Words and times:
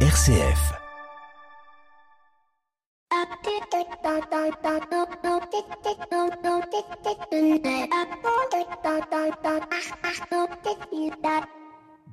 RCF. 0.00 0.76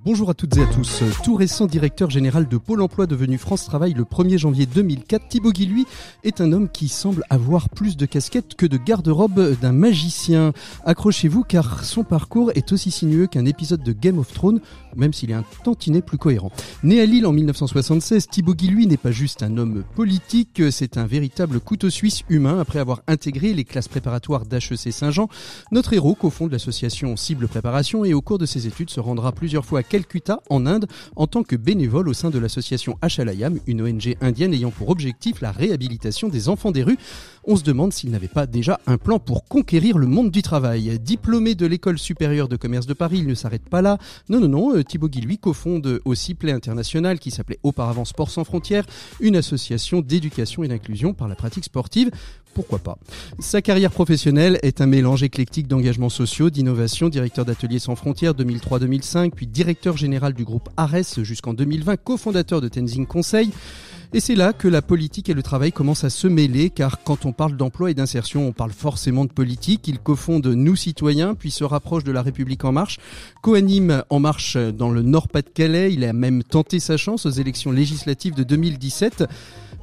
Bonjour 0.06 0.30
à 0.30 0.34
toutes 0.34 0.58
et 0.58 0.62
à 0.62 0.66
tous. 0.66 1.02
Tout 1.24 1.36
récent 1.36 1.66
directeur 1.66 2.10
général 2.10 2.50
de 2.50 2.58
Pôle 2.58 2.82
emploi 2.82 3.08
devenu 3.08 3.38
France 3.38 3.64
Travail 3.64 3.94
le 3.94 4.04
1er 4.04 4.38
janvier 4.38 4.66
2004, 4.66 5.30
Thibaut 5.30 5.54
Guy, 5.54 5.86
est 6.26 6.42
un 6.42 6.52
homme 6.52 6.68
qui 6.68 6.90
semble 6.90 7.24
avoir 7.30 7.70
plus 7.70 7.96
de 7.96 8.06
casquettes 8.06 8.56
que 8.56 8.66
de 8.66 8.76
garde-robe 8.76 9.58
d'un 9.62 9.72
magicien. 9.72 10.52
Accrochez-vous 10.84 11.44
car 11.44 11.86
son 11.86 12.04
parcours 12.04 12.52
est 12.54 12.74
aussi 12.74 12.92
sinueux 12.92 13.28
qu'un 13.28 13.46
épisode 13.46 13.82
de 13.82 13.94
Game 13.94 14.20
of 14.20 14.34
Thrones, 14.34 14.60
même 14.98 15.14
s'il 15.14 15.32
est 15.32 15.36
un 15.36 15.46
tantinet 15.64 16.02
plus 16.02 16.18
cohérent. 16.18 16.52
Né 16.84 17.00
à 17.00 17.06
Lille 17.06 17.26
en 17.26 17.32
1976, 17.32 18.28
Thibaut 18.28 18.56
Guy, 18.56 18.86
n'est 18.86 18.98
pas 18.98 19.12
juste 19.12 19.42
un 19.42 19.58
homme 19.58 19.86
politique, 19.96 20.62
c'est 20.70 20.98
un 20.98 21.06
véritable 21.06 21.62
couteau 21.62 21.90
suisse 21.90 22.24
humain 22.28 22.60
après 22.60 22.80
avoir 22.80 23.04
intégré 23.08 23.54
les 23.54 23.64
classes 23.64 23.88
préparatoires 23.88 24.46
d'HEC 24.46 24.92
Saint-Jean. 24.92 25.30
Notre 25.72 25.94
héros 25.94 26.18
de 26.42 26.52
l'association 26.52 27.16
Cible 27.16 27.48
Préparation 27.48 28.04
et 28.04 28.14
au 28.14 28.22
cours 28.22 28.38
de 28.38 28.46
ses 28.46 28.68
études 28.68 28.90
se 28.90 29.00
rendra 29.00 29.32
plusieurs 29.32 29.64
fois 29.64 29.80
à 29.80 29.84
Calcutta, 29.94 30.40
en 30.50 30.66
Inde, 30.66 30.88
en 31.16 31.28
tant 31.28 31.44
que 31.44 31.56
bénévole 31.56 32.10
au 32.10 32.14
sein 32.14 32.32
de 32.32 32.40
l'association 32.40 32.98
Achalayam, 33.04 33.60
une 33.68 33.84
ONG 33.84 34.16
indienne 34.22 34.52
ayant 34.52 34.72
pour 34.72 34.90
objectif 34.90 35.40
la 35.40 35.52
réhabilitation 35.52 36.30
des 36.30 36.50
enfants 36.50 36.72
des 36.72 36.82
rues. 36.82 36.98
On 37.44 37.56
se 37.56 37.64
demande 37.64 37.94
s'il 37.94 38.10
n'avait 38.10 38.28
pas 38.28 38.48
déjà 38.48 38.80
un 38.88 38.98
plan 38.98 39.20
pour 39.20 39.46
conquérir 39.46 40.00
le 40.00 40.08
monde 40.08 40.32
du 40.32 40.42
travail. 40.42 40.98
Diplômé 40.98 41.54
de 41.54 41.68
l'école 41.68 42.00
supérieure 42.00 42.48
de 42.48 42.56
commerce 42.56 42.88
de 42.88 42.96
Paris, 42.96 43.20
il 43.20 43.28
ne 43.28 43.36
s'arrête 43.36 43.70
pas 43.70 43.84
là. 43.84 44.00
Non, 44.30 44.40
non, 44.40 44.48
non, 44.48 44.76
euh, 44.76 44.84
Thibaut 44.84 45.10
Guy, 45.10 45.22
lui, 45.22 45.38
cofonde 45.38 46.02
aussi 46.06 46.34
Play 46.34 46.54
International, 46.54 47.20
qui 47.20 47.30
s'appelait 47.30 47.60
auparavant 47.62 48.04
Sport 48.04 48.32
sans 48.32 48.46
frontières, 48.46 48.86
une 49.20 49.36
association 49.36 50.02
d'éducation 50.02 50.64
et 50.64 50.70
d'inclusion 50.70 51.14
par 51.14 51.28
la 51.28 51.36
pratique 51.36 51.66
sportive 51.66 52.10
pourquoi 52.54 52.80
pas. 52.80 52.98
Sa 53.40 53.62
carrière 53.62 53.92
professionnelle 53.92 54.60
est 54.64 54.82
un 54.82 54.86
mélange 54.86 55.24
éclectique 55.24 55.68
d'engagements 55.68 56.10
sociaux, 56.10 56.50
d'innovation, 56.50 57.10
directeur 57.10 57.46
d'Ateliers 57.46 57.80
sans 57.80 57.96
frontières 57.96 58.34
2003-2005, 58.34 59.32
puis 59.32 59.48
directeur 59.48 59.98
général 59.98 60.34
du 60.34 60.44
groupe 60.44 60.70
Ares 60.78 61.24
jusqu'en 61.24 61.54
2020, 61.54 61.98
cofondateur 61.98 62.62
de 62.62 62.68
Tenzing 62.68 63.06
Conseil. 63.06 63.52
Et 64.16 64.20
c'est 64.20 64.36
là 64.36 64.54
que 64.54 64.68
la 64.68 64.84
politique 64.84 65.28
et 65.30 65.34
le 65.34 65.42
travail 65.42 65.72
commencent 65.72 66.04
à 66.04 66.12
se 66.12 66.28
mêler, 66.28 66.70
car 66.70 67.02
quand 67.04 67.26
on 67.26 67.32
parle 67.32 67.58
d'emploi 67.58 67.90
et 67.90 67.96
d'insertion, 67.96 68.48
on 68.48 68.52
parle 68.52 68.72
forcément 68.72 69.26
de 69.26 69.32
politique. 69.32 69.88
Il 69.88 69.98
cofonde 69.98 70.46
Nous 70.46 70.76
Citoyens, 70.76 71.34
puis 71.34 71.50
se 71.50 71.64
rapproche 71.64 72.04
de 72.04 72.12
La 72.12 72.22
République 72.22 72.64
En 72.64 72.72
Marche, 72.72 73.00
coanime 73.42 74.04
En 74.12 74.20
Marche 74.20 74.56
dans 74.56 74.92
le 74.92 75.02
Nord-Pas-de-Calais. 75.02 75.92
Il 75.92 76.04
a 76.06 76.14
même 76.14 76.44
tenté 76.44 76.80
sa 76.80 76.96
chance 76.96 77.26
aux 77.26 77.32
élections 77.32 77.72
législatives 77.72 78.36
de 78.36 78.44
2017. 78.44 79.24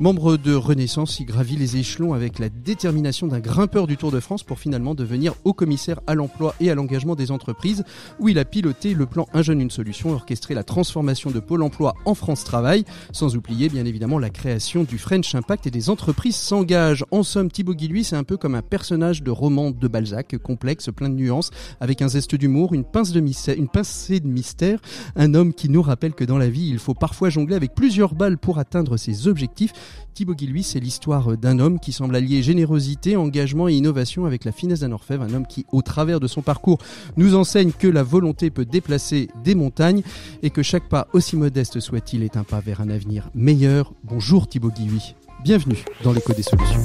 Membre 0.00 0.38
de 0.38 0.54
Renaissance, 0.54 1.20
il 1.20 1.26
gravit 1.26 1.56
les 1.56 1.76
échelons 1.76 2.14
avec 2.14 2.38
la 2.38 2.48
détermination 2.48 3.26
d'un 3.26 3.38
grimpeur 3.38 3.86
du 3.86 3.98
Tour 3.98 4.10
de 4.10 4.18
France 4.18 4.42
pour 4.42 4.58
finalement 4.58 4.94
devenir 4.94 5.34
haut 5.44 5.52
commissaire 5.52 6.00
à 6.06 6.14
l'emploi 6.14 6.54
et 6.58 6.70
à 6.70 6.74
l'engagement 6.74 7.14
des 7.14 7.30
entreprises, 7.30 7.84
où 8.18 8.30
il 8.30 8.38
a 8.38 8.46
piloté 8.46 8.94
le 8.94 9.04
plan 9.04 9.28
Un 9.34 9.42
jeune, 9.42 9.60
une 9.60 9.70
solution, 9.70 10.12
orchestré 10.12 10.54
la 10.54 10.64
transformation 10.64 11.30
de 11.30 11.38
Pôle 11.38 11.62
emploi 11.62 11.92
en 12.06 12.14
France 12.14 12.44
Travail, 12.44 12.86
sans 13.12 13.36
oublier 13.36 13.68
bien 13.68 13.84
évidemment 13.84 14.18
la 14.18 14.30
création 14.30 14.84
du 14.84 14.96
French 14.96 15.34
Impact 15.34 15.66
et 15.66 15.70
des 15.70 15.90
entreprises 15.90 16.36
s'engagent. 16.36 17.04
En 17.10 17.22
somme, 17.22 17.50
Thibaut 17.50 17.74
Guilhuy, 17.74 18.02
c'est 18.02 18.16
un 18.16 18.24
peu 18.24 18.38
comme 18.38 18.54
un 18.54 18.62
personnage 18.62 19.22
de 19.22 19.30
roman 19.30 19.70
de 19.70 19.86
Balzac, 19.86 20.38
complexe, 20.38 20.88
plein 20.96 21.10
de 21.10 21.14
nuances, 21.14 21.50
avec 21.78 22.00
un 22.00 22.08
zeste 22.08 22.36
d'humour, 22.36 22.72
une, 22.72 22.84
pince 22.84 23.14
une 23.14 23.68
pincée 23.68 24.20
de 24.20 24.28
mystère, 24.28 24.80
un 25.14 25.34
homme 25.34 25.52
qui 25.52 25.68
nous 25.68 25.82
rappelle 25.82 26.14
que 26.14 26.24
dans 26.24 26.38
la 26.38 26.48
vie, 26.48 26.70
il 26.70 26.78
faut 26.78 26.94
parfois 26.94 27.28
jongler 27.28 27.54
avec 27.54 27.74
plusieurs 27.74 28.14
balles 28.14 28.38
pour 28.38 28.58
atteindre 28.58 28.96
ses 28.96 29.28
objectifs. 29.28 29.74
Thibaut 30.14 30.34
Guilhuy, 30.34 30.62
c'est 30.62 30.80
l'histoire 30.80 31.36
d'un 31.36 31.58
homme 31.58 31.78
qui 31.78 31.92
semble 31.92 32.16
allier 32.16 32.42
générosité, 32.42 33.16
engagement 33.16 33.68
et 33.68 33.74
innovation 33.74 34.26
avec 34.26 34.44
la 34.44 34.52
finesse 34.52 34.80
d'un 34.80 34.92
orfèvre, 34.92 35.22
un 35.22 35.34
homme 35.34 35.46
qui, 35.46 35.66
au 35.72 35.82
travers 35.82 36.20
de 36.20 36.26
son 36.26 36.42
parcours, 36.42 36.78
nous 37.16 37.34
enseigne 37.34 37.72
que 37.72 37.86
la 37.86 38.02
volonté 38.02 38.50
peut 38.50 38.64
déplacer 38.64 39.28
des 39.44 39.54
montagnes 39.54 40.02
et 40.42 40.50
que 40.50 40.62
chaque 40.62 40.88
pas, 40.88 41.08
aussi 41.12 41.36
modeste 41.36 41.80
soit-il, 41.80 42.22
est 42.22 42.36
un 42.36 42.44
pas 42.44 42.60
vers 42.60 42.80
un 42.80 42.90
avenir 42.90 43.30
meilleur. 43.34 43.92
Bonjour 44.04 44.48
Thibaut 44.48 44.70
Guilhuy, 44.70 45.14
bienvenue 45.42 45.84
dans 46.04 46.12
l'écho 46.12 46.32
des 46.32 46.42
solutions. 46.42 46.84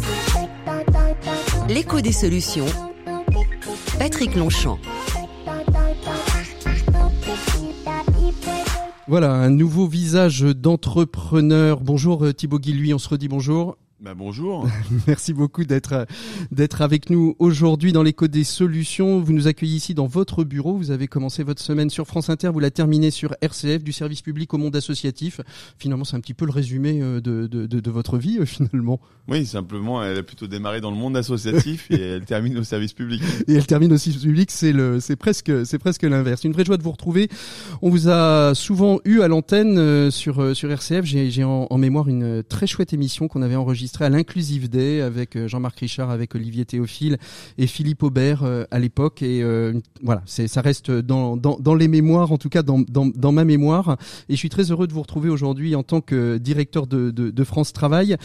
L'écho 1.67 1.99
des 2.01 2.11
solutions, 2.11 2.67
Patrick 3.97 4.35
Longchamp. 4.35 4.79
Voilà, 9.07 9.33
un 9.33 9.51
nouveau 9.51 9.85
visage 9.85 10.41
d'entrepreneur. 10.41 11.79
Bonjour 11.79 12.25
euh, 12.25 12.33
Thibaut 12.33 12.57
Guilhuy, 12.57 12.91
on 12.91 12.97
se 12.97 13.07
redit 13.07 13.27
bonjour. 13.27 13.77
Bah 14.05 14.13
bonjour. 14.15 14.69
Merci 15.07 15.33
beaucoup 15.33 15.63
d'être 15.63 16.05
d'être 16.51 16.83
avec 16.83 17.09
nous 17.09 17.35
aujourd'hui 17.39 17.91
dans 17.91 18.03
l'écho 18.03 18.27
des 18.27 18.43
solutions. 18.43 19.19
Vous 19.19 19.33
nous 19.33 19.47
accueillez 19.47 19.77
ici 19.77 19.95
dans 19.95 20.05
votre 20.05 20.43
bureau. 20.43 20.77
Vous 20.77 20.91
avez 20.91 21.07
commencé 21.07 21.41
votre 21.41 21.59
semaine 21.59 21.89
sur 21.89 22.05
France 22.05 22.29
Inter, 22.29 22.49
vous 22.49 22.59
la 22.59 22.69
terminez 22.69 23.09
sur 23.09 23.33
RCF, 23.41 23.83
du 23.83 23.91
service 23.91 24.21
public 24.21 24.53
au 24.53 24.59
monde 24.59 24.75
associatif. 24.75 25.41
Finalement, 25.79 26.05
c'est 26.05 26.15
un 26.15 26.19
petit 26.19 26.35
peu 26.35 26.45
le 26.45 26.51
résumé 26.51 27.01
euh, 27.01 27.19
de, 27.19 27.47
de, 27.47 27.65
de, 27.65 27.89
votre 27.89 28.19
vie 28.19 28.37
euh, 28.37 28.45
finalement. 28.45 28.99
Oui, 29.27 29.43
simplement, 29.43 30.03
elle 30.03 30.19
a 30.19 30.23
plutôt 30.23 30.45
démarré 30.45 30.81
dans 30.81 30.91
le 30.91 30.97
monde 30.97 31.17
associatif 31.17 31.89
et 31.89 31.99
elle 31.99 32.25
termine 32.25 32.59
au 32.59 32.63
service 32.63 32.93
public. 32.93 33.23
Et 33.47 33.55
elle 33.55 33.65
termine 33.65 33.91
au 33.91 33.97
service 33.97 34.21
public, 34.21 34.51
c'est 34.51 34.71
le 34.71 34.99
c'est 34.99 35.15
presque 35.15 35.51
c'est 35.65 35.79
presque 35.79 36.03
l'inverse. 36.03 36.43
Une 36.43 36.51
vraie 36.51 36.63
joie 36.63 36.77
de 36.77 36.83
vous 36.83 36.91
retrouver. 36.91 37.27
On 37.81 37.89
vous 37.89 38.07
a 38.07 38.53
souvent 38.53 38.99
eu 39.03 39.21
à 39.21 39.27
l'antenne 39.27 39.79
euh, 39.79 40.11
sur 40.11 40.55
sur 40.55 40.69
RCF. 40.69 41.05
J'ai 41.05 41.43
en, 41.43 41.65
en 41.67 41.77
mémoire 41.79 42.07
une 42.07 42.43
très 42.43 42.67
chouette 42.67 42.93
émission 42.93 43.27
qu'on 43.27 43.41
avait 43.41 43.55
enregistrée 43.55 43.94
à 44.01 44.09
l'Inclusive 44.09 44.69
Day 44.69 45.01
avec 45.01 45.35
euh, 45.35 45.47
Jean-Marc 45.47 45.79
Richard, 45.79 46.09
avec 46.09 46.35
Olivier 46.35 46.65
Théophile 46.65 47.17
et 47.57 47.67
Philippe 47.67 48.03
Aubert 48.03 48.43
euh, 48.43 48.63
à 48.71 48.79
l'époque. 48.79 49.21
Et 49.21 49.41
euh, 49.43 49.73
voilà, 50.03 50.23
ça 50.25 50.61
reste 50.61 50.91
dans, 50.91 51.37
dans, 51.37 51.57
dans, 51.59 51.75
les 51.75 51.87
mémoires, 51.87 52.31
en 52.31 52.37
tout 52.37 52.49
cas 52.49 52.63
dans, 52.63 52.81
dans, 52.87 53.31
ma 53.31 53.43
mémoire. 53.43 53.97
Et 54.29 54.33
je 54.33 54.37
suis 54.37 54.49
très 54.49 54.71
heureux 54.71 54.87
de 54.87 54.93
vous 54.93 55.01
retrouver 55.01 55.29
aujourd'hui 55.29 55.75
en 55.75 55.83
tant 55.83 56.01
que 56.01 56.37
directeur 56.37 56.87
de, 56.87 57.11
de, 57.11 57.29
de 57.29 57.43
France 57.43 57.73
Travail. 57.73 58.17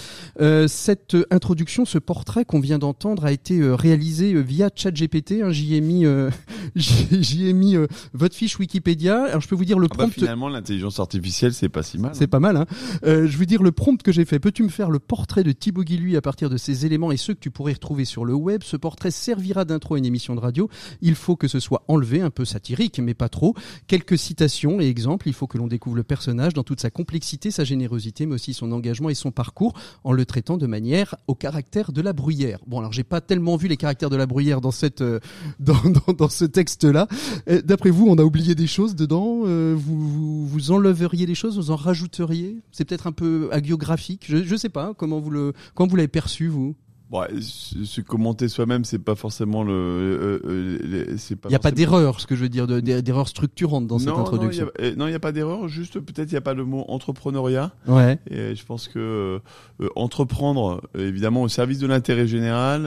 cette 0.66 1.16
introduction, 1.30 1.84
ce 1.84 1.98
portrait 1.98 2.44
qu'on 2.44 2.60
vient 2.60 2.78
d'entendre 2.78 3.25
a 3.25 3.32
été 3.32 3.60
réalisé 3.75 4.41
via 4.42 4.70
ChatGPT. 4.75 5.42
Hein, 5.42 5.50
J'y 5.50 5.75
ai 5.75 5.80
mis, 5.80 6.04
j'y 6.76 7.48
ai 7.48 7.53
mis 7.53 7.76
votre 8.12 8.34
fiche 8.34 8.59
Wikipédia. 8.59 9.25
Alors 9.25 9.41
je 9.41 9.48
peux 9.48 9.56
vous 9.56 9.64
dire 9.64 9.78
le 9.78 9.88
ah 9.91 9.94
bah, 9.97 10.04
prompt. 10.04 10.14
finalement, 10.14 10.48
l'intelligence 10.48 11.00
artificielle, 11.00 11.53
c'est 11.53 11.69
pas 11.69 11.82
si 11.82 11.98
mal. 11.98 12.12
C'est 12.14 12.25
hein. 12.25 12.28
pas 12.28 12.41
mal. 12.41 12.56
Hein. 12.56 12.66
je 13.03 13.36
veux 13.36 13.47
dire 13.47 13.62
le 13.62 13.72
prompt 13.72 14.03
que 14.03 14.12
j'ai 14.12 14.25
fait. 14.25 14.38
Peux-tu 14.38 14.62
me 14.62 14.69
faire 14.69 14.91
le 14.91 14.98
portrait 14.98 15.44
de 15.44 15.50
Thibaut 15.53 15.84
Guilhuy 15.84 16.16
à 16.16 16.21
partir 16.21 16.50
de 16.50 16.56
ces 16.56 16.87
éléments 16.87 17.12
et 17.12 17.16
ceux 17.16 17.34
que 17.34 17.41
tu 17.41 17.50
pourrais 17.50 17.72
retrouver 17.72 18.05
sur 18.05 18.25
le 18.25 18.34
web. 18.34 18.62
Ce 18.65 18.77
portrait 18.77 19.11
servira 19.11 19.65
d'intro 19.65 19.94
à 19.94 19.99
une 19.99 20.05
émission 20.05 20.34
de 20.34 20.41
radio. 20.41 20.69
Il 21.00 21.15
faut 21.15 21.37
que 21.37 21.49
ce 21.49 21.61
soit 21.61 21.84
enlevé, 21.88 22.21
un 22.21 22.31
peu 22.31 22.44
satirique, 22.44 23.00
mais 23.00 23.15
pas 23.15 23.28
trop. 23.28 23.55
Quelques 23.87 24.19
citations 24.19 24.81
et 24.81 24.87
exemples. 24.87 25.28
Il 25.28 25.34
faut 25.34 25.47
que 25.47 25.59
l'on 25.59 25.66
découvre 25.66 25.97
le 25.97 26.03
personnage 26.03 26.55
dans 26.55 26.62
toute 26.62 26.81
sa 26.81 26.91
complexité, 26.91 27.50
sa 27.50 27.65
générosité, 27.65 28.27
mais 28.27 28.34
aussi 28.34 28.55
son 28.55 28.72
engagement 28.72 29.10
et 29.10 29.15
son 29.15 29.31
parcours 29.31 29.75
en 30.05 30.12
le 30.12 30.25
traitant 30.25 30.56
de 30.56 30.66
manière 30.66 31.16
au 31.27 31.34
caractère 31.34 31.93
de 31.93 32.00
la 32.00 32.12
bruyère. 32.12 32.60
Bon, 32.66 32.78
alors 32.78 32.93
j'ai 32.93 33.05
pas 33.05 33.21
tellement 33.21 33.56
vu 33.56 33.69
les 33.69 33.77
caractères 33.77 34.10
de 34.10 34.16
la 34.16 34.27
bruyère 34.27 34.60
dans 34.60 34.71
cette, 34.71 35.00
euh, 35.00 35.21
dans, 35.59 36.28
ce 36.28 36.44
texte-là. 36.44 37.06
Euh, 37.49 37.62
d'après 37.62 37.91
vous, 37.91 38.06
on 38.09 38.16
a 38.16 38.22
oublié 38.22 38.55
des 38.55 38.66
choses 38.66 38.94
dedans? 38.94 39.43
Euh, 39.44 39.75
vous, 39.77 40.47
vous, 40.47 40.71
enleveriez 40.71 41.27
des 41.27 41.34
choses, 41.34 41.56
vous 41.56 41.71
en 41.71 41.77
rajouteriez? 41.77 42.59
C'est 42.72 42.84
peut-être 42.84 43.06
un 43.06 43.12
peu 43.12 43.49
hagiographique. 43.53 44.25
Je, 44.28 44.43
je 44.43 44.56
sais 44.56 44.69
pas 44.69 44.87
hein, 44.87 44.94
comment 44.97 45.21
vous 45.21 45.31
le 45.31 45.40
quand 45.75 45.87
vous 45.87 45.97
l'avez 45.97 46.09
perçu, 46.09 46.49
vous? 46.49 46.77
Bon, 47.10 47.25
se 47.41 48.00
commenter 48.03 48.48
soi-même, 48.48 48.84
c'est 48.84 49.00
pas 49.00 49.16
forcément 49.16 49.65
le. 49.65 49.72
Euh, 49.72 50.41
euh, 50.44 51.15
c'est 51.16 51.34
pas. 51.34 51.48
Il 51.48 51.53
n'y 51.53 51.56
a 51.56 51.60
pas 51.60 51.72
d'erreur, 51.72 52.21
ce 52.21 52.26
que 52.28 52.37
je 52.37 52.43
veux 52.43 52.48
dire, 52.48 52.69
d'erreur 52.69 53.26
structurante 53.26 53.88
dans 53.88 53.98
cette 53.98 54.10
introduction. 54.10 54.66
Non, 54.97 55.06
il 55.06 55.10
n'y 55.10 55.16
a, 55.16 55.19
pas 55.19 55.32
d'erreur. 55.32 55.66
Juste, 55.66 55.98
peut-être, 55.98 56.31
il 56.31 56.34
n'y 56.34 56.38
a 56.38 56.43
pas 56.43 56.54
le 56.54 56.65
mot 56.65 56.84
entrepreneuriat. 56.87 57.72
Ouais. 57.89 58.21
Et 58.30 58.54
je 58.54 58.65
pense 58.65 58.86
que 58.86 59.41
euh, 59.80 59.89
entreprendre, 59.97 60.83
évidemment, 60.97 61.42
au 61.42 61.48
service 61.48 61.80
de 61.80 61.89
l'intérêt 61.89 62.28
général, 62.28 62.83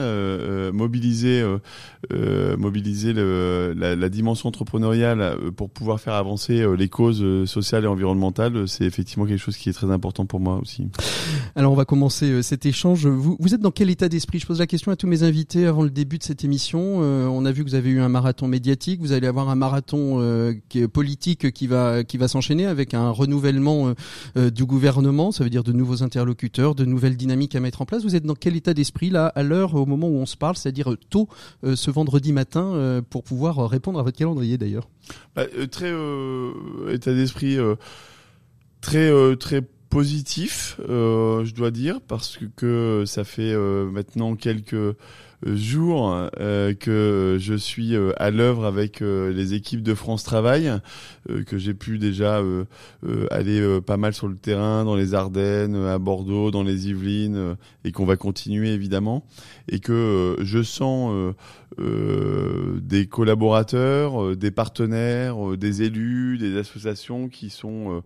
mobiliser, 0.72 1.44
mobiliser 2.56 3.12
le, 3.12 3.74
la, 3.76 3.94
la, 3.94 4.08
dimension 4.08 4.48
entrepreneuriale 4.48 5.36
pour 5.54 5.68
pouvoir 5.68 6.00
faire 6.00 6.14
avancer 6.14 6.64
les 6.78 6.88
causes 6.88 7.44
sociales 7.44 7.84
et 7.84 7.88
environnementales, 7.88 8.66
c'est 8.68 8.84
effectivement 8.84 9.26
quelque 9.26 9.38
chose 9.38 9.58
qui 9.58 9.68
est 9.68 9.74
très 9.74 9.90
important 9.90 10.24
pour 10.24 10.40
moi 10.40 10.58
aussi. 10.62 10.88
Alors, 11.56 11.72
on 11.72 11.76
va 11.76 11.84
commencer 11.84 12.42
cet 12.42 12.64
échange. 12.64 13.06
Vous, 13.06 13.36
vous 13.38 13.54
êtes 13.54 13.60
dans 13.60 13.70
quel 13.70 13.90
état 13.90 14.08
d'esprit 14.14 14.38
Je 14.38 14.46
pose 14.46 14.60
la 14.60 14.68
question 14.68 14.92
à 14.92 14.96
tous 14.96 15.08
mes 15.08 15.24
invités 15.24 15.66
avant 15.66 15.82
le 15.82 15.90
début 15.90 16.18
de 16.18 16.22
cette 16.22 16.44
émission. 16.44 17.00
Euh, 17.02 17.26
on 17.26 17.44
a 17.44 17.50
vu 17.50 17.64
que 17.64 17.68
vous 17.68 17.74
avez 17.74 17.90
eu 17.90 17.98
un 17.98 18.08
marathon 18.08 18.46
médiatique, 18.46 19.00
vous 19.00 19.10
allez 19.10 19.26
avoir 19.26 19.48
un 19.48 19.56
marathon 19.56 20.20
euh, 20.20 20.54
politique 20.92 21.50
qui 21.50 21.66
va 21.66 22.04
qui 22.04 22.16
va 22.16 22.28
s'enchaîner 22.28 22.64
avec 22.64 22.94
un 22.94 23.10
renouvellement 23.10 23.92
euh, 24.36 24.50
du 24.50 24.64
gouvernement. 24.66 25.32
Ça 25.32 25.42
veut 25.42 25.50
dire 25.50 25.64
de 25.64 25.72
nouveaux 25.72 26.04
interlocuteurs, 26.04 26.76
de 26.76 26.84
nouvelles 26.84 27.16
dynamiques 27.16 27.56
à 27.56 27.60
mettre 27.60 27.82
en 27.82 27.86
place. 27.86 28.04
Vous 28.04 28.14
êtes 28.14 28.24
dans 28.24 28.36
quel 28.36 28.54
état 28.54 28.72
d'esprit 28.72 29.10
là 29.10 29.26
à 29.34 29.42
l'heure 29.42 29.74
au 29.74 29.84
moment 29.84 30.06
où 30.06 30.16
on 30.16 30.26
se 30.26 30.36
parle, 30.36 30.54
c'est-à-dire 30.54 30.94
tôt 31.10 31.28
ce 31.64 31.90
vendredi 31.90 32.32
matin 32.32 33.02
pour 33.10 33.24
pouvoir 33.24 33.68
répondre 33.68 33.98
à 33.98 34.04
votre 34.04 34.16
calendrier 34.16 34.58
d'ailleurs? 34.58 34.88
Bah, 35.34 35.44
Très 35.72 35.92
état 36.88 37.12
d'esprit 37.12 37.58
très 38.80 39.36
très 39.36 39.62
positif, 39.94 40.74
je 40.88 41.54
dois 41.54 41.70
dire, 41.70 42.00
parce 42.00 42.38
que 42.56 43.04
ça 43.06 43.22
fait 43.22 43.54
maintenant 43.56 44.34
quelques 44.34 44.96
jours 45.46 46.28
euh, 46.40 46.74
que 46.74 47.36
je 47.38 47.54
suis 47.54 47.94
euh, 47.94 48.12
à 48.16 48.30
l'œuvre 48.30 48.64
avec 48.64 49.02
euh, 49.02 49.32
les 49.32 49.54
équipes 49.54 49.82
de 49.82 49.94
France 49.94 50.24
Travail, 50.24 50.72
que 51.46 51.56
j'ai 51.56 51.72
pu 51.72 51.98
déjà 51.98 52.42
aller 53.30 53.80
pas 53.80 53.96
mal 53.96 54.12
sur 54.12 54.28
le 54.28 54.36
terrain, 54.36 54.84
dans 54.84 54.94
les 54.94 55.14
Ardennes, 55.14 55.74
à 55.74 55.98
Bordeaux, 55.98 56.50
dans 56.50 56.62
les 56.62 56.88
Yvelines, 56.88 57.56
et 57.84 57.92
qu'on 57.92 58.04
va 58.04 58.16
continuer 58.16 58.74
évidemment, 58.74 59.24
et 59.68 59.80
que 59.80 60.36
je 60.40 60.62
sens 60.62 61.34
des 61.78 63.06
collaborateurs, 63.06 64.36
des 64.36 64.50
partenaires, 64.50 65.56
des 65.56 65.82
élus, 65.82 66.36
des 66.36 66.58
associations 66.58 67.28
qui 67.30 67.48
sont 67.48 68.02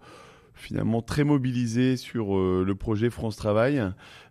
finalement 0.59 1.03
très 1.03 1.25
mobilisés 1.25 1.97
sur 1.97 2.37
le 2.37 2.75
projet 2.75 3.11
France 3.11 3.37
Travail 3.37 3.83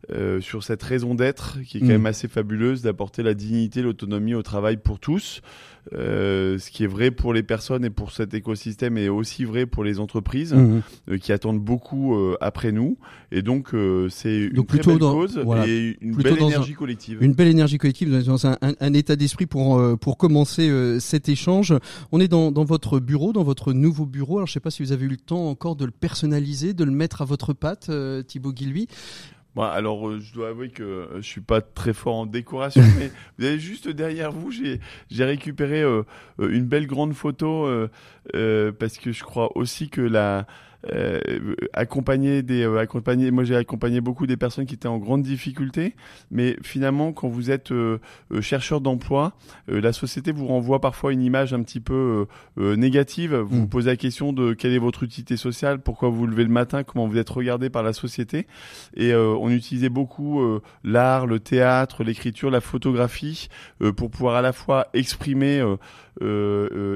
euh, 0.09 0.39
sur 0.39 0.63
cette 0.63 0.83
raison 0.83 1.15
d'être 1.15 1.57
qui 1.65 1.77
est 1.77 1.79
quand 1.81 1.87
mm. 1.87 1.89
même 1.89 2.05
assez 2.05 2.29
fabuleuse 2.29 2.81
d'apporter 2.81 3.23
la 3.23 3.33
dignité, 3.33 3.81
l'autonomie 3.81 4.35
au 4.35 4.43
travail 4.43 4.77
pour 4.77 4.99
tous. 4.99 5.41
Euh, 5.93 6.57
ce 6.59 6.69
qui 6.69 6.83
est 6.83 6.87
vrai 6.87 7.11
pour 7.11 7.33
les 7.33 7.43
personnes 7.43 7.85
et 7.85 7.89
pour 7.89 8.11
cet 8.11 8.33
écosystème 8.33 8.97
est 8.97 9.07
aussi 9.07 9.45
vrai 9.45 9.65
pour 9.65 9.85
les 9.85 9.99
entreprises 9.99 10.53
mm. 10.53 10.81
euh, 11.09 11.17
qui 11.17 11.33
attendent 11.33 11.59
beaucoup 11.59 12.15
après 12.39 12.71
nous. 12.71 12.97
Et 13.33 13.41
donc 13.41 13.71
c'est 14.09 14.37
une 14.37 14.65
très 14.65 14.79
belle 14.79 14.99
cause 14.99 15.41
et 15.67 15.97
une 15.99 16.15
belle 16.15 16.41
énergie 16.41 16.73
collective. 16.73 17.17
Une 17.21 17.33
belle 17.33 17.49
énergie 17.49 17.77
collective 17.77 18.23
dans 18.23 18.47
un, 18.47 18.57
un, 18.61 18.93
état 18.93 19.17
d'esprit 19.17 19.45
pour 19.45 19.81
pour 19.99 20.17
commencer 20.17 20.99
cet 21.01 21.27
échange. 21.27 21.73
On 22.13 22.21
est 22.21 22.29
dans, 22.29 22.51
dans 22.51 22.63
votre 22.63 22.99
bureau, 22.99 23.33
dans 23.33 23.43
votre 23.43 23.73
nouveau 23.73 24.05
bureau. 24.05 24.37
Alors 24.37 24.47
je 24.47 24.53
sais 24.53 24.61
pas 24.61 24.71
si 24.71 24.83
vous 24.83 24.93
avez 24.93 25.05
eu 25.05 25.09
le 25.09 25.17
temps 25.17 25.49
encore 25.49 25.75
de 25.75 25.83
le 25.83 25.91
personnaliser, 26.17 26.73
de 26.73 26.83
le 26.83 26.91
mettre 26.91 27.21
à 27.21 27.25
votre 27.25 27.53
patte, 27.53 27.91
Thibaut 28.27 28.51
Guilhuy 28.51 28.87
alors, 29.65 30.07
euh, 30.07 30.19
je 30.19 30.33
dois 30.33 30.49
avouer 30.49 30.69
que 30.69 30.83
euh, 30.83 31.15
je 31.17 31.27
suis 31.27 31.41
pas 31.41 31.61
très 31.61 31.93
fort 31.93 32.15
en 32.15 32.25
décoration, 32.25 32.83
mais 32.99 33.11
vous 33.37 33.45
avez 33.45 33.59
juste 33.59 33.87
derrière 33.87 34.31
vous, 34.31 34.51
j'ai 34.51 34.79
j'ai 35.09 35.25
récupéré 35.25 35.81
euh, 35.81 36.03
une 36.39 36.65
belle 36.65 36.87
grande 36.87 37.13
photo 37.13 37.67
parce 38.33 38.97
que 38.97 39.11
je 39.11 39.23
crois 39.23 39.55
aussi 39.57 39.89
que 39.89 40.01
la 40.01 40.45
euh, 40.85 41.19
accompagner 41.73 42.43
des 42.43 42.61
euh, 42.61 42.77
accompagner 42.77 43.31
moi 43.31 43.43
j'ai 43.43 43.55
accompagné 43.55 43.99
beaucoup 43.99 44.27
des 44.27 44.37
personnes 44.37 44.67
qui 44.67 44.75
étaient 44.75 44.87
en 44.87 44.99
grande 44.99 45.23
difficulté 45.23 45.95
mais 46.29 46.55
finalement 46.61 47.13
quand 47.13 47.27
vous 47.27 47.49
êtes 47.49 47.71
euh, 47.71 47.99
chercheur 48.41 48.79
d'emploi 48.79 49.33
la 49.67 49.91
société 49.91 50.31
vous 50.31 50.45
renvoie 50.45 50.79
parfois 50.79 51.13
une 51.13 51.23
image 51.23 51.51
un 51.51 51.63
petit 51.63 51.79
peu 51.79 52.27
négative 52.57 53.35
vous 53.35 53.55
mm. 53.55 53.59
vous 53.59 53.67
posez 53.67 53.89
la 53.89 53.95
question 53.95 54.33
de 54.33 54.53
quelle 54.53 54.71
est 54.71 54.77
votre 54.77 55.01
utilité 55.01 55.35
sociale 55.35 55.79
pourquoi 55.79 56.09
vous 56.09 56.17
vous 56.17 56.27
levez 56.27 56.43
le 56.43 56.51
matin 56.51 56.83
comment 56.83 57.07
vous 57.07 57.17
êtes 57.17 57.29
regardé 57.29 57.71
par 57.71 57.81
la 57.81 57.93
société 57.93 58.45
et 58.95 59.15
on 59.15 59.49
utilisait 59.49 59.89
beaucoup 59.89 60.59
l'art 60.83 61.25
le 61.25 61.39
théâtre 61.39 62.03
l'écriture 62.03 62.51
la 62.51 62.61
photographie 62.61 63.49
pour 63.95 64.11
pouvoir 64.11 64.35
à 64.35 64.41
la 64.41 64.53
fois 64.53 64.87
exprimer 64.93 65.63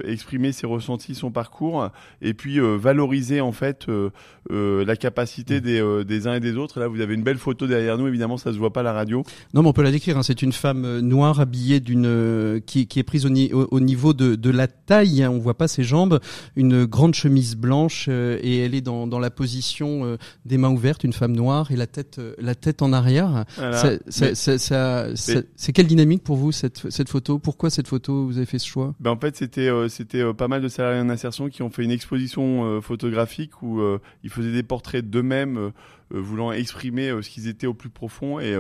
exprimer 0.06 0.52
ses 0.52 0.68
ressentis 0.68 1.16
son 1.16 1.32
parcours 1.32 1.90
et 2.22 2.34
puis 2.34 2.60
valoriser 2.60 3.42
en 3.42 3.52
fait 3.52 3.88
euh, 3.90 4.10
euh, 4.52 4.84
la 4.86 4.96
capacité 4.96 5.58
mm. 5.58 5.62
des, 5.62 5.80
euh, 5.80 6.04
des, 6.04 6.28
uns 6.28 6.34
et 6.34 6.40
des 6.40 6.58
autres. 6.58 6.80
Là, 6.80 6.88
vous 6.88 7.00
avez 7.00 7.14
une 7.14 7.24
belle 7.24 7.38
photo 7.38 7.68
derrière 7.68 7.98
nous. 7.98 8.08
Évidemment, 8.08 8.38
ça 8.38 8.52
se 8.52 8.58
voit 8.58 8.74
pas 8.74 8.82
à 8.82 8.84
la 8.84 8.94
radio. 8.94 9.24
Non, 9.54 9.62
mais 9.62 9.70
on 9.70 9.74
peut 9.74 9.84
la 9.84 9.92
décrire. 9.92 10.18
Hein. 10.18 10.24
C'est 10.24 10.42
une 10.42 10.52
femme 10.52 11.00
noire 11.00 11.40
habillée 11.40 11.80
d'une 11.80 12.62
qui, 12.66 12.88
qui, 12.88 13.00
est 13.00 13.04
prise 13.04 13.26
au, 13.26 13.30
au, 13.30 13.80
niveau 13.80 14.14
de, 14.14 14.36
de, 14.36 14.50
la 14.50 14.68
taille. 14.68 15.24
Hein. 15.24 15.32
On 15.32 15.38
voit 15.38 15.58
pas 15.58 15.68
ses 15.68 15.84
jambes. 15.84 16.20
Une 16.56 16.86
grande 16.86 17.14
chemise 17.14 17.56
blanche 17.56 18.08
et 18.08 18.60
elle 18.60 18.74
est 18.74 18.82
dans, 18.82 19.08
dans 19.08 19.20
la 19.20 19.30
position 19.30 20.18
des 20.46 20.58
mains 20.58 20.72
ouvertes, 20.72 21.04
une 21.04 21.14
femme 21.14 21.36
noire 21.36 21.72
et 21.72 21.76
la 21.76 21.88
tête 21.88 22.20
la 22.40 22.56
tête 22.56 22.82
en 22.82 22.94
arrière. 22.94 23.46
C'est 23.56 25.74
quelle 25.74 25.88
dynamique 25.88 26.24
pour 26.24 26.36
vous 26.36 26.52
cette, 26.52 26.90
cette 26.90 27.10
photo? 27.10 27.40
Pourquoi 27.40 27.70
cette 27.70 27.88
photo? 27.88 28.26
Vous 28.26 28.38
avez 28.38 28.46
fait 28.46 28.60
ce 28.60 28.68
choix? 28.68 28.94
Ben, 29.00 29.11
en 29.12 29.18
fait, 29.18 29.36
c'était 29.36 29.70
c'était 29.90 30.34
pas 30.34 30.48
mal 30.48 30.62
de 30.62 30.68
salariés 30.68 31.02
en 31.02 31.10
insertion 31.10 31.50
qui 31.50 31.62
ont 31.62 31.70
fait 31.70 31.84
une 31.84 31.92
exposition 31.92 32.82
photographique 32.82 33.62
où 33.62 33.82
euh, 33.82 34.00
ils 34.24 34.30
faisaient 34.30 34.52
des 34.52 34.64
portraits 34.64 35.08
d'eux-mêmes 35.08 35.58
euh, 35.58 35.70
euh, 35.70 35.72
voulant 36.12 36.52
exprimer 36.52 37.10
ce 37.22 37.30
qu'ils 37.30 37.48
étaient 37.48 37.68
au 37.68 37.74
plus 37.74 37.90
profond 37.90 38.40
et 38.40 38.58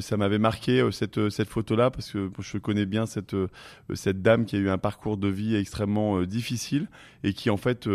ça 0.00 0.16
m'avait 0.16 0.38
marqué 0.38 0.88
cette 0.92 1.28
cette 1.30 1.48
photo 1.48 1.76
là 1.76 1.90
parce 1.90 2.10
que 2.10 2.30
je 2.40 2.58
connais 2.58 2.86
bien 2.86 3.06
cette 3.06 3.36
cette 3.94 4.22
dame 4.22 4.44
qui 4.44 4.56
a 4.56 4.58
eu 4.58 4.68
un 4.68 4.78
parcours 4.78 5.16
de 5.16 5.28
vie 5.28 5.56
extrêmement 5.56 6.22
difficile 6.22 6.88
et 7.24 7.32
qui 7.32 7.50
en 7.50 7.56
fait 7.56 7.88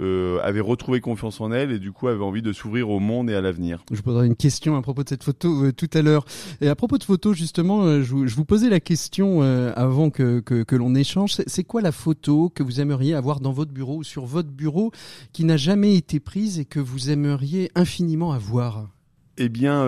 euh, 0.00 0.38
avait 0.44 0.60
retrouvé 0.60 1.00
confiance 1.00 1.40
en 1.40 1.50
elle 1.50 1.72
et 1.72 1.80
du 1.80 1.90
coup 1.90 2.06
avait 2.06 2.22
envie 2.22 2.42
de 2.42 2.52
s'ouvrir 2.52 2.88
au 2.88 3.00
monde 3.00 3.30
et 3.30 3.34
à 3.34 3.40
l'avenir. 3.40 3.82
Je 3.90 4.00
poserai 4.00 4.26
une 4.26 4.36
question 4.36 4.76
à 4.76 4.82
propos 4.82 5.02
de 5.02 5.08
cette 5.08 5.24
photo 5.24 5.64
euh, 5.64 5.72
tout 5.72 5.90
à 5.92 6.02
l'heure. 6.02 6.24
Et 6.60 6.68
à 6.68 6.76
propos 6.76 6.98
de 6.98 7.04
photo, 7.04 7.32
justement, 7.32 7.82
euh, 7.82 8.02
je, 8.02 8.12
vous, 8.12 8.26
je, 8.28 8.36
vous, 8.36 8.44
posais 8.44 8.68
la 8.68 8.78
question 8.78 9.42
avant 9.74 10.10
que, 10.10 10.40
que, 10.40 10.62
que 10.62 10.76
l'on 10.76 10.94
échange. 10.94 11.32
C'est 11.46 11.64
quoi 11.64 11.80
la 11.80 11.90
photo 11.90 12.48
que 12.48 12.62
vous 12.62 12.80
aimeriez 12.80 13.14
avoir 13.14 13.40
dans 13.40 13.50
votre 13.50 13.72
bureau 13.72 13.96
ou 13.96 14.04
sur 14.04 14.24
votre 14.24 14.50
bureau 14.50 14.92
qui 15.32 15.44
n'a 15.44 15.56
jamais 15.56 15.96
été 15.96 16.20
prise 16.20 16.60
et 16.60 16.64
que 16.64 16.78
vous 16.78 17.10
aimeriez 17.10 17.70
infiniment 17.74 17.97
avoir 18.32 18.88
Eh 19.36 19.48
bien, 19.48 19.84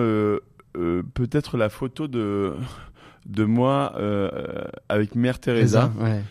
peut-être 0.73 1.57
la 1.57 1.69
photo 1.69 2.07
de, 2.07 2.53
de 3.25 3.43
moi 3.43 3.93
avec 4.89 5.15
Mère 5.15 5.39
Teresa. 5.39 5.91
ouais 5.99 6.21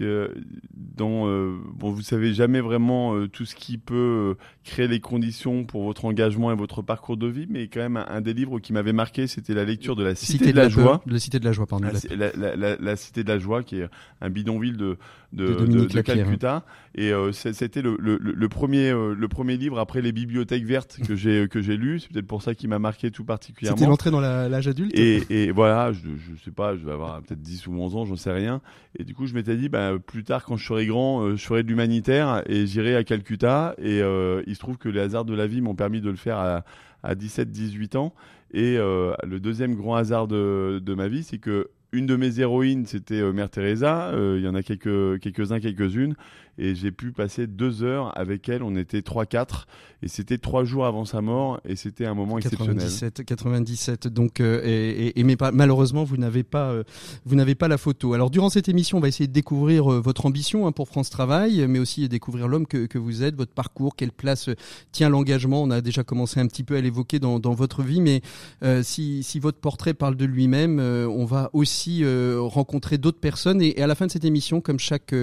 euh, 0.00 0.28
dont 0.74 1.26
euh, 1.26 1.58
bon 1.74 1.90
vous 1.90 2.02
savez 2.02 2.32
jamais 2.32 2.60
vraiment 2.60 3.14
euh, 3.14 3.28
tout 3.28 3.44
ce 3.44 3.54
qui 3.54 3.76
peut 3.76 4.36
créer 4.64 4.88
les 4.88 5.00
conditions 5.00 5.64
pour 5.64 5.84
votre 5.84 6.06
engagement 6.06 6.50
et 6.50 6.54
votre 6.54 6.80
parcours 6.82 7.16
de 7.16 7.26
vie 7.26 7.46
mais 7.48 7.68
quand 7.68 7.80
même 7.80 7.96
un, 7.96 8.20
des 8.20 8.32
livres 8.32 8.58
qui 8.58 8.72
m'avait 8.72 8.92
marqué 8.94 9.26
c'était 9.26 9.54
la 9.54 9.64
lecture 9.64 9.96
de 9.96 10.04
la 10.04 10.14
Cité, 10.14 10.52
de, 10.52 10.56
la, 10.56 10.68
Joie 10.68 11.02
la 11.06 11.18
Cité 11.18 11.38
de 11.40 11.44
la 11.44 11.52
Joie 11.52 11.66
pardon 11.66 11.88
la, 12.10 12.76
la, 12.76 12.96
Cité 12.96 13.22
de 13.22 13.28
la 13.28 13.38
Joie 13.38 13.62
qui 13.62 13.80
est 13.80 13.88
un 14.20 14.30
bidonville 14.30 14.76
de 14.76 14.96
de, 15.32 15.54
de, 15.54 15.86
de, 15.86 16.00
Calcutta. 16.00 16.64
Et 16.94 17.12
c'était 17.32 17.82
le, 17.82 17.96
le, 17.98 18.18
le, 18.18 18.48
premier 18.48 18.90
le 18.92 19.28
premier 19.28 19.56
livre 19.56 19.78
après 19.78 20.02
les 20.02 20.12
bibliothèques 20.12 20.66
vertes 20.66 20.98
que 21.06 21.16
j'ai 21.16 21.48
que 21.48 21.60
j'ai 21.62 21.76
lu. 21.76 22.00
C'est 22.00 22.12
peut-être 22.12 22.26
pour 22.26 22.42
ça 22.42 22.54
qu'il 22.54 22.68
m'a 22.68 22.78
marqué 22.78 23.10
tout 23.10 23.24
particulièrement. 23.24 23.76
C'était 23.78 23.88
l'entrée 23.88 24.10
dans 24.10 24.20
l'âge 24.20 24.68
adulte 24.68 24.92
et, 24.94 25.22
et 25.30 25.50
voilà 25.52 25.92
je, 25.92 26.00
je 26.00 26.44
sais 26.44 26.50
pas 26.50 26.76
je 26.76 26.84
vais 26.84 26.92
avoir 26.92 27.22
peut-être 27.22 27.40
10 27.40 27.66
ou 27.66 27.74
11 27.74 27.96
ans 27.96 28.04
j'en 28.04 28.16
sais 28.16 28.32
rien. 28.32 28.60
Et 28.98 29.04
du 29.04 29.14
coup 29.14 29.26
je 29.26 29.34
m'étais 29.34 29.56
dit 29.56 29.68
bah, 29.68 29.92
plus 29.98 30.24
tard, 30.24 30.44
quand 30.44 30.56
je 30.56 30.66
serai 30.66 30.86
grand, 30.86 31.22
euh, 31.22 31.36
je 31.36 31.44
ferai 31.44 31.62
de 31.62 31.68
l'humanitaire 31.68 32.42
et 32.46 32.66
j'irai 32.66 32.94
à 32.94 33.04
Calcutta. 33.04 33.74
Et 33.78 34.02
euh, 34.02 34.42
il 34.46 34.54
se 34.54 34.60
trouve 34.60 34.78
que 34.78 34.88
les 34.88 35.00
hasards 35.00 35.24
de 35.24 35.34
la 35.34 35.46
vie 35.46 35.60
m'ont 35.60 35.74
permis 35.74 36.00
de 36.00 36.10
le 36.10 36.16
faire 36.16 36.38
à, 36.38 36.64
à 37.02 37.14
17-18 37.14 37.96
ans. 37.96 38.14
Et 38.52 38.76
euh, 38.76 39.14
le 39.26 39.40
deuxième 39.40 39.74
grand 39.74 39.94
hasard 39.96 40.28
de, 40.28 40.80
de 40.84 40.94
ma 40.94 41.08
vie, 41.08 41.22
c'est 41.22 41.38
que 41.38 41.70
une 41.92 42.06
de 42.06 42.16
mes 42.16 42.40
héroïnes, 42.40 42.86
c'était 42.86 43.22
Mère 43.32 43.50
Teresa. 43.50 44.12
Il 44.14 44.42
y 44.42 44.48
en 44.48 44.54
a 44.54 44.62
quelques 44.62 45.20
quelques-uns, 45.20 45.60
quelques-unes 45.60 46.14
et 46.58 46.74
j'ai 46.74 46.92
pu 46.92 47.12
passer 47.12 47.46
deux 47.46 47.82
heures 47.82 48.16
avec 48.18 48.48
elle. 48.48 48.62
On 48.62 48.76
était 48.76 49.00
3-4 49.00 49.64
et 50.02 50.08
c'était 50.08 50.38
trois 50.38 50.64
jours 50.64 50.84
avant 50.84 51.04
sa 51.04 51.22
mort 51.22 51.60
et 51.64 51.76
c'était 51.76 52.06
un 52.06 52.14
moment 52.14 52.36
97, 52.36 53.24
97. 53.24 54.08
Donc 54.08 54.40
euh, 54.40 54.60
et, 54.64 55.18
et, 55.18 55.24
mais 55.24 55.36
pas, 55.36 55.52
malheureusement 55.52 56.04
vous 56.04 56.16
n'avez 56.16 56.42
pas 56.42 56.70
euh, 56.70 56.84
vous 57.24 57.36
n'avez 57.36 57.54
pas 57.54 57.68
la 57.68 57.78
photo. 57.78 58.12
Alors 58.12 58.30
durant 58.30 58.50
cette 58.50 58.68
émission, 58.68 58.98
on 58.98 59.00
va 59.00 59.08
essayer 59.08 59.26
de 59.26 59.32
découvrir 59.32 59.90
euh, 59.90 60.00
votre 60.00 60.26
ambition 60.26 60.66
hein, 60.66 60.72
pour 60.72 60.88
France 60.88 61.08
Travail, 61.08 61.66
mais 61.68 61.78
aussi 61.78 62.08
découvrir 62.08 62.48
l'homme 62.48 62.66
que, 62.66 62.86
que 62.86 62.98
vous 62.98 63.22
êtes, 63.22 63.34
votre 63.36 63.52
parcours, 63.52 63.96
quelle 63.96 64.12
place 64.12 64.50
tient 64.90 65.08
l'engagement. 65.08 65.62
On 65.62 65.70
a 65.70 65.80
déjà 65.80 66.04
commencé 66.04 66.40
un 66.40 66.46
petit 66.46 66.64
peu 66.64 66.76
à 66.76 66.80
l'évoquer 66.80 67.18
dans, 67.18 67.38
dans 67.38 67.54
votre 67.54 67.82
vie, 67.82 68.00
mais 68.00 68.22
si, 68.82 69.22
si 69.22 69.38
votre 69.38 69.58
portrait 69.58 69.94
parle 69.94 70.16
de 70.16 70.24
lui-même, 70.24 70.80
on 70.80 71.24
va 71.24 71.50
aussi 71.52 72.04
rencontrer 72.36 72.98
d'autres 72.98 73.20
personnes 73.20 73.62
et, 73.62 73.78
et, 73.78 73.82
à 73.82 73.86
la 73.86 73.94
fin 73.94 74.06
de 74.06 74.10
cette 74.10 74.24
émission, 74.24 74.60
comme 74.60 74.78
chaque 74.78 75.14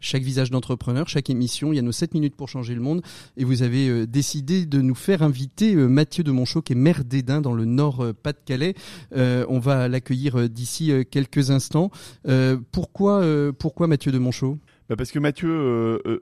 chaque 0.00 0.22
visage 0.22 0.50
d'entreprise 0.50 0.71
chaque 1.06 1.30
émission, 1.30 1.72
il 1.72 1.76
y 1.76 1.78
a 1.78 1.82
nos 1.82 1.92
7 1.92 2.14
minutes 2.14 2.36
pour 2.36 2.48
changer 2.48 2.74
le 2.74 2.80
monde. 2.80 3.02
Et 3.36 3.44
vous 3.44 3.62
avez 3.62 3.88
euh, 3.88 4.06
décidé 4.06 4.66
de 4.66 4.80
nous 4.80 4.94
faire 4.94 5.22
inviter 5.22 5.74
euh, 5.74 5.88
Mathieu 5.88 6.24
de 6.24 6.30
Monchot, 6.30 6.62
qui 6.62 6.72
est 6.72 6.76
maire 6.76 7.04
d'Edin 7.04 7.40
dans 7.40 7.54
le 7.54 7.64
Nord-Pas-de-Calais. 7.64 8.74
Euh, 9.16 9.44
on 9.48 9.58
va 9.58 9.88
l'accueillir 9.88 10.48
d'ici 10.48 10.92
quelques 11.10 11.50
instants. 11.50 11.90
pourquoi, 12.70 13.24
pourquoi 13.58 13.86
Mathieu 13.86 14.12
de 14.12 14.18
Monchot? 14.18 14.58
Bah, 14.88 14.96
parce 14.96 15.10
que 15.10 15.18
Mathieu 15.18 15.48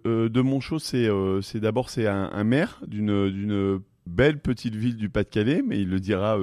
de 0.04 0.40
Monchot, 0.40 0.78
c'est 0.78 1.60
d'abord 1.60 1.90
c'est 1.90 2.06
un, 2.06 2.44
maire 2.44 2.80
d'une 2.86 3.80
belle 4.06 4.40
petite 4.40 4.74
ville 4.74 4.96
du 4.96 5.08
Pas-de-Calais, 5.08 5.62
mais 5.66 5.80
il 5.80 5.88
le 5.88 6.00
dira 6.00 6.38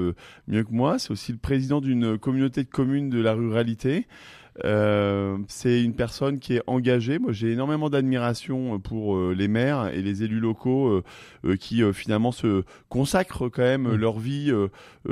mieux 0.48 0.64
que 0.64 0.72
moi. 0.72 1.00
C'est 1.00 1.12
aussi 1.12 1.32
le 1.32 1.38
président 1.38 1.82
d'une 1.82 2.18
communauté 2.18 2.64
de 2.64 2.70
communes 2.70 3.10
de 3.10 3.20
la 3.20 3.34
ruralité. 3.34 4.08
Euh, 4.66 5.38
c'est 5.48 5.84
une 5.84 5.94
personne 5.94 6.40
qui 6.40 6.56
est 6.56 6.62
engagée. 6.68 7.20
Moi, 7.20 7.32
j'ai 7.32 7.52
énormément 7.52 7.90
d'admiration 7.90 8.80
pour 8.80 9.18
les 9.30 9.48
maires 9.48 9.88
et 9.94 10.02
les 10.02 10.24
élus 10.24 10.40
locaux 10.40 11.02
qui 11.60 11.82
finalement 11.94 12.32
se 12.32 12.64
consacrent 12.90 13.50
quand 13.50 13.62
même 13.62 13.88
mmh. 13.88 13.96
leur 13.96 14.20
vie 14.20 14.54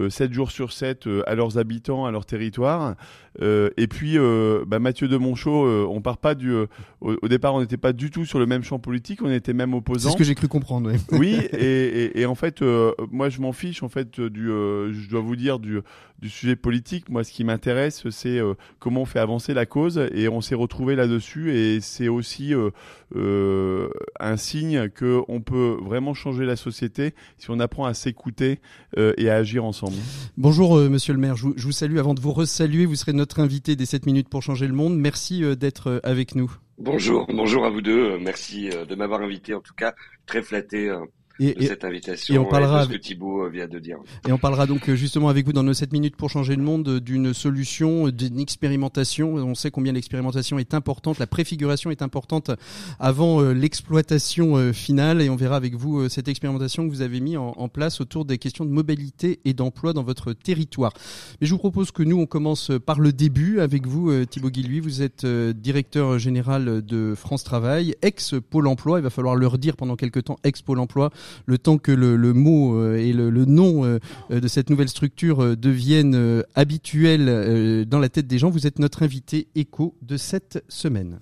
7 0.09 0.33
jours 0.33 0.51
sur 0.51 0.73
7 0.73 1.07
à 1.25 1.35
leurs 1.35 1.57
habitants, 1.57 2.05
à 2.05 2.11
leur 2.11 2.25
territoire. 2.25 2.95
et 3.41 3.87
puis, 3.87 4.17
bah, 4.65 4.79
Mathieu 4.79 5.07
de 5.07 5.17
Monchot, 5.17 5.87
on 5.87 6.01
part 6.01 6.17
pas 6.17 6.35
du. 6.35 6.53
Au, 7.01 7.27
départ, 7.27 7.53
on 7.55 7.61
n'était 7.61 7.77
pas 7.77 7.93
du 7.93 8.09
tout 8.09 8.25
sur 8.25 8.39
le 8.39 8.45
même 8.45 8.63
champ 8.63 8.79
politique. 8.79 9.21
On 9.21 9.31
était 9.31 9.53
même 9.53 9.73
opposants. 9.73 10.09
C'est 10.09 10.13
ce 10.13 10.17
que 10.17 10.23
j'ai 10.23 10.35
cru 10.35 10.47
comprendre. 10.47 10.91
Oui, 10.91 10.99
oui 11.19 11.35
et, 11.53 12.19
et, 12.19 12.25
en 12.25 12.35
fait, 12.35 12.63
moi, 13.11 13.29
je 13.29 13.41
m'en 13.41 13.51
fiche 13.51 13.83
en 13.83 13.89
fait 13.89 14.19
du. 14.19 14.47
je 14.47 15.09
dois 15.09 15.21
vous 15.21 15.35
dire 15.35 15.59
du 15.59 15.81
du 16.19 16.29
sujet 16.29 16.55
politique. 16.55 17.09
Moi, 17.09 17.23
ce 17.23 17.31
qui 17.31 17.43
m'intéresse, 17.43 18.09
c'est 18.09 18.39
euh, 18.39 18.53
comment 18.79 19.01
on 19.01 19.05
fait 19.05 19.19
avancer 19.19 19.34
la 19.49 19.65
cause 19.65 20.07
et 20.13 20.27
on 20.27 20.41
s'est 20.41 20.55
retrouvé 20.55 20.95
là-dessus 20.95 21.55
et 21.55 21.81
c'est 21.81 22.07
aussi 22.07 22.53
euh, 22.53 22.69
euh, 23.15 23.89
un 24.19 24.37
signe 24.37 24.89
que 24.89 25.21
on 25.27 25.41
peut 25.41 25.77
vraiment 25.81 26.13
changer 26.13 26.45
la 26.45 26.55
société 26.55 27.13
si 27.37 27.49
on 27.51 27.59
apprend 27.59 27.85
à 27.85 27.93
s'écouter 27.93 28.59
et 28.97 29.29
à 29.29 29.35
agir 29.35 29.65
ensemble. 29.65 29.97
Bonjour, 30.37 30.77
monsieur 30.77 31.13
le 31.13 31.19
maire. 31.19 31.35
Je 31.35 31.47
vous, 31.47 31.71
salue. 31.71 31.97
Avant 31.97 32.13
de 32.13 32.21
vous 32.21 32.31
resaluer, 32.31 32.85
vous 32.85 32.95
serez 32.95 33.13
notre 33.13 33.39
invité 33.39 33.75
des 33.75 33.85
7 33.85 34.05
minutes 34.05 34.29
pour 34.29 34.41
changer 34.41 34.67
le 34.67 34.73
monde. 34.73 34.97
Merci 34.97 35.43
d'être 35.57 35.99
avec 36.03 36.35
nous. 36.35 36.51
Bonjour, 36.77 37.27
bonjour 37.27 37.65
à 37.65 37.69
vous 37.69 37.81
deux. 37.81 38.17
Merci 38.19 38.69
de 38.69 38.95
m'avoir 38.95 39.21
invité. 39.21 39.53
En 39.53 39.61
tout 39.61 39.73
cas, 39.73 39.93
très 40.25 40.41
flatté 40.41 40.91
et, 41.39 41.67
cette 41.67 41.83
invitation 41.83 42.35
et 42.35 42.37
on 42.37 42.45
parlera 42.45 42.85
ce 42.85 42.89
que 42.89 42.95
Thibault 42.95 43.45
euh, 43.45 43.49
vient 43.49 43.67
de 43.67 43.79
dire. 43.79 43.97
Et 44.27 44.31
on 44.31 44.37
parlera 44.37 44.67
donc 44.67 44.89
euh, 44.89 44.95
justement 44.95 45.29
avec 45.29 45.45
vous 45.45 45.53
dans 45.53 45.63
nos 45.63 45.73
7 45.73 45.91
minutes 45.91 46.15
pour 46.15 46.29
changer 46.29 46.55
le 46.55 46.63
monde 46.63 46.87
euh, 46.87 46.99
d'une 47.01 47.33
solution, 47.33 48.09
d'une 48.09 48.39
expérimentation. 48.39 49.35
On 49.35 49.55
sait 49.55 49.71
combien 49.71 49.91
l'expérimentation 49.93 50.59
est 50.59 50.73
importante, 50.73 51.19
la 51.19 51.27
préfiguration 51.27 51.91
est 51.91 52.01
importante 52.01 52.51
avant 52.99 53.41
l'exploitation 53.41 54.73
finale 54.73 55.21
et 55.21 55.29
on 55.29 55.35
verra 55.35 55.55
avec 55.55 55.75
vous 55.75 56.07
cette 56.09 56.27
expérimentation 56.27 56.87
que 56.87 56.89
vous 56.89 57.01
avez 57.01 57.19
mis 57.19 57.37
en, 57.37 57.67
place 57.69 57.99
autour 57.99 58.25
des 58.25 58.37
questions 58.37 58.65
de 58.65 58.69
mobilité 58.69 59.39
et 59.43 59.53
d'emploi 59.53 59.93
dans 59.93 60.03
votre 60.03 60.33
territoire. 60.33 60.93
Mais 61.41 61.47
je 61.47 61.51
vous 61.51 61.57
propose 61.57 61.91
que 61.91 62.03
nous 62.03 62.19
on 62.19 62.25
commence 62.25 62.71
par 62.85 62.99
le 62.99 63.11
début 63.11 63.59
avec 63.59 63.87
vous 63.87 64.25
Thibault 64.25 64.49
Guilluy, 64.49 64.79
vous 64.79 65.01
êtes 65.01 65.25
directeur 65.25 66.19
général 66.19 66.85
de 66.85 67.13
France 67.15 67.43
Travail, 67.43 67.95
ex 68.01 68.35
Pôle 68.49 68.67
emploi, 68.67 68.99
il 68.99 69.03
va 69.03 69.09
falloir 69.09 69.35
le 69.35 69.47
redire 69.47 69.75
pendant 69.75 69.95
quelques 69.95 70.25
temps 70.25 70.37
ex 70.43 70.61
Pôle 70.61 70.79
emploi 70.79 71.11
le 71.45 71.57
temps 71.57 71.77
que 71.77 71.91
le, 71.91 72.33
mot 72.33 72.77
euh, 72.77 72.97
et 72.97 73.13
le, 73.13 73.29
nom 73.45 73.85
euh, 73.85 73.99
de 74.29 74.47
cette 74.47 74.69
nouvelle 74.69 74.89
structure 74.89 75.43
euh, 75.43 75.55
deviennent 75.55 76.43
habituels 76.55 77.85
dans 77.87 77.99
la 77.99 78.09
tête 78.09 78.27
des 78.27 78.37
gens, 78.37 78.49
vous 78.49 78.67
êtes 78.67 78.79
notre 78.79 79.03
invité 79.03 79.47
écho 79.55 79.95
de 80.01 80.17
cette 80.17 80.63
semaine. 80.69 81.19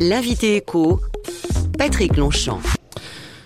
L'invité 0.00 0.56
écho, 0.56 1.00
Patrick 1.78 2.16
Longchamp. 2.16 2.60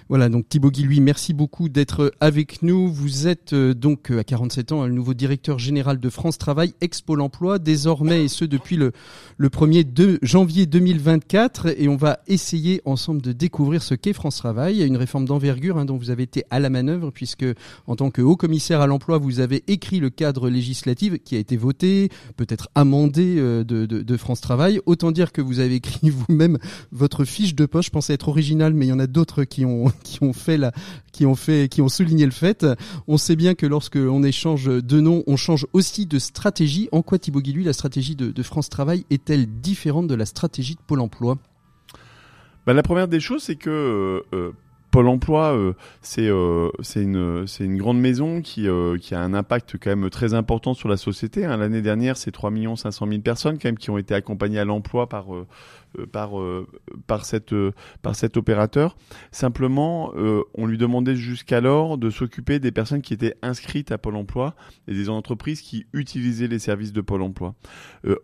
Voilà, 0.08 0.28
donc 0.28 0.48
Thibaut 0.48 0.70
Guilluy, 0.70 1.00
merci 1.00 1.34
beaucoup 1.34 1.68
d'être 1.68 2.12
avec 2.20 2.62
nous. 2.62 2.88
Vous 2.92 3.26
êtes 3.26 3.54
euh, 3.54 3.74
donc 3.74 4.12
euh, 4.12 4.20
à 4.20 4.24
47 4.24 4.70
ans 4.70 4.86
le 4.86 4.92
nouveau 4.92 5.14
directeur 5.14 5.58
général 5.58 5.98
de 5.98 6.08
France 6.10 6.38
Travail, 6.38 6.74
Expo 6.80 7.16
l'emploi, 7.16 7.58
désormais 7.58 8.22
et 8.22 8.28
ce 8.28 8.44
depuis 8.44 8.76
le, 8.76 8.92
le 9.36 9.48
1er 9.48 9.82
de 9.92 10.20
janvier 10.22 10.66
2024. 10.66 11.74
Et 11.76 11.88
on 11.88 11.96
va 11.96 12.20
essayer 12.28 12.82
ensemble 12.84 13.20
de 13.20 13.32
découvrir 13.32 13.82
ce 13.82 13.94
qu'est 13.96 14.12
France 14.12 14.36
Travail. 14.36 14.76
Il 14.76 14.78
y 14.78 14.84
a 14.84 14.86
une 14.86 14.96
réforme 14.96 15.24
d'envergure 15.24 15.76
hein, 15.76 15.84
dont 15.84 15.96
vous 15.96 16.10
avez 16.10 16.22
été 16.22 16.44
à 16.50 16.60
la 16.60 16.70
manœuvre 16.70 17.10
puisque 17.10 17.46
en 17.88 17.96
tant 17.96 18.12
que 18.12 18.22
haut 18.22 18.36
commissaire 18.36 18.80
à 18.80 18.86
l'emploi, 18.86 19.18
vous 19.18 19.40
avez 19.40 19.64
écrit 19.66 19.98
le 19.98 20.10
cadre 20.10 20.48
législatif 20.48 21.14
qui 21.24 21.34
a 21.34 21.40
été 21.40 21.56
voté, 21.56 22.10
peut-être 22.36 22.68
amendé 22.76 23.38
euh, 23.38 23.64
de, 23.64 23.86
de, 23.86 24.02
de, 24.02 24.16
France 24.16 24.40
Travail. 24.40 24.80
Autant 24.86 25.10
dire 25.10 25.32
que 25.32 25.42
vous 25.42 25.58
avez 25.58 25.74
écrit 25.74 26.10
vous-même 26.10 26.58
votre 26.92 27.24
fiche 27.24 27.56
de 27.56 27.66
poste. 27.66 27.86
Je 27.86 27.90
pensais 27.90 28.14
être 28.14 28.28
original, 28.28 28.72
mais 28.72 28.86
il 28.86 28.90
y 28.90 28.92
en 28.92 29.00
a 29.00 29.08
d'autres 29.08 29.42
qui 29.42 29.64
ont 29.64 29.90
qui 30.02 30.22
ont 30.22 30.32
fait 30.32 30.56
la, 30.56 30.72
qui 31.12 31.26
ont 31.26 31.34
fait, 31.34 31.68
qui 31.68 31.82
ont 31.82 31.88
souligné 31.88 32.24
le 32.24 32.32
fait. 32.32 32.66
On 33.08 33.16
sait 33.16 33.36
bien 33.36 33.54
que 33.54 33.66
lorsque 33.66 33.96
on 33.96 34.22
échange 34.22 34.66
de 34.66 35.00
noms, 35.00 35.22
on 35.26 35.36
change 35.36 35.66
aussi 35.72 36.06
de 36.06 36.18
stratégie. 36.18 36.88
En 36.92 37.02
quoi 37.02 37.18
Thibaut 37.18 37.40
Guilluy, 37.40 37.64
la 37.64 37.72
stratégie 37.72 38.16
de, 38.16 38.42
France 38.42 38.68
Travail 38.68 39.04
est-elle 39.10 39.46
différente 39.46 40.06
de 40.06 40.14
la 40.14 40.26
stratégie 40.26 40.74
de 40.74 40.80
Pôle 40.86 41.00
Emploi? 41.00 41.38
Bah, 42.66 42.72
la 42.72 42.82
première 42.82 43.08
des 43.08 43.20
choses, 43.20 43.42
c'est 43.42 43.56
que 43.56 43.70
euh, 43.70 44.36
euh, 44.36 44.52
Pôle 44.96 45.08
Emploi, 45.08 45.54
euh, 45.54 45.74
c'est 46.00 46.26
euh, 46.26 46.70
une 46.94 47.44
une 47.60 47.76
grande 47.76 48.00
maison 48.00 48.40
qui 48.40 48.66
euh, 48.66 48.96
qui 48.96 49.14
a 49.14 49.20
un 49.20 49.34
impact 49.34 49.76
quand 49.78 49.94
même 49.94 50.08
très 50.08 50.32
important 50.32 50.72
sur 50.72 50.88
la 50.88 50.96
société. 50.96 51.44
Hein. 51.44 51.58
L'année 51.58 51.82
dernière, 51.82 52.16
c'est 52.16 52.30
3 52.30 52.50
500 52.76 53.06
000 53.06 53.20
personnes 53.20 53.58
quand 53.58 53.68
même 53.68 53.76
qui 53.76 53.90
ont 53.90 53.98
été 53.98 54.14
accompagnées 54.14 54.58
à 54.58 54.64
l'emploi 54.64 55.06
par 55.06 55.26
par 56.12 56.32
par 57.06 57.24
cette 57.24 57.54
par 58.02 58.14
cet 58.14 58.36
opérateur. 58.36 58.96
Simplement, 59.30 60.12
on 60.54 60.66
lui 60.66 60.78
demandait 60.78 61.16
jusqu'alors 61.16 61.98
de 61.98 62.10
s'occuper 62.10 62.58
des 62.58 62.72
personnes 62.72 63.02
qui 63.02 63.14
étaient 63.14 63.34
inscrites 63.42 63.92
à 63.92 63.98
Pôle 63.98 64.16
Emploi 64.16 64.54
et 64.88 64.94
des 64.94 65.08
entreprises 65.08 65.60
qui 65.60 65.86
utilisaient 65.92 66.48
les 66.48 66.58
services 66.58 66.92
de 66.92 67.00
Pôle 67.00 67.22
Emploi. 67.22 67.54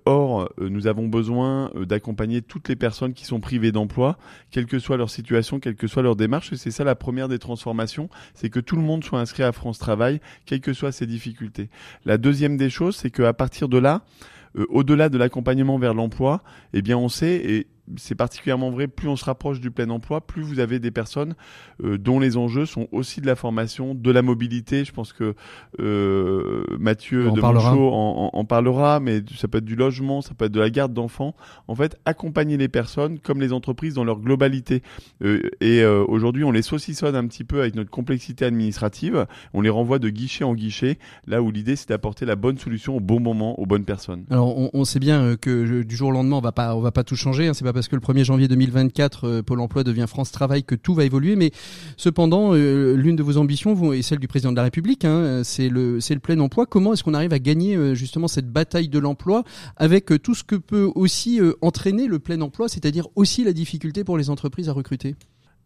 or, 0.04 0.52
nous 0.58 0.86
avons 0.86 1.08
besoin 1.08 1.70
d'accompagner 1.74 2.42
toutes 2.42 2.68
les 2.68 2.76
personnes 2.76 3.14
qui 3.14 3.24
sont 3.24 3.40
privées 3.40 3.72
d'emploi, 3.72 4.18
quelle 4.50 4.66
que 4.66 4.78
soit 4.78 4.96
leur 4.96 5.10
situation, 5.10 5.60
quelle 5.60 5.76
que 5.76 5.86
soit 5.86 6.02
leur 6.02 6.16
démarche 6.16 6.52
c'est 6.54 6.70
ça 6.70 6.84
la 6.84 6.94
première 6.94 7.28
des 7.28 7.38
transformations, 7.38 8.08
c'est 8.34 8.50
que 8.50 8.60
tout 8.60 8.76
le 8.76 8.82
monde 8.82 9.04
soit 9.04 9.20
inscrit 9.20 9.42
à 9.42 9.52
France 9.52 9.78
Travail, 9.78 10.20
quelles 10.46 10.60
que 10.60 10.72
soient 10.72 10.92
ses 10.92 11.06
difficultés. 11.06 11.68
La 12.04 12.18
deuxième 12.18 12.56
des 12.56 12.70
choses, 12.70 12.96
c'est 12.96 13.10
qu'à 13.10 13.32
partir 13.32 13.68
de 13.68 13.78
là, 13.78 14.02
euh, 14.02 14.41
au-delà 14.68 15.08
de 15.08 15.18
l'accompagnement 15.18 15.78
vers 15.78 15.94
l'emploi, 15.94 16.42
eh 16.72 16.82
bien 16.82 16.98
on 16.98 17.08
sait, 17.08 17.36
et 17.36 17.66
c'est 17.96 18.14
particulièrement 18.14 18.70
vrai, 18.70 18.86
plus 18.86 19.08
on 19.08 19.16
se 19.16 19.24
rapproche 19.24 19.60
du 19.60 19.70
plein 19.70 19.90
emploi, 19.90 20.20
plus 20.20 20.42
vous 20.42 20.60
avez 20.60 20.78
des 20.78 20.90
personnes 20.90 21.34
euh, 21.82 21.98
dont 21.98 22.20
les 22.20 22.36
enjeux 22.36 22.64
sont 22.64 22.88
aussi 22.92 23.20
de 23.20 23.26
la 23.26 23.34
formation, 23.34 23.94
de 23.94 24.10
la 24.10 24.22
mobilité. 24.22 24.84
Je 24.84 24.92
pense 24.92 25.12
que 25.12 25.34
euh, 25.80 26.64
Mathieu 26.78 27.30
de 27.30 27.40
Monchot 27.40 27.90
en, 27.92 28.44
parlera, 28.44 29.00
mais 29.00 29.22
ça 29.36 29.48
peut 29.48 29.58
être 29.58 29.64
du 29.64 29.76
logement, 29.76 30.20
ça 30.22 30.34
peut 30.34 30.44
être 30.44 30.52
de 30.52 30.60
la 30.60 30.70
garde 30.70 30.92
d'enfants. 30.92 31.34
En 31.68 31.74
fait, 31.74 31.98
accompagner 32.04 32.56
les 32.56 32.68
personnes 32.68 33.18
comme 33.18 33.40
les 33.40 33.52
entreprises 33.52 33.94
dans 33.94 34.04
leur 34.04 34.20
globalité. 34.20 34.82
Euh, 35.22 35.40
et 35.60 35.84
aujourd'hui, 35.84 36.44
on 36.44 36.52
les 36.52 36.62
saucissonne 36.62 37.16
un 37.16 37.26
petit 37.26 37.44
peu 37.44 37.60
avec 37.60 37.74
notre 37.74 37.90
complexité 37.90 38.44
administrative. 38.44 39.26
On 39.54 39.60
les 39.60 39.70
renvoie 39.70 39.98
de 39.98 40.08
guichet 40.08 40.44
en 40.44 40.54
guichet, 40.54 40.98
là 41.26 41.42
où 41.42 41.50
l'idée 41.50 41.76
c'est 41.76 41.88
d'apporter 41.88 42.26
la 42.26 42.36
bonne 42.36 42.58
solution 42.58 42.96
au 42.96 43.00
bon 43.00 43.20
moment 43.20 43.58
aux 43.58 43.66
bonnes 43.66 43.84
personnes. 43.84 44.24
Alors, 44.30 44.74
on, 44.74 44.84
sait 44.84 45.00
bien 45.00 45.36
que 45.36 45.82
du 45.82 45.96
jour 45.96 46.10
au 46.10 46.12
lendemain, 46.12 46.36
on 46.36 46.40
va 46.40 46.52
pas, 46.52 46.76
on 46.76 46.80
va 46.80 46.92
pas 46.92 47.04
tout 47.04 47.16
changer. 47.16 47.48
Hein, 47.48 47.54
c'est 47.54 47.64
pas 47.64 47.71
parce 47.72 47.88
que 47.88 47.96
le 47.96 48.00
1er 48.00 48.24
janvier 48.24 48.48
2024, 48.48 49.24
euh, 49.24 49.42
Pôle 49.42 49.60
emploi 49.60 49.84
devient 49.84 50.06
France 50.08 50.32
Travail 50.32 50.64
que 50.64 50.74
tout 50.74 50.94
va 50.94 51.04
évoluer. 51.04 51.36
Mais 51.36 51.50
cependant, 51.96 52.54
euh, 52.54 52.94
l'une 52.94 53.16
de 53.16 53.22
vos 53.22 53.36
ambitions 53.36 53.92
et 53.92 54.02
celle 54.02 54.18
du 54.18 54.28
président 54.28 54.52
de 54.52 54.56
la 54.56 54.64
République, 54.64 55.04
hein, 55.04 55.42
c'est 55.44 55.68
le, 55.68 55.98
le 55.98 56.18
plein 56.18 56.38
emploi. 56.40 56.66
Comment 56.66 56.92
est-ce 56.92 57.04
qu'on 57.04 57.14
arrive 57.14 57.32
à 57.32 57.38
gagner 57.38 57.76
euh, 57.76 57.94
justement 57.94 58.28
cette 58.28 58.50
bataille 58.50 58.88
de 58.88 58.98
l'emploi 58.98 59.44
avec 59.76 60.12
tout 60.22 60.34
ce 60.34 60.44
que 60.44 60.56
peut 60.56 60.90
aussi 60.94 61.40
entraîner 61.60 62.06
le 62.06 62.18
plein 62.18 62.40
emploi, 62.40 62.68
c'est-à-dire 62.68 63.08
aussi 63.16 63.44
la 63.44 63.52
difficulté 63.52 64.04
pour 64.04 64.18
les 64.18 64.30
entreprises 64.30 64.68
à 64.68 64.72
recruter? 64.72 65.16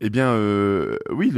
Eh 0.00 0.10
bien, 0.10 0.38
oui, 1.10 1.32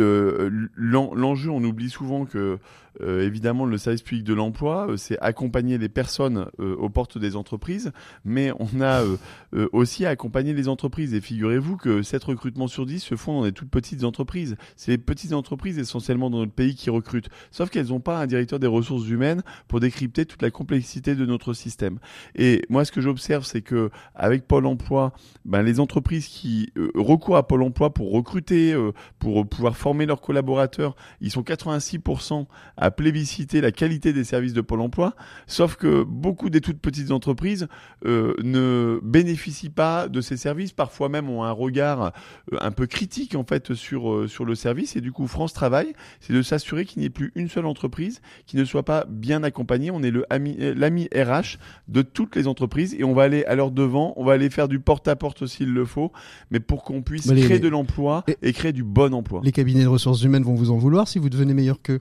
l'enjeu, 0.76 1.50
on 1.50 1.62
oublie 1.62 1.90
souvent 1.90 2.24
que 2.24 2.58
euh, 3.00 3.24
évidemment, 3.24 3.64
le 3.64 3.78
service 3.78 4.02
public 4.02 4.24
de 4.24 4.34
l'emploi, 4.34 4.90
euh, 4.90 4.96
c'est 4.96 5.18
accompagner 5.20 5.78
les 5.78 5.88
personnes 5.88 6.46
euh, 6.60 6.74
aux 6.76 6.88
portes 6.88 7.18
des 7.18 7.36
entreprises, 7.36 7.92
mais 8.24 8.52
on 8.58 8.80
a 8.80 9.02
aussi 9.72 10.04
à 10.04 10.10
accompagner 10.10 10.52
les 10.52 10.68
entreprises. 10.68 11.14
Et 11.14 11.20
figurez-vous 11.20 11.76
que 11.76 12.02
7 12.02 12.22
recrutements 12.24 12.66
sur 12.66 12.86
10 12.86 13.00
se 13.00 13.16
font 13.16 13.40
dans 13.40 13.44
des 13.44 13.52
toutes 13.52 13.70
petites 13.70 14.04
entreprises. 14.04 14.56
C'est 14.76 14.90
les 14.90 14.98
petites 14.98 15.32
entreprises 15.32 15.78
essentiellement 15.78 16.30
dans 16.30 16.38
notre 16.38 16.52
pays 16.52 16.74
qui 16.74 16.90
recrutent, 16.90 17.28
sauf 17.50 17.70
qu'elles 17.70 17.88
n'ont 17.88 18.00
pas 18.00 18.18
un 18.18 18.26
directeur 18.26 18.58
des 18.58 18.66
ressources 18.66 19.08
humaines 19.08 19.42
pour 19.68 19.80
décrypter 19.80 20.26
toute 20.26 20.42
la 20.42 20.50
complexité 20.50 21.14
de 21.14 21.24
notre 21.24 21.54
système. 21.54 21.98
Et 22.34 22.62
moi, 22.68 22.84
ce 22.84 22.92
que 22.92 23.00
j'observe, 23.00 23.44
c'est 23.44 23.62
que 23.62 23.90
avec 24.14 24.46
Pôle 24.46 24.66
Emploi, 24.66 25.12
ben, 25.44 25.62
les 25.62 25.80
entreprises 25.80 26.26
qui 26.26 26.72
recourent 26.94 27.36
à 27.36 27.46
Pôle 27.46 27.62
Emploi 27.62 27.92
pour 27.94 28.12
recruter, 28.12 28.76
pour 29.18 29.46
pouvoir 29.48 29.76
former 29.76 30.06
leurs 30.06 30.20
collaborateurs, 30.20 30.94
ils 31.20 31.30
sont 31.30 31.42
86% 31.42 32.46
à 32.76 32.87
à 32.88 32.90
plébisciter 32.90 33.60
la 33.60 33.70
qualité 33.70 34.14
des 34.14 34.24
services 34.24 34.54
de 34.54 34.62
Pôle 34.62 34.80
Emploi, 34.80 35.14
sauf 35.46 35.76
que 35.76 36.04
beaucoup 36.04 36.48
des 36.48 36.62
toutes 36.62 36.78
petites 36.78 37.10
entreprises 37.10 37.68
euh, 38.06 38.32
ne 38.42 38.98
bénéficient 39.02 39.68
pas 39.68 40.08
de 40.08 40.22
ces 40.22 40.38
services, 40.38 40.72
parfois 40.72 41.10
même 41.10 41.28
ont 41.28 41.44
un 41.44 41.52
regard 41.52 42.02
euh, 42.02 42.56
un 42.62 42.70
peu 42.70 42.86
critique 42.86 43.34
en 43.34 43.44
fait 43.44 43.74
sur 43.74 44.10
euh, 44.10 44.26
sur 44.26 44.46
le 44.46 44.54
service 44.54 44.96
et 44.96 45.02
du 45.02 45.12
coup 45.12 45.26
France 45.26 45.52
Travail, 45.52 45.92
c'est 46.20 46.32
de 46.32 46.40
s'assurer 46.40 46.86
qu'il 46.86 47.00
n'y 47.00 47.06
ait 47.06 47.10
plus 47.10 47.30
une 47.34 47.50
seule 47.50 47.66
entreprise 47.66 48.22
qui 48.46 48.56
ne 48.56 48.64
soit 48.64 48.84
pas 48.84 49.04
bien 49.06 49.42
accompagnée. 49.42 49.90
On 49.90 50.02
est 50.02 50.10
le 50.10 50.24
l'ami 50.74 51.08
RH 51.14 51.58
de 51.88 52.00
toutes 52.00 52.36
les 52.36 52.46
entreprises 52.46 52.96
et 52.98 53.04
on 53.04 53.12
va 53.12 53.24
aller 53.24 53.44
à 53.44 53.54
leur 53.54 53.70
devant, 53.70 54.14
on 54.16 54.24
va 54.24 54.32
aller 54.32 54.48
faire 54.48 54.68
du 54.68 54.80
porte-à-porte 54.80 55.46
s'il 55.46 55.74
le 55.74 55.84
faut, 55.84 56.10
mais 56.50 56.60
pour 56.60 56.84
qu'on 56.84 57.02
puisse 57.02 57.30
créer 57.30 57.58
de 57.58 57.68
l'emploi 57.68 58.24
et 58.40 58.54
créer 58.54 58.72
du 58.72 58.82
bon 58.82 59.12
emploi. 59.12 59.42
Les 59.44 59.52
cabinets 59.52 59.82
de 59.82 59.88
ressources 59.88 60.22
humaines 60.22 60.44
vont 60.44 60.54
vous 60.54 60.70
en 60.70 60.78
vouloir 60.78 61.06
si 61.06 61.18
vous 61.18 61.28
devenez 61.28 61.52
meilleur 61.52 61.82
qu'eux. 61.82 62.00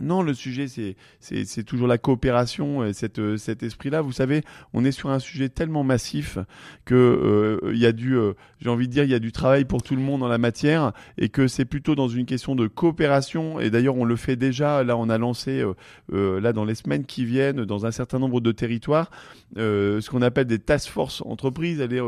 Non, 0.00 0.22
le 0.22 0.34
sujet, 0.34 0.66
c'est, 0.68 1.64
toujours 1.64 1.86
la 1.86 1.98
coopération 1.98 2.84
et 2.84 2.92
cette, 2.92 3.18
euh, 3.18 3.36
cet 3.36 3.62
esprit-là. 3.62 4.00
Vous 4.00 4.12
savez, 4.12 4.42
on 4.72 4.84
est 4.84 4.92
sur 4.92 5.10
un 5.10 5.18
sujet 5.18 5.48
tellement 5.48 5.84
massif 5.84 6.38
que 6.84 6.94
euh, 6.94 7.72
il 7.72 7.78
y 7.78 7.86
a 7.86 7.92
du, 7.92 8.16
euh, 8.16 8.32
j'ai 8.60 8.70
envie 8.70 8.88
de 8.88 8.92
dire, 8.92 9.04
il 9.04 9.10
y 9.10 9.14
a 9.14 9.18
du 9.18 9.32
travail 9.32 9.64
pour 9.64 9.82
tout 9.82 9.94
le 9.94 10.02
monde 10.02 10.22
en 10.22 10.28
la 10.28 10.38
matière 10.38 10.92
et 11.18 11.28
que 11.28 11.46
c'est 11.46 11.64
plutôt 11.64 11.94
dans 11.94 12.08
une 12.08 12.26
question 12.26 12.54
de 12.54 12.66
coopération. 12.66 13.60
Et 13.60 13.70
d'ailleurs, 13.70 13.96
on 13.96 14.04
le 14.04 14.16
fait 14.16 14.36
déjà. 14.36 14.82
Là, 14.82 14.96
on 14.96 15.08
a 15.08 15.18
lancé, 15.18 15.64
là, 16.10 16.52
dans 16.52 16.64
les 16.64 16.74
semaines 16.74 17.04
qui 17.04 17.24
viennent, 17.24 17.64
dans 17.64 17.86
un 17.86 17.90
certain 17.90 18.18
nombre 18.18 18.40
de 18.40 18.52
territoires, 18.52 19.10
ce 19.56 20.08
qu'on 20.08 20.22
appelle 20.22 20.46
des 20.46 20.58
task 20.58 20.88
force 20.88 21.22
entreprises. 21.26 21.80
Allez, 21.80 22.00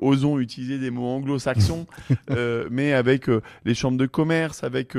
osons 0.00 0.38
utiliser 0.38 0.78
des 0.78 0.90
mots 0.90 1.08
anglo-saxons, 1.08 1.86
mais 2.70 2.92
avec 2.92 3.28
les 3.64 3.74
chambres 3.74 3.98
de 3.98 4.06
commerce, 4.06 4.62
avec, 4.64 4.94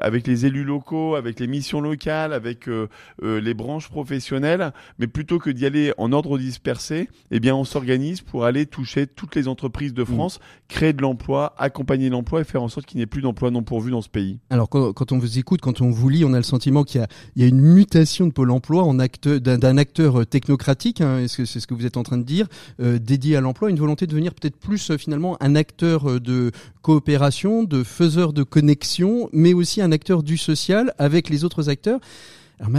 avec 0.00 0.26
les 0.26 0.46
élus 0.46 0.64
locaux, 0.64 1.14
avec 1.14 1.40
les 1.40 1.46
missions 1.58 1.80
locale, 1.80 2.32
avec 2.32 2.68
euh, 2.68 2.88
euh, 3.22 3.40
les 3.40 3.52
branches 3.52 3.88
professionnelles, 3.88 4.72
mais 5.00 5.08
plutôt 5.08 5.40
que 5.40 5.50
d'y 5.50 5.66
aller 5.66 5.92
en 5.98 6.12
ordre 6.12 6.38
dispersé, 6.38 7.08
eh 7.32 7.40
bien 7.40 7.54
on 7.56 7.64
s'organise 7.64 8.20
pour 8.20 8.44
aller 8.44 8.64
toucher 8.64 9.08
toutes 9.08 9.34
les 9.34 9.48
entreprises 9.48 9.92
de 9.92 10.04
France, 10.04 10.38
créer 10.68 10.92
de 10.92 11.02
l'emploi, 11.02 11.54
accompagner 11.58 12.10
l'emploi 12.10 12.42
et 12.42 12.44
faire 12.44 12.62
en 12.62 12.68
sorte 12.68 12.86
qu'il 12.86 12.98
n'y 12.98 13.02
ait 13.02 13.06
plus 13.06 13.22
d'emplois 13.22 13.50
non 13.50 13.62
pourvus 13.64 13.90
dans 13.90 14.02
ce 14.02 14.08
pays. 14.08 14.38
Alors 14.50 14.68
quand, 14.68 15.12
on 15.12 15.18
vous 15.18 15.38
écoute, 15.38 15.60
quand 15.60 15.80
on 15.80 15.90
vous 15.90 16.08
lit, 16.08 16.24
on 16.24 16.32
a 16.32 16.36
le 16.36 16.44
sentiment 16.44 16.84
qu'il 16.84 17.04
y, 17.36 17.42
a, 17.42 17.46
une 17.46 17.60
mutation 17.60 18.28
de 18.28 18.32
Pôle 18.32 18.52
Emploi 18.52 18.84
en 18.84 19.00
acte 19.00 19.28
d'un 19.28 19.76
acteur 19.78 20.20
euh, 20.20 20.24
technocratique, 20.24 21.00
hein, 21.00 21.18
est-ce 21.18 21.38
que 21.38 21.44
c'est 21.44 21.58
ce 21.58 21.66
que 21.66 21.74
vous 21.74 21.86
êtes 21.86 21.96
en 21.96 22.04
train 22.04 22.18
de 22.18 22.22
dire, 22.22 22.46
dédié 22.78 23.36
à 23.36 23.40
l'emploi, 23.40 23.70
une 23.70 23.78
volonté 23.78 24.06
de 24.06 24.12
devenir 24.12 24.32
peut-être 24.34 24.56
plus 24.56 24.96
finalement 24.96 25.36
un 25.40 25.56
acteur 25.56 26.20
de 26.20 26.52
coopération, 26.82 27.64
de 27.64 27.82
faiseur 27.82 28.32
de 28.32 28.42
connexion, 28.42 29.28
mais 29.32 29.54
aussi 29.54 29.82
un 29.82 29.92
acteur 29.92 30.22
du 30.22 30.36
social 30.36 30.94
avec 30.98 31.28
les 31.28 31.44
autres 31.44 31.47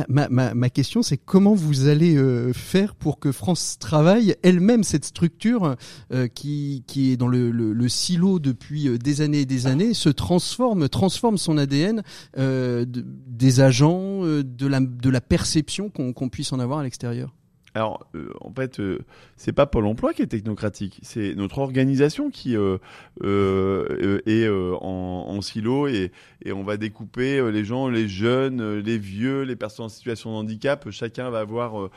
ma, 0.10 0.70
question, 0.70 1.02
c'est 1.02 1.18
comment 1.18 1.54
vous 1.54 1.88
allez 1.88 2.16
euh, 2.16 2.54
faire 2.54 2.96
pour 2.96 3.20
que 3.20 3.32
France 3.32 3.78
Travail, 3.80 4.36
elle-même, 4.44 4.84
cette 4.84 5.06
structure 5.06 5.76
euh, 6.14 6.28
qui, 6.28 6.84
est 6.96 7.18
dans 7.18 7.28
le, 7.28 7.90
silo 7.90 8.40
depuis 8.40 8.88
euh, 8.88 8.98
des 8.98 9.22
années 9.22 9.42
et 9.42 9.46
des 9.46 9.68
années, 9.68 9.94
se 9.94 10.10
transforme, 10.10 10.90
transforme 10.90 11.38
son 11.38 11.58
ADN 11.58 12.04
des 12.38 13.60
agents, 13.62 14.22
de 14.24 15.10
la 15.10 15.22
perception 15.22 15.90
qu'on 15.90 16.30
puisse 16.30 16.54
en 16.54 16.60
avoir 16.60 16.80
à 16.80 16.84
l'extérieur? 16.84 17.34
Alors, 17.76 18.08
euh, 18.16 18.32
en 18.42 18.52
fait, 18.52 18.80
euh, 18.80 19.00
c'est 19.36 19.52
pas 19.52 19.66
Pôle 19.66 19.86
Emploi 19.86 20.14
qui 20.14 20.22
est 20.22 20.28
technocratique, 20.28 21.00
c'est 21.04 21.36
notre 21.36 21.60
organisation 21.60 22.30
qui 22.30 22.56
euh, 22.56 22.78
est 24.26 24.48
en, 24.50 25.42
silo 25.42 25.88
et, 25.88 26.12
on 26.52 26.64
va 26.64 26.78
découper 26.78 27.52
les 27.52 27.64
gens, 27.64 27.88
les 27.88 28.08
jeunes, 28.08 28.80
les 28.80 28.98
vieux, 28.98 29.44
les 29.44 29.56
personnes 29.56 29.86
en 29.86 29.90
situation 29.90 30.32
de 30.32 30.36
handicap. 30.36 30.90
Chacun 30.90 31.30
va 31.30 31.40
avoir 31.40 31.90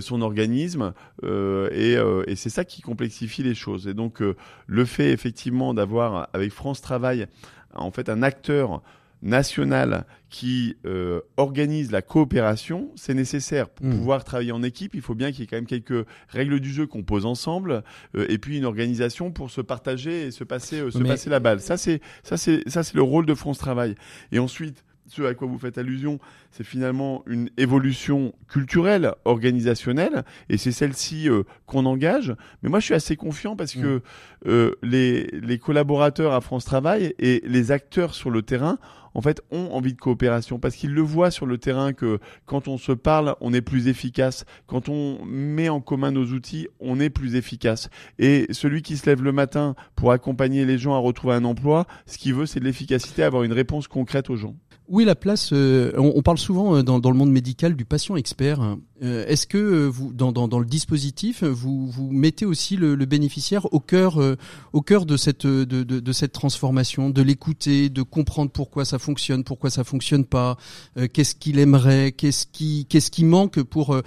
son 0.00 0.22
organisme 0.22 0.92
et, 1.22 1.96
et 2.26 2.36
c'est 2.36 2.50
ça 2.50 2.64
qui 2.64 2.82
complexifie 2.82 3.42
les 3.42 3.54
choses. 3.54 3.86
Et 3.88 3.94
donc, 3.94 4.22
le 4.66 4.84
fait 4.84 5.12
effectivement 5.12 5.72
d'avoir 5.72 6.28
avec 6.32 6.52
France 6.52 6.80
Travail 6.82 7.26
en 7.74 7.90
fait 7.90 8.08
un 8.08 8.22
acteur 8.22 8.82
national 9.22 10.04
qui 10.28 10.76
euh, 10.84 11.20
organise 11.36 11.92
la 11.92 12.02
coopération, 12.02 12.90
c'est 12.96 13.14
nécessaire 13.14 13.68
pour 13.68 13.86
hmm. 13.86 13.90
pouvoir 13.90 14.24
travailler 14.24 14.52
en 14.52 14.62
équipe. 14.62 14.94
Il 14.94 15.00
faut 15.00 15.14
bien 15.14 15.30
qu'il 15.30 15.40
y 15.40 15.42
ait 15.44 15.46
quand 15.46 15.56
même 15.56 15.66
quelques 15.66 16.06
règles 16.28 16.58
du 16.60 16.72
jeu 16.72 16.86
qu'on 16.86 17.02
pose 17.02 17.26
ensemble, 17.26 17.82
euh, 18.16 18.26
et 18.28 18.38
puis 18.38 18.58
une 18.58 18.64
organisation 18.64 19.30
pour 19.30 19.50
se 19.50 19.60
partager 19.60 20.26
et 20.26 20.30
se 20.30 20.44
passer, 20.44 20.80
euh, 20.80 20.90
se 20.90 20.98
passer 20.98 21.30
la 21.30 21.40
balle. 21.40 21.60
Ça 21.60 21.76
c'est 21.76 22.00
ça 22.22 22.36
c'est 22.36 22.68
ça 22.68 22.82
c'est 22.82 22.94
le 22.94 23.02
rôle 23.02 23.26
de 23.26 23.34
France 23.34 23.58
Travail. 23.58 23.94
Et 24.32 24.38
ensuite, 24.38 24.84
ce 25.12 25.22
à 25.22 25.34
quoi 25.34 25.46
vous 25.46 25.58
faites 25.58 25.76
allusion, 25.76 26.18
c'est 26.50 26.64
finalement 26.64 27.22
une 27.26 27.50
évolution 27.58 28.32
culturelle, 28.48 29.12
organisationnelle, 29.24 30.24
et 30.48 30.56
c'est 30.56 30.72
celle-ci 30.72 31.28
euh, 31.28 31.42
qu'on 31.66 31.84
engage. 31.84 32.34
Mais 32.62 32.70
moi, 32.70 32.80
je 32.80 32.86
suis 32.86 32.94
assez 32.94 33.16
confiant 33.16 33.54
parce 33.54 33.74
que 33.74 33.96
mm. 33.96 34.02
euh, 34.46 34.72
les, 34.82 35.26
les 35.26 35.58
collaborateurs 35.58 36.32
à 36.32 36.40
France 36.40 36.64
Travail 36.64 37.14
et 37.18 37.42
les 37.44 37.72
acteurs 37.72 38.14
sur 38.14 38.30
le 38.30 38.42
terrain, 38.42 38.78
en 39.14 39.20
fait, 39.20 39.42
ont 39.50 39.68
envie 39.72 39.92
de 39.92 40.00
coopération 40.00 40.58
parce 40.58 40.74
qu'ils 40.76 40.94
le 40.94 41.02
voient 41.02 41.30
sur 41.30 41.46
le 41.46 41.58
terrain 41.58 41.92
que 41.92 42.18
quand 42.46 42.68
on 42.68 42.78
se 42.78 42.92
parle, 42.92 43.34
on 43.40 43.52
est 43.52 43.60
plus 43.60 43.88
efficace. 43.88 44.44
Quand 44.66 44.88
on 44.88 45.24
met 45.24 45.68
en 45.68 45.80
commun 45.80 46.10
nos 46.10 46.26
outils, 46.26 46.68
on 46.80 47.00
est 47.00 47.10
plus 47.10 47.34
efficace. 47.34 47.90
Et 48.18 48.46
celui 48.50 48.82
qui 48.82 48.96
se 48.96 49.06
lève 49.06 49.22
le 49.22 49.32
matin 49.32 49.74
pour 49.96 50.12
accompagner 50.12 50.64
les 50.64 50.78
gens 50.78 50.94
à 50.94 50.98
retrouver 50.98 51.34
un 51.34 51.44
emploi, 51.44 51.86
ce 52.06 52.18
qu'il 52.18 52.34
veut, 52.34 52.46
c'est 52.46 52.60
de 52.60 52.64
l'efficacité, 52.64 53.22
avoir 53.22 53.42
une 53.42 53.52
réponse 53.52 53.88
concrète 53.88 54.30
aux 54.30 54.36
gens. 54.36 54.56
Où 54.88 55.00
est 55.00 55.04
la 55.04 55.14
place 55.14 55.50
euh, 55.52 55.92
on, 55.96 56.22
parle 56.22 56.38
souvent 56.38 56.76
euh, 56.76 56.82
dans, 56.82 56.98
dans, 56.98 57.10
le 57.10 57.16
monde 57.16 57.30
médical 57.30 57.76
du 57.76 57.84
patient 57.84 58.16
expert. 58.16 58.76
Euh, 59.02 59.24
est-ce 59.26 59.46
que 59.46 59.86
vous, 59.86 60.12
dans, 60.12 60.58
le 60.58 60.66
dispositif, 60.66 61.44
vous, 61.44 61.88
vous 61.88 62.10
mettez 62.10 62.44
aussi 62.44 62.76
le, 62.76 62.96
bénéficiaire 63.06 63.72
au 63.72 63.80
cœur, 63.80 64.20
au 64.72 64.82
cœur 64.82 65.06
de 65.06 65.16
cette, 65.16 65.46
de, 65.46 66.12
cette 66.12 66.32
transformation, 66.32 67.10
de 67.10 67.22
l'écouter, 67.22 67.88
de 67.88 68.02
comprendre 68.02 68.50
pourquoi 68.50 68.84
ça 68.84 68.98
fonctionne, 68.98 69.44
pourquoi 69.44 69.70
ça 69.70 69.84
fonctionne 69.84 70.24
pas, 70.24 70.56
qu'est-ce 71.12 71.34
qu'il 71.34 71.58
aimerait, 71.58 72.12
qu'est-ce 72.12 72.46
qui, 72.46 72.86
qu'est-ce 72.88 73.10
qui 73.10 73.24
manque 73.24 73.62
pour 73.62 74.00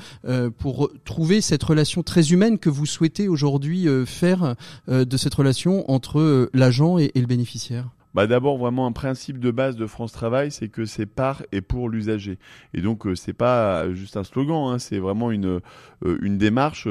pour 0.58 0.90
trouver 1.04 1.42
cette 1.42 1.64
relation 1.64 2.04
très 2.04 2.32
humaine 2.32 2.58
que 2.58 2.70
vous 2.70 2.86
souhaitez 2.86 3.28
aujourd'hui 3.28 3.88
faire 4.06 4.56
de 4.88 5.18
cette 5.18 5.34
relation 5.34 5.90
entre 5.92 6.50
l'agent 6.54 6.98
et 6.98 7.12
le 7.16 7.28
bénéficiaire? 7.28 7.95
Bah 8.15 8.28
d'abord 8.28 8.58
vraiment 8.58 8.88
un 8.88 8.93
principe 8.93 9.39
de 9.39 9.51
base 9.51 9.75
de 9.75 9.86
France 9.86 10.13
Travail, 10.13 10.49
c'est 10.49 10.69
que 10.69 10.86
c'est 10.86 11.06
par 11.06 11.43
et 11.51 11.60
pour 11.60 11.89
l'usager. 11.89 12.39
Et 12.73 12.80
donc 12.80 13.06
euh, 13.06 13.13
c'est 13.13 13.34
pas 13.34 13.91
juste 13.91 14.15
un 14.15 14.23
slogan, 14.23 14.71
hein, 14.71 14.80
c'est 14.80 14.99
vraiment 14.99 15.32
une 15.32 15.60
euh, 16.06 16.17
une 16.21 16.38
démarche 16.38 16.88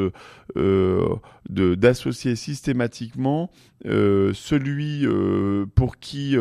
euh, 0.56 1.16
d'associer 1.48 2.36
systématiquement 2.36 3.50
celui 3.84 5.06
pour 5.74 5.98
qui 5.98 6.36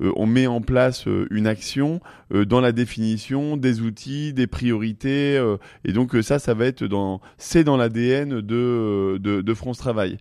on 0.00 0.26
met 0.26 0.46
en 0.46 0.60
place 0.60 1.08
une 1.30 1.48
action 1.48 2.00
dans 2.30 2.60
la 2.60 2.70
définition 2.70 3.56
des 3.56 3.80
outils, 3.80 4.32
des 4.32 4.46
priorités. 4.46 5.42
et 5.84 5.92
donc 5.92 6.16
ça, 6.22 6.38
ça 6.38 6.54
va 6.54 6.66
être 6.66 6.84
dans 6.84 7.20
c'est 7.36 7.64
dans 7.64 7.76
l'ADN 7.76 8.40
de, 8.40 9.18
de 9.18 9.54
France 9.54 9.78
Travail. 9.78 10.18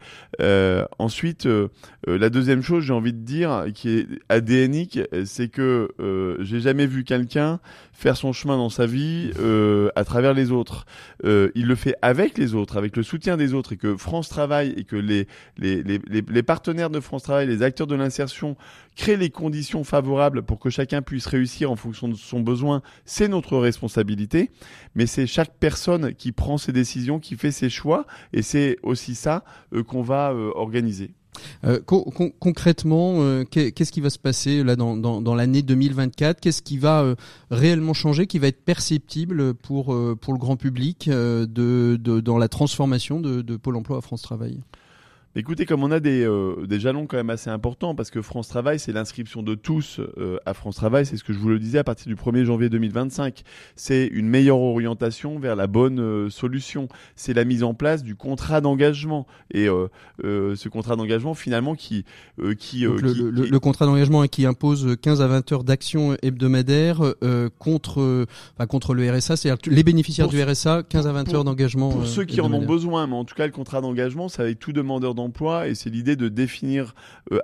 ensuite, 0.97 1.47
la 2.07 2.29
deuxième 2.31 2.63
chose, 2.63 2.83
j'ai 2.83 2.93
envie 2.93 3.13
de 3.13 3.23
dire, 3.23 3.65
qui 3.75 3.89
est 3.89 4.02
ADNique, 4.29 4.99
c'est 5.25 5.49
que 5.49 5.89
euh, 5.99 6.37
j'ai 6.39 6.59
jamais 6.59 6.85
vu 6.85 7.03
quelqu'un 7.03 7.59
faire 7.93 8.17
son 8.17 8.33
chemin 8.33 8.57
dans 8.57 8.69
sa 8.69 8.85
vie 8.85 9.31
euh, 9.39 9.89
à 9.95 10.03
travers 10.03 10.33
les 10.33 10.51
autres. 10.51 10.85
Euh, 11.23 11.51
il 11.55 11.67
le 11.67 11.75
fait 11.75 11.95
avec 12.01 12.37
les 12.37 12.55
autres, 12.55 12.77
avec 12.77 12.97
le 12.97 13.03
soutien 13.03 13.37
des 13.37 13.53
autres, 13.53 13.73
et 13.73 13.77
que 13.77 13.95
France 13.95 14.29
Travail 14.29 14.73
et 14.77 14.83
que 14.83 14.95
les, 14.95 15.27
les, 15.57 15.83
les, 15.83 15.99
les 16.07 16.43
partenaires 16.43 16.89
de 16.89 16.99
France 16.99 17.23
Travail, 17.23 17.47
les 17.47 17.61
acteurs 17.61 17.87
de 17.87 17.95
l'insertion, 17.95 18.57
créent 18.95 19.17
les 19.17 19.29
conditions 19.29 19.83
favorables 19.83 20.43
pour 20.43 20.59
que 20.59 20.69
chacun 20.69 21.01
puisse 21.01 21.25
réussir 21.25 21.71
en 21.71 21.75
fonction 21.75 22.07
de 22.07 22.15
son 22.15 22.41
besoin, 22.41 22.81
c'est 23.05 23.27
notre 23.27 23.57
responsabilité. 23.57 24.51
Mais 24.95 25.05
c'est 25.05 25.27
chaque 25.27 25.53
personne 25.59 26.13
qui 26.13 26.31
prend 26.31 26.57
ses 26.57 26.71
décisions, 26.71 27.19
qui 27.19 27.35
fait 27.35 27.51
ses 27.51 27.69
choix, 27.69 28.05
et 28.33 28.41
c'est 28.41 28.77
aussi 28.83 29.15
ça 29.15 29.43
qu'on 29.87 30.01
va 30.01 30.33
organiser. 30.33 31.15
Euh, 31.65 31.79
concrètement, 32.39 33.15
euh, 33.19 33.45
qu'est-ce 33.45 33.91
qui 33.91 34.01
va 34.01 34.09
se 34.09 34.19
passer 34.19 34.63
là 34.63 34.75
dans, 34.75 34.97
dans, 34.97 35.35
l'année 35.35 35.61
2024 35.61 36.41
Qu'est-ce 36.41 36.61
qui 36.61 36.77
va 36.77 37.01
euh, 37.01 37.15
réellement 37.51 37.93
changer, 37.93 38.27
qui 38.27 38.39
va 38.39 38.47
être 38.47 38.63
perceptible 38.65 39.53
pour, 39.53 39.95
pour 40.19 40.33
le 40.33 40.39
grand 40.39 40.57
public 40.57 41.09
de, 41.09 41.45
de, 41.45 42.19
dans 42.19 42.37
la 42.37 42.49
transformation 42.49 43.19
de, 43.19 43.41
de 43.41 43.57
Pôle 43.57 43.77
Emploi 43.77 43.97
à 43.97 44.01
France 44.01 44.21
Travail? 44.21 44.59
Écoutez, 45.35 45.65
comme 45.65 45.83
on 45.83 45.89
a 45.89 45.99
des, 45.99 46.23
euh, 46.23 46.67
des 46.67 46.79
jalons 46.79 47.07
quand 47.07 47.17
même 47.17 47.31
assez 47.31 47.49
importants, 47.49 47.95
parce 47.95 48.11
que 48.11 48.21
France 48.21 48.47
Travail, 48.47 48.77
c'est 48.77 48.91
l'inscription 48.91 49.41
de 49.41 49.55
tous 49.55 49.99
euh, 49.99 50.37
à 50.45 50.53
France 50.53 50.75
Travail, 50.75 51.07
c'est 51.07 51.17
ce 51.17 51.23
que 51.23 51.33
je 51.33 51.39
vous 51.39 51.49
le 51.49 51.57
disais 51.57 51.79
à 51.79 51.83
partir 51.83 52.05
du 52.07 52.15
1er 52.15 52.43
janvier 52.43 52.69
2025. 52.69 53.41
C'est 53.75 54.05
une 54.05 54.27
meilleure 54.27 54.59
orientation 54.59 55.39
vers 55.39 55.55
la 55.55 55.65
bonne 55.65 55.99
euh, 55.99 56.29
solution. 56.29 56.87
C'est 57.15 57.33
la 57.33 57.45
mise 57.45 57.63
en 57.63 57.73
place 57.73 58.03
du 58.03 58.13
contrat 58.13 58.61
d'engagement. 58.61 59.25
Et 59.51 59.67
ce 60.23 60.69
contrat 60.69 60.95
d'engagement, 60.95 61.33
finalement, 61.33 61.73
qui... 61.75 62.05
qui, 62.59 62.81
le, 62.81 63.31
le, 63.31 63.59
contrat 63.59 63.85
d'engagement 63.85 64.25
qui 64.27 64.45
impose 64.45 64.95
15 65.01 65.21
à 65.21 65.27
20 65.27 65.51
heures 65.51 65.63
d'action 65.63 66.15
hebdomadaire 66.21 67.01
contre, 67.59 68.25
enfin, 68.55 68.67
contre 68.67 68.93
le 68.93 69.09
RSA, 69.09 69.37
c'est-à-dire 69.37 69.73
les 69.73 69.83
bénéficiaires 69.83 70.27
du 70.27 70.41
RSA, 70.41 70.83
15 70.83 71.07
à 71.07 71.11
20 71.11 71.33
heures 71.33 71.43
d'engagement. 71.43 71.89
Pour 71.89 72.05
ceux 72.05 72.25
qui 72.25 72.41
en 72.41 72.51
ont 72.53 72.65
besoin, 72.65 73.07
mais 73.07 73.15
en 73.15 73.25
tout 73.25 73.35
cas, 73.35 73.45
le 73.45 73.51
contrat 73.51 73.81
d'engagement, 73.81 74.29
ça 74.29 74.43
avec 74.43 74.59
tout 74.59 74.73
demandeur 74.73 75.15
d'emploi 75.15 75.22
d'emploi 75.23 75.67
et 75.67 75.75
c'est 75.75 75.89
l'idée 75.89 76.15
de 76.15 76.27
définir 76.27 76.95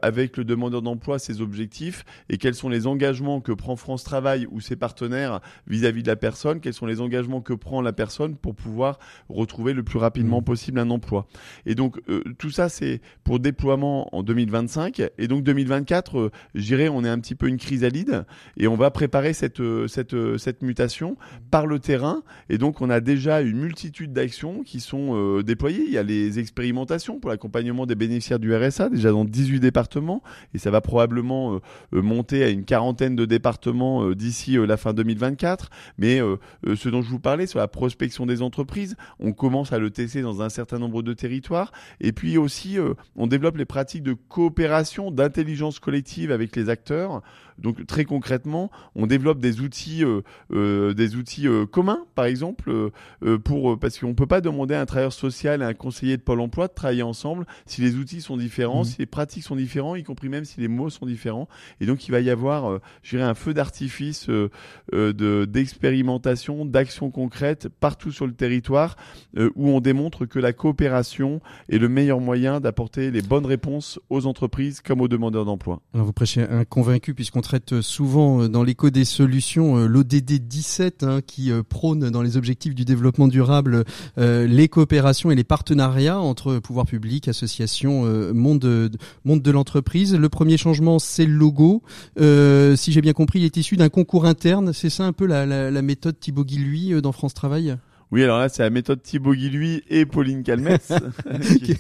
avec 0.02 0.38
le 0.38 0.44
demandeur 0.44 0.82
d'emploi 0.82 1.20
ses 1.20 1.42
objectifs 1.42 2.04
et 2.30 2.38
quels 2.38 2.56
sont 2.56 2.70
les 2.70 2.88
engagements 2.88 3.42
que 3.42 3.52
prend 3.52 3.76
France 3.76 4.04
Travail 4.04 4.48
ou 4.52 4.60
ses 4.60 4.76
partenaires 4.76 5.40
vis-à-vis 5.68 6.04
de 6.04 6.08
la 6.08 6.16
personne, 6.16 6.60
quels 6.60 6.74
sont 6.74 6.86
les 6.86 7.02
engagements 7.02 7.42
que 7.42 7.54
prend 7.54 7.82
la 7.82 7.94
personne 7.94 8.36
pour 8.36 8.56
pouvoir 8.56 9.00
retrouver 9.30 9.74
le 9.74 9.84
plus 9.84 9.98
rapidement 9.98 10.42
mmh. 10.42 10.46
possible 10.46 10.80
un 10.80 10.90
emploi. 10.90 11.28
Et 11.66 11.76
donc 11.76 12.02
tout 12.38 12.52
ça 12.52 12.70
c'est 12.70 13.02
pour 13.24 13.40
déploiement 13.40 14.14
en 14.16 14.24
2025 14.24 15.02
et 15.18 15.28
donc 15.28 15.44
2024, 15.44 16.32
je 16.56 16.62
dirais 16.62 16.90
on 16.90 17.04
est 17.04 17.10
un 17.10 17.20
petit 17.20 17.36
peu 17.36 17.48
une 17.48 17.58
chrysalide 17.58 18.26
et 18.58 18.68
on 18.68 18.76
va 18.76 18.92
préparer 18.92 19.34
cette 19.34 19.62
cette 19.88 20.16
cette 20.38 20.62
mutation 20.62 21.18
par 21.52 21.66
le 21.66 21.80
terrain 21.80 22.24
et 22.50 22.58
donc 22.58 22.82
on 22.82 22.90
a 22.90 23.00
déjà 23.00 23.42
une 23.42 23.58
multitude 23.58 24.14
d'actions 24.14 24.64
qui 24.64 24.80
sont 24.80 25.16
euh, 25.16 25.44
déployées. 25.44 25.84
Il 25.86 25.94
y 25.94 25.98
a 25.98 26.04
les 26.04 26.40
expérimentations 26.40 27.20
pour 27.20 27.30
l'accompagnement 27.30 27.69
des 27.86 27.96
bénéficiaires 27.96 28.40
du 28.40 28.56
RSA, 28.56 28.90
déjà 28.90 29.12
dans 29.12 29.26
18 29.26 29.60
départements, 29.60 30.22
et 30.54 30.58
ça 30.58 30.72
va 30.72 30.82
probablement 30.82 31.56
euh, 31.56 31.60
euh, 31.94 32.02
monter 32.02 32.44
à 32.44 32.50
une 32.50 32.66
quarantaine 32.66 33.16
de 33.16 33.26
départements 33.26 34.12
d'ici 34.12 34.58
la 34.58 34.78
fin 34.78 34.94
2024. 34.94 35.70
Mais 35.98 36.20
ce 36.76 36.90
dont 36.90 37.02
je 37.02 37.10
vous 37.10 37.20
parlais 37.20 37.48
sur 37.48 37.60
la 37.60 37.68
prospection 37.68 38.26
des 38.26 38.42
entreprises, 38.42 38.96
on 39.20 39.34
commence 39.34 39.74
à 39.74 39.80
le 39.80 39.90
tester 39.90 40.22
dans 40.22 40.42
un 40.42 40.50
certain 40.50 40.80
nombre 40.80 41.02
de 41.02 41.14
territoires. 41.14 41.72
Et 42.00 42.12
puis 42.12 42.38
aussi, 42.38 42.78
on 43.16 43.28
développe 43.28 43.58
les 43.58 43.66
pratiques 43.66 44.04
de 44.04 44.14
coopération, 44.14 45.12
d'intelligence 45.12 45.80
collective 45.80 46.32
avec 46.32 46.56
les 46.56 46.70
acteurs. 46.70 47.22
Donc 47.60 47.86
très 47.86 48.06
concrètement, 48.06 48.72
on 48.96 49.08
développe 49.08 49.40
des 49.40 49.62
outils, 49.62 50.04
des 50.52 51.16
outils 51.16 51.48
communs, 51.72 52.06
par 52.16 52.26
exemple, 52.26 52.92
pour 53.44 53.80
parce 53.80 54.00
qu'on 54.00 54.14
peut 54.14 54.28
pas 54.28 54.42
demander 54.42 54.76
à 54.76 54.82
un 54.82 54.86
travailleur 54.86 55.14
social 55.14 55.62
et 55.62 55.66
à 55.66 55.68
un 55.68 55.74
conseiller 55.74 56.18
de 56.18 56.22
Pôle 56.22 56.42
Emploi 56.42 56.68
de 56.68 56.74
travailler 56.74 57.04
ensemble 57.04 57.46
si 57.66 57.82
les 57.82 57.96
outils 57.96 58.22
sont 58.22 58.38
différents, 58.38 58.82
mmh. 58.82 58.86
si 58.86 58.96
les 59.00 59.06
pratiques 59.06 59.44
sont 59.44 59.56
différents, 59.56 59.96
y 59.96 60.04
compris 60.04 60.30
même 60.30 60.46
si 60.46 60.60
les 60.60 60.68
mots 60.68 60.90
sont 60.90 61.06
différents. 61.06 61.48
Et 61.82 61.86
donc 61.86 62.08
il 62.08 62.12
va 62.12 62.22
y 62.22 62.30
avoir, 62.30 62.70
euh, 62.70 62.82
je 63.04 63.16
dirais, 63.16 63.28
un 63.28 63.34
feu 63.34 63.54
d'artifice 63.54 64.30
euh, 64.30 64.50
euh, 64.94 65.14
de 65.14 65.46
d'expérimentation, 65.46 66.66
d'actions 66.66 67.12
concrètes 67.12 67.70
partout 67.70 68.12
sur 68.12 68.28
le 68.28 68.34
territoire 68.34 68.96
où 69.56 69.70
on 69.70 69.80
démontre 69.80 70.26
que 70.26 70.40
la 70.40 70.54
coopération 70.54 71.42
est 71.70 71.78
le 71.78 71.90
meilleur 71.90 72.20
moyen 72.20 72.60
d'apporter 72.60 73.12
les 73.12 73.22
bonnes 73.22 73.46
réponses 73.46 74.00
aux 74.10 74.26
entreprises 74.26 74.82
comme 74.82 75.02
aux 75.02 75.08
demandeurs 75.08 75.46
d'emploi. 75.46 75.82
Alors 75.94 76.06
vous 76.06 76.14
prêchez 76.14 76.42
un 76.42 76.66
convaincu 76.66 77.14
puisqu'on 77.14 77.42
traite 77.50 77.82
souvent 77.82 78.48
dans 78.48 78.62
l'écho 78.62 78.92
des 78.92 79.06
solutions 79.06 79.88
l'ODD 79.88 80.34
17 80.34 81.04
hein, 81.04 81.22
qui 81.26 81.52
prône 81.68 82.12
dans 82.12 82.22
les 82.22 82.38
objectifs 82.38 82.76
du 82.76 82.86
développement 82.86 83.28
durable 83.28 83.86
euh, 84.18 84.48
les 84.48 84.68
coopérations 84.68 85.32
et 85.32 85.36
les 85.36 85.44
partenariats 85.44 86.20
entre 86.20 86.60
pouvoirs 86.60 86.86
publics, 86.86 87.28
associations, 87.28 88.06
euh, 88.06 88.34
monde 88.34 88.60
de, 88.60 88.92
monde 89.26 89.42
de 89.42 89.52
l'entreprise. 89.52 90.16
Le 90.16 90.30
premier 90.30 90.58
changement, 90.58 91.00
c'est 91.00 91.26
le 91.26 91.34
logo. 91.34 91.82
Euh, 92.20 92.76
si 92.76 92.92
j'ai 92.92 93.02
bien 93.02 93.14
compris, 93.14 93.40
il 93.40 93.46
est 93.46 93.58
issu 93.58 93.78
d'un 93.78 93.90
concours 93.90 94.26
interne. 94.26 94.74
C'est 94.74 94.90
ça 94.90 95.06
un 95.06 95.14
peu 95.14 95.26
la, 95.26 95.46
la, 95.46 95.82
méthode 95.82 96.20
Thibaut 96.20 96.46
Guilluy 96.46 97.02
dans 97.02 97.12
France 97.12 97.34
Travail? 97.34 97.78
Oui, 98.12 98.24
alors 98.24 98.40
là, 98.40 98.50
c'est 98.50 98.64
la 98.64 98.72
méthode 98.72 99.04
Thibaut 99.04 99.36
Guilluy 99.36 99.84
et 99.88 100.06
Pauline 100.06 100.44
Calmès, 100.44 100.92
qui, 101.64 101.72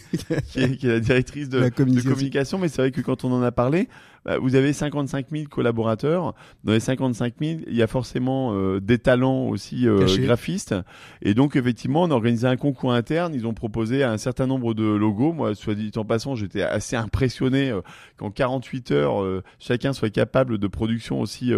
est, 0.62 0.84
la 0.84 1.00
directrice 1.00 1.50
de, 1.50 1.62
de 1.62 1.70
communication. 1.70 2.60
Mais 2.60 2.68
c'est 2.68 2.82
vrai 2.82 2.92
que 2.92 3.02
quand 3.02 3.24
on 3.24 3.32
en 3.32 3.42
a 3.42 3.52
parlé, 3.52 3.90
vous 4.38 4.56
avez 4.56 4.74
55 4.74 5.28
000 5.32 5.46
collaborateurs. 5.50 6.36
Dans 6.63 6.74
les 6.74 6.80
55 6.80 7.34
000, 7.42 7.60
il 7.68 7.76
y 7.76 7.82
a 7.82 7.88
forcément 7.88 8.54
euh, 8.54 8.80
des 8.80 9.00
talents 9.00 9.48
aussi 9.48 9.88
euh, 9.88 10.06
graphistes. 10.20 10.76
Et 11.22 11.34
donc, 11.34 11.56
effectivement, 11.56 12.04
on 12.04 12.12
a 12.12 12.13
organisé 12.13 12.48
un 12.48 12.58
concours 12.58 12.94
interne. 12.94 13.34
Ils 13.34 13.48
ont 13.48 13.54
proposé 13.54 14.04
un 14.04 14.18
certain 14.18 14.48
nombre 14.48 14.74
de 14.74 14.84
logos. 14.84 15.34
Moi, 15.34 15.56
soit 15.56 15.76
dit 15.76 15.92
en 15.96 16.06
passant, 16.06 16.36
j'étais 16.36 16.62
assez 16.62 16.96
impressionné 16.96 17.72
euh, 17.72 17.82
qu'en 18.18 18.30
48 18.30 18.92
heures, 18.92 19.42
chacun 19.60 19.94
soit 19.94 20.10
capable 20.10 20.58
de 20.58 20.68
production 20.68 21.22
aussi 21.22 21.52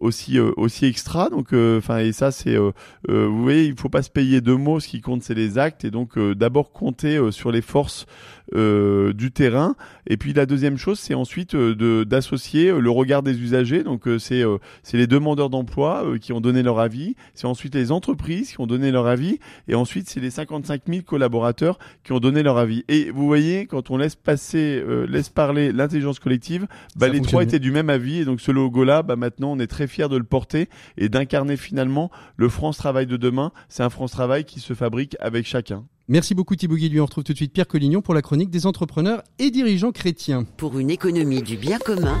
aussi 0.00 0.38
aussi 0.38 0.86
extra. 0.86 1.28
Donc, 1.28 1.52
enfin, 1.52 1.98
et 1.98 2.12
ça, 2.12 2.30
c'est, 2.30 2.56
vous 2.56 3.42
voyez, 3.42 3.64
il 3.64 3.76
faut 3.76 3.88
pas 3.88 4.02
se 4.02 4.10
payer 4.10 4.40
de 4.40 4.52
mots. 4.52 4.80
Ce 4.80 4.88
qui 4.88 5.00
compte, 5.00 5.22
c'est 5.22 5.34
les 5.34 5.58
actes. 5.58 5.84
Et 5.84 5.90
donc, 5.90 6.18
d'abord 6.18 6.72
compter 6.72 7.32
sur 7.32 7.50
les 7.50 7.62
forces 7.62 8.06
du 8.54 9.30
terrain. 9.32 9.74
Et 10.06 10.16
puis, 10.16 10.32
la 10.32 10.46
deuxième 10.46 10.78
chose, 10.78 10.98
c'est 10.98 11.14
ensuite 11.14 11.54
de 11.54 12.04
d'associer 12.04 12.68
euh, 12.68 12.80
le 12.80 12.90
regard 12.90 13.22
des 13.22 13.40
usagers. 13.40 13.82
Donc 13.82 14.06
euh, 14.08 14.18
c'est 14.18 14.42
euh, 14.42 14.58
c'est 14.82 14.96
les 14.96 15.06
demandeurs 15.06 15.50
d'emploi 15.50 16.04
qui 16.20 16.32
ont 16.32 16.40
donné 16.40 16.62
leur 16.62 16.78
avis, 16.78 17.14
c'est 17.34 17.46
ensuite 17.46 17.74
les 17.74 17.92
entreprises 17.92 18.50
qui 18.50 18.60
ont 18.60 18.66
donné 18.66 18.90
leur 18.90 19.06
avis, 19.06 19.38
et 19.68 19.74
ensuite 19.74 20.08
c'est 20.08 20.20
les 20.20 20.30
55 20.30 20.82
000 20.88 21.02
collaborateurs 21.02 21.78
qui 22.04 22.12
ont 22.12 22.20
donné 22.20 22.42
leur 22.42 22.58
avis. 22.58 22.84
Et 22.88 23.10
vous 23.10 23.26
voyez, 23.26 23.66
quand 23.66 23.90
on 23.90 23.96
laisse 23.96 24.16
passer, 24.16 24.82
laisse 25.08 25.28
parler 25.28 25.72
l'intelligence 25.72 26.18
collective, 26.18 26.66
bah, 26.96 27.08
les 27.08 27.20
trois 27.20 27.42
étaient 27.42 27.58
du 27.58 27.70
même 27.70 27.90
avis, 27.90 28.20
et 28.20 28.24
donc 28.24 28.40
ce 28.40 28.50
logo-là, 28.50 29.02
bah, 29.02 29.16
maintenant 29.16 29.52
on 29.52 29.58
est 29.58 29.66
très 29.66 29.86
fier 29.86 30.08
de 30.08 30.16
le 30.16 30.24
porter 30.24 30.68
et 30.96 31.08
d'incarner 31.08 31.56
finalement 31.56 32.10
le 32.36 32.48
France 32.48 32.78
Travail 32.78 33.06
de 33.06 33.16
demain. 33.16 33.52
C'est 33.68 33.82
un 33.82 33.90
France 33.90 34.12
Travail 34.12 34.44
qui 34.44 34.60
se 34.60 34.74
fabrique 34.74 35.16
avec 35.20 35.46
chacun. 35.46 35.84
Merci 36.10 36.34
beaucoup 36.34 36.56
Thibaut 36.56 36.76
Guilluy. 36.76 37.00
On 37.00 37.04
retrouve 37.04 37.22
tout 37.22 37.32
de 37.32 37.36
suite 37.36 37.52
Pierre 37.52 37.68
Collignon 37.68 38.00
pour 38.00 38.14
la 38.14 38.22
chronique 38.22 38.48
des 38.48 38.64
entrepreneurs 38.64 39.22
et 39.38 39.50
dirigeants 39.50 39.92
chrétiens. 39.92 40.44
Pour 40.56 40.78
une 40.78 40.88
économie 40.88 41.42
du 41.42 41.58
bien 41.58 41.78
commun, 41.78 42.18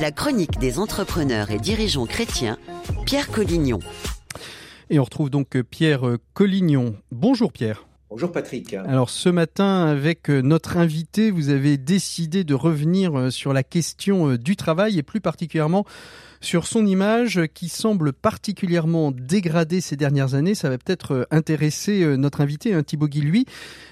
la 0.00 0.12
chronique 0.12 0.60
des 0.60 0.78
entrepreneurs 0.78 1.50
et 1.50 1.58
dirigeants 1.58 2.06
chrétiens, 2.06 2.58
Pierre 3.06 3.28
Collignon. 3.32 3.80
Et 4.88 5.00
on 5.00 5.02
retrouve 5.02 5.30
donc 5.30 5.60
Pierre 5.62 6.16
Collignon. 6.32 6.94
Bonjour 7.10 7.52
Pierre. 7.52 7.88
Bonjour 8.08 8.30
Patrick. 8.30 8.72
Alors 8.72 9.10
ce 9.10 9.28
matin, 9.28 9.86
avec 9.86 10.28
notre 10.28 10.76
invité, 10.76 11.32
vous 11.32 11.48
avez 11.48 11.76
décidé 11.76 12.44
de 12.44 12.54
revenir 12.54 13.32
sur 13.32 13.52
la 13.52 13.64
question 13.64 14.36
du 14.36 14.54
travail 14.54 14.96
et 14.96 15.02
plus 15.02 15.20
particulièrement 15.20 15.84
sur 16.44 16.66
son 16.66 16.86
image 16.86 17.40
qui 17.54 17.68
semble 17.68 18.12
particulièrement 18.12 19.10
dégradée 19.10 19.80
ces 19.80 19.96
dernières 19.96 20.34
années. 20.34 20.54
Ça 20.54 20.68
va 20.68 20.78
peut-être 20.78 21.12
euh, 21.12 21.24
intéresser 21.30 22.02
euh, 22.02 22.16
notre 22.16 22.42
invité, 22.42 22.74
hein, 22.74 22.82
Thibaut 22.82 23.08
Guilluy. 23.08 23.46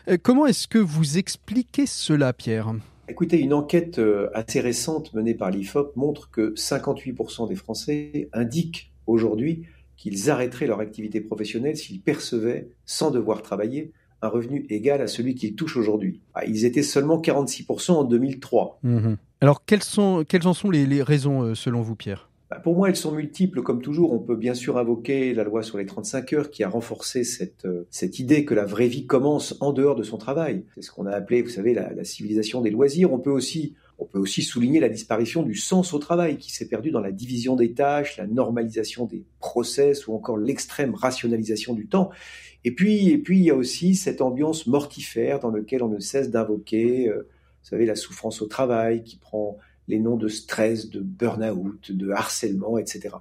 Euh, 0.08 0.18
comment 0.22 0.46
est-ce 0.46 0.68
que 0.68 0.78
vous 0.78 1.18
expliquez 1.18 1.86
cela, 1.86 2.32
Pierre? 2.32 2.74
Écoutez, 3.08 3.40
une 3.40 3.52
enquête 3.52 4.00
assez 4.32 4.60
récente 4.60 5.12
menée 5.12 5.34
par 5.34 5.50
l'IFOP 5.50 5.96
montre 5.96 6.30
que 6.30 6.54
58% 6.54 7.48
des 7.48 7.56
Français 7.56 8.28
indiquent 8.32 8.92
aujourd'hui 9.06 9.66
qu'ils 9.96 10.30
arrêteraient 10.30 10.66
leur 10.66 10.80
activité 10.80 11.20
professionnelle 11.20 11.76
s'ils 11.76 12.00
percevaient, 12.00 12.68
sans 12.86 13.10
devoir 13.10 13.42
travailler, 13.42 13.92
un 14.22 14.28
revenu 14.28 14.66
égal 14.70 15.02
à 15.02 15.08
celui 15.08 15.34
qu'ils 15.34 15.56
touchent 15.56 15.76
aujourd'hui. 15.76 16.20
Ah, 16.34 16.44
ils 16.46 16.64
étaient 16.64 16.82
seulement 16.82 17.20
46% 17.20 17.92
en 17.92 18.04
2003. 18.04 18.78
Mmh 18.82 19.14
Alors, 19.40 19.64
quelles, 19.64 19.82
sont, 19.82 20.24
quelles 20.26 20.46
en 20.46 20.54
sont 20.54 20.70
les 20.70 21.02
raisons 21.02 21.54
selon 21.54 21.82
vous, 21.82 21.96
Pierre? 21.96 22.30
Pour 22.60 22.76
moi, 22.76 22.88
elles 22.88 22.96
sont 22.96 23.12
multiples, 23.12 23.62
comme 23.62 23.82
toujours. 23.82 24.12
On 24.12 24.18
peut 24.18 24.36
bien 24.36 24.54
sûr 24.54 24.78
invoquer 24.78 25.34
la 25.34 25.44
loi 25.44 25.62
sur 25.62 25.78
les 25.78 25.86
35 25.86 26.32
heures 26.32 26.50
qui 26.50 26.64
a 26.64 26.68
renforcé 26.68 27.24
cette, 27.24 27.64
euh, 27.64 27.86
cette 27.90 28.18
idée 28.18 28.44
que 28.44 28.54
la 28.54 28.64
vraie 28.64 28.88
vie 28.88 29.06
commence 29.06 29.56
en 29.60 29.72
dehors 29.72 29.94
de 29.94 30.02
son 30.02 30.18
travail. 30.18 30.64
C'est 30.74 30.82
ce 30.82 30.90
qu'on 30.90 31.06
a 31.06 31.12
appelé, 31.12 31.42
vous 31.42 31.50
savez, 31.50 31.74
la, 31.74 32.04
civilisation 32.04 32.60
des 32.60 32.70
loisirs. 32.70 33.12
On 33.12 33.18
peut 33.18 33.30
aussi 33.30 33.74
on 33.98 34.04
peut 34.04 34.18
aussi 34.18 34.42
souligner 34.42 34.80
la 34.80 34.88
disparition 34.88 35.44
du 35.44 35.54
sens 35.54 35.94
au 35.94 35.98
travail 36.00 36.36
qui 36.36 36.50
s'est 36.50 36.66
perdu 36.66 36.90
dans 36.90 37.00
la 37.00 37.12
division 37.12 37.54
des 37.54 37.72
tâches, 37.72 38.16
la 38.16 38.26
normalisation 38.26 39.06
des 39.06 39.22
process 39.38 40.08
ou 40.08 40.14
encore 40.14 40.38
l'extrême 40.38 40.96
rationalisation 40.96 41.72
du 41.72 41.86
temps. 41.86 42.10
Et 42.64 42.74
puis, 42.74 43.10
et 43.10 43.18
puis, 43.18 43.38
il 43.38 43.44
y 43.44 43.50
a 43.50 43.54
aussi 43.54 43.94
cette 43.94 44.20
ambiance 44.20 44.66
mortifère 44.66 45.38
dans 45.38 45.50
laquelle 45.50 45.84
on 45.84 45.88
ne 45.88 46.00
cesse 46.00 46.30
d'invoquer, 46.30 47.08
euh, 47.08 47.28
vous 47.62 47.68
savez, 47.68 47.86
la 47.86 47.94
souffrance 47.94 48.42
au 48.42 48.46
travail 48.46 49.04
qui 49.04 49.18
prend 49.18 49.58
les 49.88 49.98
noms 49.98 50.16
de 50.16 50.28
stress, 50.28 50.88
de 50.88 51.00
burn-out, 51.00 51.90
de 51.90 52.10
harcèlement, 52.10 52.78
etc. 52.78 53.16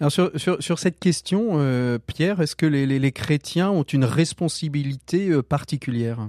Alors 0.00 0.12
sur, 0.12 0.30
sur, 0.60 0.78
cette 0.78 0.98
question, 0.98 1.52
euh, 1.54 1.98
Pierre, 1.98 2.40
est-ce 2.40 2.54
que 2.54 2.66
les, 2.66 2.86
les, 2.86 3.12
chrétiens 3.12 3.70
ont 3.70 3.82
une 3.82 4.04
responsabilité 4.04 5.30
euh, 5.30 5.42
particulière? 5.42 6.28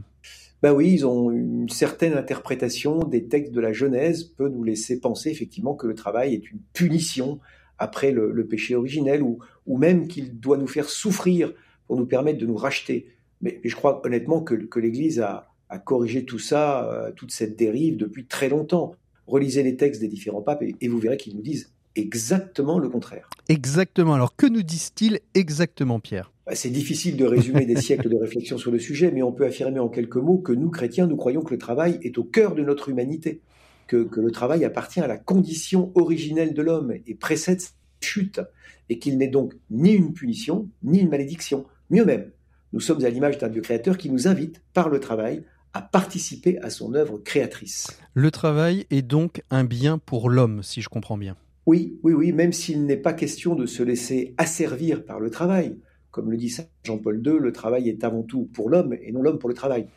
Ben 0.63 0.73
oui, 0.73 0.91
ils 0.91 1.05
ont 1.05 1.29
une 1.29 1.69
certaine 1.69 2.13
interprétation 2.13 2.99
des 2.99 3.25
textes 3.25 3.51
de 3.51 3.61
la 3.61 3.73
Genèse 3.73 4.23
peut 4.23 4.49
nous 4.49 4.63
laisser 4.63 4.99
penser 4.99 5.29
effectivement 5.29 5.75
que 5.75 5.85
le 5.85 5.93
travail 5.93 6.33
est 6.33 6.49
une 6.49 6.59
punition 6.73 7.39
après 7.77 8.11
le, 8.11 8.47
péché 8.47 8.75
originel 8.75 9.21
ou, 9.21 9.37
ou 9.67 9.77
même 9.77 10.07
qu'il 10.07 10.39
doit 10.39 10.57
nous 10.57 10.67
faire 10.67 10.89
souffrir 10.89 11.53
pour 11.85 11.95
nous 11.95 12.07
permettre 12.07 12.39
de 12.39 12.47
nous 12.47 12.55
racheter. 12.55 13.07
Mais, 13.41 13.61
je 13.63 13.75
crois 13.75 14.03
honnêtement 14.03 14.41
que, 14.41 14.55
que 14.55 14.79
l'Église 14.79 15.19
a, 15.19 15.47
a 15.69 15.77
corrigé 15.77 16.25
tout 16.25 16.39
ça, 16.39 16.91
euh, 16.91 17.11
toute 17.11 17.31
cette 17.31 17.55
dérive 17.55 17.97
depuis 17.97 18.25
très 18.25 18.49
longtemps 18.49 18.95
relisez 19.27 19.63
les 19.63 19.75
textes 19.75 20.01
des 20.01 20.07
différents 20.07 20.41
papes 20.41 20.63
et, 20.63 20.87
vous 20.87 20.99
verrez 20.99 21.17
qu'ils 21.17 21.35
nous 21.35 21.41
disent 21.41 21.71
exactement 21.95 22.79
le 22.79 22.89
contraire. 22.89 23.29
Exactement. 23.49 24.13
Alors 24.13 24.35
que 24.35 24.47
nous 24.47 24.63
disent-ils 24.63 25.19
exactement, 25.33 25.99
Pierre? 25.99 26.31
Bah, 26.45 26.55
C'est 26.55 26.69
difficile 26.69 27.17
de 27.17 27.25
résumer 27.25 27.65
des 27.65 27.75
siècles 27.81 28.09
de 28.09 28.15
réflexion 28.15 28.57
sur 28.57 28.71
le 28.71 28.79
sujet, 28.79 29.11
mais 29.11 29.21
on 29.21 29.31
peut 29.31 29.45
affirmer 29.45 29.79
en 29.79 29.89
quelques 29.89 30.17
mots 30.17 30.37
que 30.37 30.53
nous, 30.53 30.69
chrétiens, 30.69 31.07
nous 31.07 31.17
croyons 31.17 31.41
que 31.41 31.53
le 31.53 31.57
travail 31.59 31.99
est 32.03 32.17
au 32.17 32.23
cœur 32.23 32.55
de 32.55 32.63
notre 32.63 32.89
humanité, 32.89 33.41
que, 33.87 34.03
que 34.03 34.19
le 34.19 34.31
travail 34.31 34.63
appartient 34.65 34.99
à 34.99 35.07
la 35.07 35.17
condition 35.17 35.91
originelle 35.95 36.53
de 36.53 36.61
l'homme 36.61 36.93
et 37.05 37.15
précède 37.15 37.61
sa 37.61 37.69
chute, 38.01 38.41
et 38.89 38.99
qu'il 38.99 39.17
n'est 39.17 39.27
donc 39.27 39.53
ni 39.69 39.91
une 39.91 40.13
punition, 40.13 40.69
ni 40.83 40.99
une 40.99 41.09
malédiction. 41.09 41.65
Mieux 41.89 42.05
même, 42.05 42.31
nous 42.73 42.79
sommes 42.79 43.03
à 43.03 43.09
l'image 43.09 43.37
d'un 43.37 43.49
Dieu 43.49 43.61
créateur 43.61 43.97
qui 43.97 44.09
nous 44.09 44.27
invite, 44.27 44.61
par 44.73 44.89
le 44.89 44.99
travail, 44.99 45.43
à 45.73 45.81
participer 45.81 46.57
à 46.59 46.69
son 46.69 46.93
œuvre 46.93 47.17
créatrice. 47.17 47.99
Le 48.13 48.31
travail 48.31 48.85
est 48.89 49.01
donc 49.01 49.43
un 49.49 49.63
bien 49.63 49.97
pour 49.97 50.29
l'homme, 50.29 50.63
si 50.63 50.81
je 50.81 50.89
comprends 50.89 51.17
bien. 51.17 51.35
Oui, 51.65 51.99
oui, 52.03 52.13
oui, 52.13 52.31
même 52.31 52.53
s'il 52.53 52.85
n'est 52.85 52.97
pas 52.97 53.13
question 53.13 53.53
de 53.53 53.65
se 53.65 53.83
laisser 53.83 54.33
asservir 54.37 55.03
par 55.03 55.19
le 55.19 55.29
travail. 55.29 55.77
Comme 56.11 56.31
le 56.31 56.37
dit 56.37 56.55
Jean-Paul 56.83 57.21
II, 57.25 57.39
le 57.39 57.51
travail 57.51 57.89
est 57.89 58.03
avant 58.03 58.23
tout 58.23 58.49
pour 58.53 58.69
l'homme 58.69 58.95
et 59.01 59.11
non 59.11 59.21
l'homme 59.21 59.37
pour 59.37 59.49
le 59.49 59.55
travail. 59.55 59.87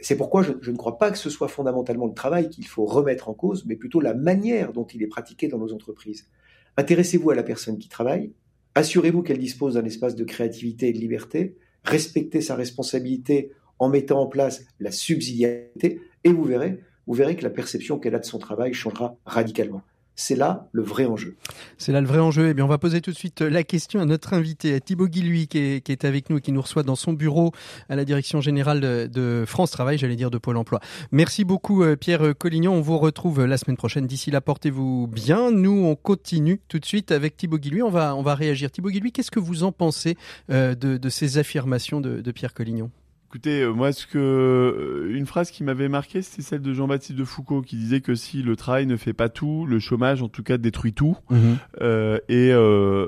C'est 0.00 0.16
pourquoi 0.16 0.42
je, 0.42 0.70
ne 0.70 0.76
crois 0.76 0.98
pas 0.98 1.12
que 1.12 1.18
ce 1.18 1.30
soit 1.30 1.46
fondamentalement 1.46 2.06
le 2.06 2.12
travail 2.12 2.50
qu'il 2.50 2.66
faut 2.66 2.84
remettre 2.84 3.28
en 3.28 3.34
cause, 3.34 3.64
mais 3.66 3.76
plutôt 3.76 4.00
la 4.00 4.14
manière 4.14 4.72
dont 4.72 4.84
il 4.84 5.02
est 5.02 5.06
pratiqué 5.06 5.46
dans 5.46 5.58
nos 5.58 5.72
entreprises. 5.72 6.28
Intéressez-vous 6.76 7.30
à 7.30 7.36
la 7.36 7.44
personne 7.44 7.78
qui 7.78 7.88
travaille, 7.88 8.32
assurez-vous 8.74 9.22
qu'elle 9.22 9.38
dispose 9.38 9.74
d'un 9.74 9.84
espace 9.84 10.16
de 10.16 10.24
créativité 10.24 10.88
et 10.88 10.92
de 10.92 10.98
liberté, 10.98 11.56
respectez 11.84 12.40
sa 12.40 12.56
responsabilité 12.56 13.52
en 13.82 13.88
mettant 13.88 14.20
en 14.20 14.26
place 14.26 14.64
la 14.78 14.92
subsidiarité, 14.92 16.00
et 16.22 16.32
vous 16.32 16.44
verrez, 16.44 16.78
vous 17.08 17.14
verrez 17.14 17.34
que 17.34 17.42
la 17.42 17.50
perception 17.50 17.98
qu'elle 17.98 18.14
a 18.14 18.20
de 18.20 18.24
son 18.24 18.38
travail 18.38 18.72
changera 18.74 19.16
radicalement. 19.26 19.82
C'est 20.14 20.36
là 20.36 20.68
le 20.70 20.82
vrai 20.82 21.04
enjeu. 21.04 21.36
C'est 21.78 21.90
là 21.90 22.00
le 22.00 22.06
vrai 22.06 22.20
enjeu. 22.20 22.50
Eh 22.50 22.54
bien, 22.54 22.64
on 22.64 22.68
va 22.68 22.78
poser 22.78 23.00
tout 23.00 23.10
de 23.10 23.16
suite 23.16 23.40
la 23.40 23.64
question 23.64 24.00
à 24.00 24.04
notre 24.04 24.34
invité, 24.34 24.72
à 24.74 24.78
Thibaut 24.78 25.08
Guilluy, 25.08 25.48
qui 25.48 25.58
est, 25.58 25.80
qui 25.80 25.90
est 25.90 26.04
avec 26.04 26.30
nous 26.30 26.38
et 26.38 26.40
qui 26.40 26.52
nous 26.52 26.62
reçoit 26.62 26.84
dans 26.84 26.94
son 26.94 27.12
bureau 27.12 27.50
à 27.88 27.96
la 27.96 28.04
direction 28.04 28.40
générale 28.40 28.80
de, 28.80 29.42
France 29.48 29.72
Travail, 29.72 29.98
j'allais 29.98 30.14
dire 30.14 30.30
de 30.30 30.38
Pôle 30.38 30.58
Emploi. 30.58 30.78
Merci 31.10 31.42
beaucoup, 31.42 31.82
euh, 31.82 31.96
Pierre 31.96 32.34
Collignon. 32.38 32.74
On 32.74 32.82
vous 32.82 32.98
retrouve 32.98 33.44
la 33.44 33.56
semaine 33.56 33.76
prochaine. 33.76 34.06
D'ici 34.06 34.30
là, 34.30 34.40
portez-vous 34.40 35.08
bien. 35.08 35.50
Nous, 35.50 35.86
on 35.86 35.96
continue 35.96 36.60
tout 36.68 36.78
de 36.78 36.86
suite 36.86 37.10
avec 37.10 37.36
Thibaut 37.36 37.58
Guilluy. 37.58 37.82
On 37.82 37.90
va, 37.90 38.14
on 38.14 38.22
va 38.22 38.36
réagir. 38.36 38.70
Thibaut 38.70 38.90
Guilluy, 38.90 39.10
qu'est-ce 39.10 39.32
que 39.32 39.40
vous 39.40 39.64
en 39.64 39.72
pensez 39.72 40.16
euh, 40.50 40.76
de, 40.76 41.08
ces 41.08 41.38
affirmations 41.38 42.00
de, 42.00 42.20
de 42.20 42.30
Pierre 42.30 42.54
Collignon? 42.54 42.92
Écoutez, 43.32 43.62
euh, 43.62 43.72
moi, 43.72 43.92
ce 43.92 44.06
que 44.06 44.18
euh, 44.18 45.16
une 45.16 45.24
phrase 45.24 45.50
qui 45.50 45.64
m'avait 45.64 45.88
marqué, 45.88 46.20
c'était 46.20 46.42
celle 46.42 46.60
de 46.60 46.74
Jean-Baptiste 46.74 47.18
de 47.18 47.24
Foucault, 47.24 47.62
qui 47.62 47.76
disait 47.76 48.02
que 48.02 48.14
si 48.14 48.42
le 48.42 48.56
travail 48.56 48.84
ne 48.84 48.98
fait 48.98 49.14
pas 49.14 49.30
tout, 49.30 49.64
le 49.64 49.78
chômage, 49.78 50.22
en 50.22 50.28
tout 50.28 50.42
cas, 50.42 50.58
détruit 50.58 50.92
tout. 50.92 51.16
Mhm. 51.30 51.56
Euh, 51.80 52.18
et, 52.28 52.50
euh, 52.52 53.06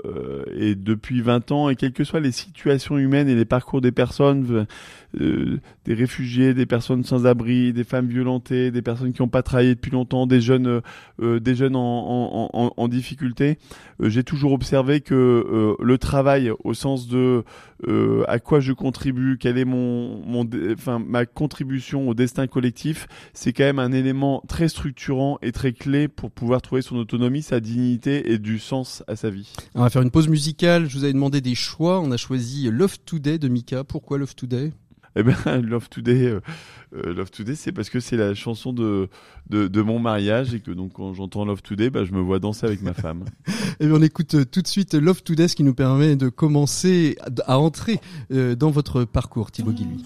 et 0.57 0.77
depuis 0.77 1.21
20 1.21 1.53
ans, 1.53 1.69
et 1.69 1.77
quelles 1.77 1.93
que 1.93 2.05
soient 2.05 2.21
les 2.21 2.33
situations 2.33 2.97
humaines 2.97 3.29
et 3.29 3.35
les 3.35 3.45
parcours 3.45 3.83
des 3.83 3.93
personnes, 3.93 4.67
euh, 5.21 5.61
des 5.85 5.95
réfugiés, 5.95 6.55
des 6.55 6.67
personnes 6.67 7.05
sans 7.05 7.27
abri, 7.27 7.73
des 7.73 7.85
femmes 7.85 8.09
violentées, 8.09 8.71
des 8.71 8.83
personnes 8.83 9.13
qui 9.13 9.23
n'ont 9.23 9.29
pas 9.29 9.43
travaillé 9.43 9.75
depuis 9.75 9.91
longtemps, 9.91 10.27
des 10.27 10.41
jeunes, 10.41 10.81
des 11.21 11.55
jeunes 11.55 11.77
en, 11.77 11.81
en, 11.81 12.51
en, 12.53 12.73
en 12.77 12.89
difficulté, 12.89 13.59
j'ai 14.01 14.25
toujours 14.25 14.53
observé 14.53 15.01
que 15.01 15.77
le 15.79 15.99
travail, 15.99 16.51
au 16.65 16.75
sens 16.75 17.09
de 17.09 17.45
à 18.27 18.39
quoi 18.39 18.61
je 18.61 18.73
contribue, 18.73 19.37
quel 19.39 19.59
est 19.59 19.65
mon 19.65 20.25
mon, 20.27 20.49
enfin, 20.73 20.99
ma 20.99 21.27
contribution 21.27 22.09
au 22.09 22.15
destin 22.15 22.47
collectif, 22.47 23.07
c'est 23.33 23.53
quand 23.53 23.65
même 23.65 23.79
un 23.79 23.93
élément 23.93 24.43
très 24.49 24.69
structurant 24.69 25.39
et 25.43 25.53
très 25.53 25.73
clé 25.73 26.09
pour 26.09 26.31
pouvoir 26.31 26.63
trouver 26.63 26.83
son 26.83 26.97
autonomie, 26.97 27.43
sa 27.43 27.61
dignité 27.61 28.33
et 28.33 28.39
du 28.39 28.59
sens 28.59 29.03
à 29.07 29.17
sa 29.17 29.31
vie. 29.31 29.53
On 29.75 29.83
va 29.83 29.91
faire 29.91 30.03
une 30.03 30.11
pause 30.11 30.29
musicale. 30.29 30.89
Je 30.89 30.99
vous 30.99 31.05
avais 31.05 31.13
demandé 31.13 31.41
des 31.41 31.55
choix. 31.55 32.01
On 32.01 32.11
a 32.11 32.17
choisi 32.17 32.71
Love 32.71 32.99
Today 33.05 33.39
de 33.39 33.49
Mika. 33.49 33.85
Pourquoi 33.85 34.19
Love 34.19 34.35
Today? 34.35 34.73
Eh 35.17 35.23
ben, 35.23 35.35
Love 35.63 35.89
Today, 35.89 36.27
euh, 36.27 36.41
euh, 36.95 37.15
Love 37.15 37.31
Today, 37.31 37.55
c'est 37.55 37.73
parce 37.73 37.91
que 37.91 38.01
c'est 38.01 38.17
la 38.17 38.35
chanson 38.35 38.73
de, 38.73 39.09
de, 39.49 39.83
mon 39.83 39.99
mariage 39.99 40.55
et 40.55 40.61
que 40.61 40.71
donc 40.71 40.95
quand 40.95 41.15
j'entends 41.15 41.45
Love 41.45 41.63
Today, 41.63 41.91
bah, 41.91 42.05
je 42.05 42.13
me 42.13 42.21
vois 42.21 42.39
danser 42.39 42.67
avec 42.67 42.83
ma 42.83 42.95
femme. 42.95 43.25
eh 43.81 43.87
bien, 43.87 43.95
on 43.95 44.03
écoute 44.03 44.35
euh, 44.35 44.45
tout 44.45 44.63
de 44.63 44.69
suite 44.69 44.95
Love 44.95 45.23
Today, 45.23 45.49
ce 45.49 45.57
qui 45.57 45.65
nous 45.65 45.75
permet 45.75 46.17
de 46.17 46.29
commencer 46.29 47.17
à 47.47 47.59
entrer 47.59 48.01
dans 48.31 48.71
votre 48.71 49.05
parcours, 49.05 49.51
Thibaut 49.51 49.73
Guilluy. 49.73 50.03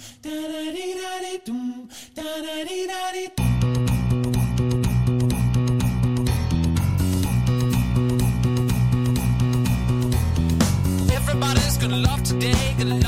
Everybody's 11.11 11.79
gonna 11.79 11.97
love 11.97 12.23
today, 12.23 12.75
gonna 12.79 12.95
love 12.95 13.08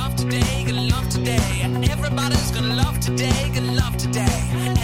Everybody's 2.33 2.53
gonna 2.53 2.77
love 2.77 3.01
today, 3.01 3.51
gonna 3.53 3.73
love 3.73 3.97
today. 3.97 4.80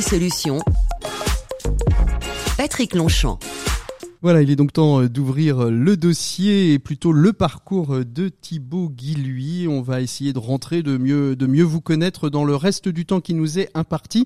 Des 0.00 0.06
solutions. 0.06 0.60
Patrick 2.56 2.94
Longchamp. 2.94 3.38
Voilà, 4.22 4.40
il 4.40 4.50
est 4.50 4.56
donc 4.56 4.72
temps 4.72 5.00
euh, 5.00 5.08
d'ouvrir 5.08 5.64
euh, 5.64 5.70
le 5.70 5.96
dossier 5.96 6.72
et 6.72 6.78
plutôt 6.78 7.12
le 7.12 7.32
parcours 7.32 7.94
euh, 7.94 8.04
de 8.04 8.28
Thibaut 8.28 8.88
Guilhuy. 8.88 9.66
On 9.68 9.82
va 9.82 10.00
essayer 10.00 10.32
de 10.32 10.38
rentrer, 10.38 10.82
de 10.82 10.96
mieux, 10.96 11.36
de 11.36 11.46
mieux 11.46 11.64
vous 11.64 11.80
connaître 11.80 12.30
dans 12.30 12.44
le 12.44 12.54
reste 12.54 12.88
du 12.88 13.04
temps 13.04 13.20
qui 13.20 13.34
nous 13.34 13.58
est 13.58 13.70
imparti. 13.74 14.24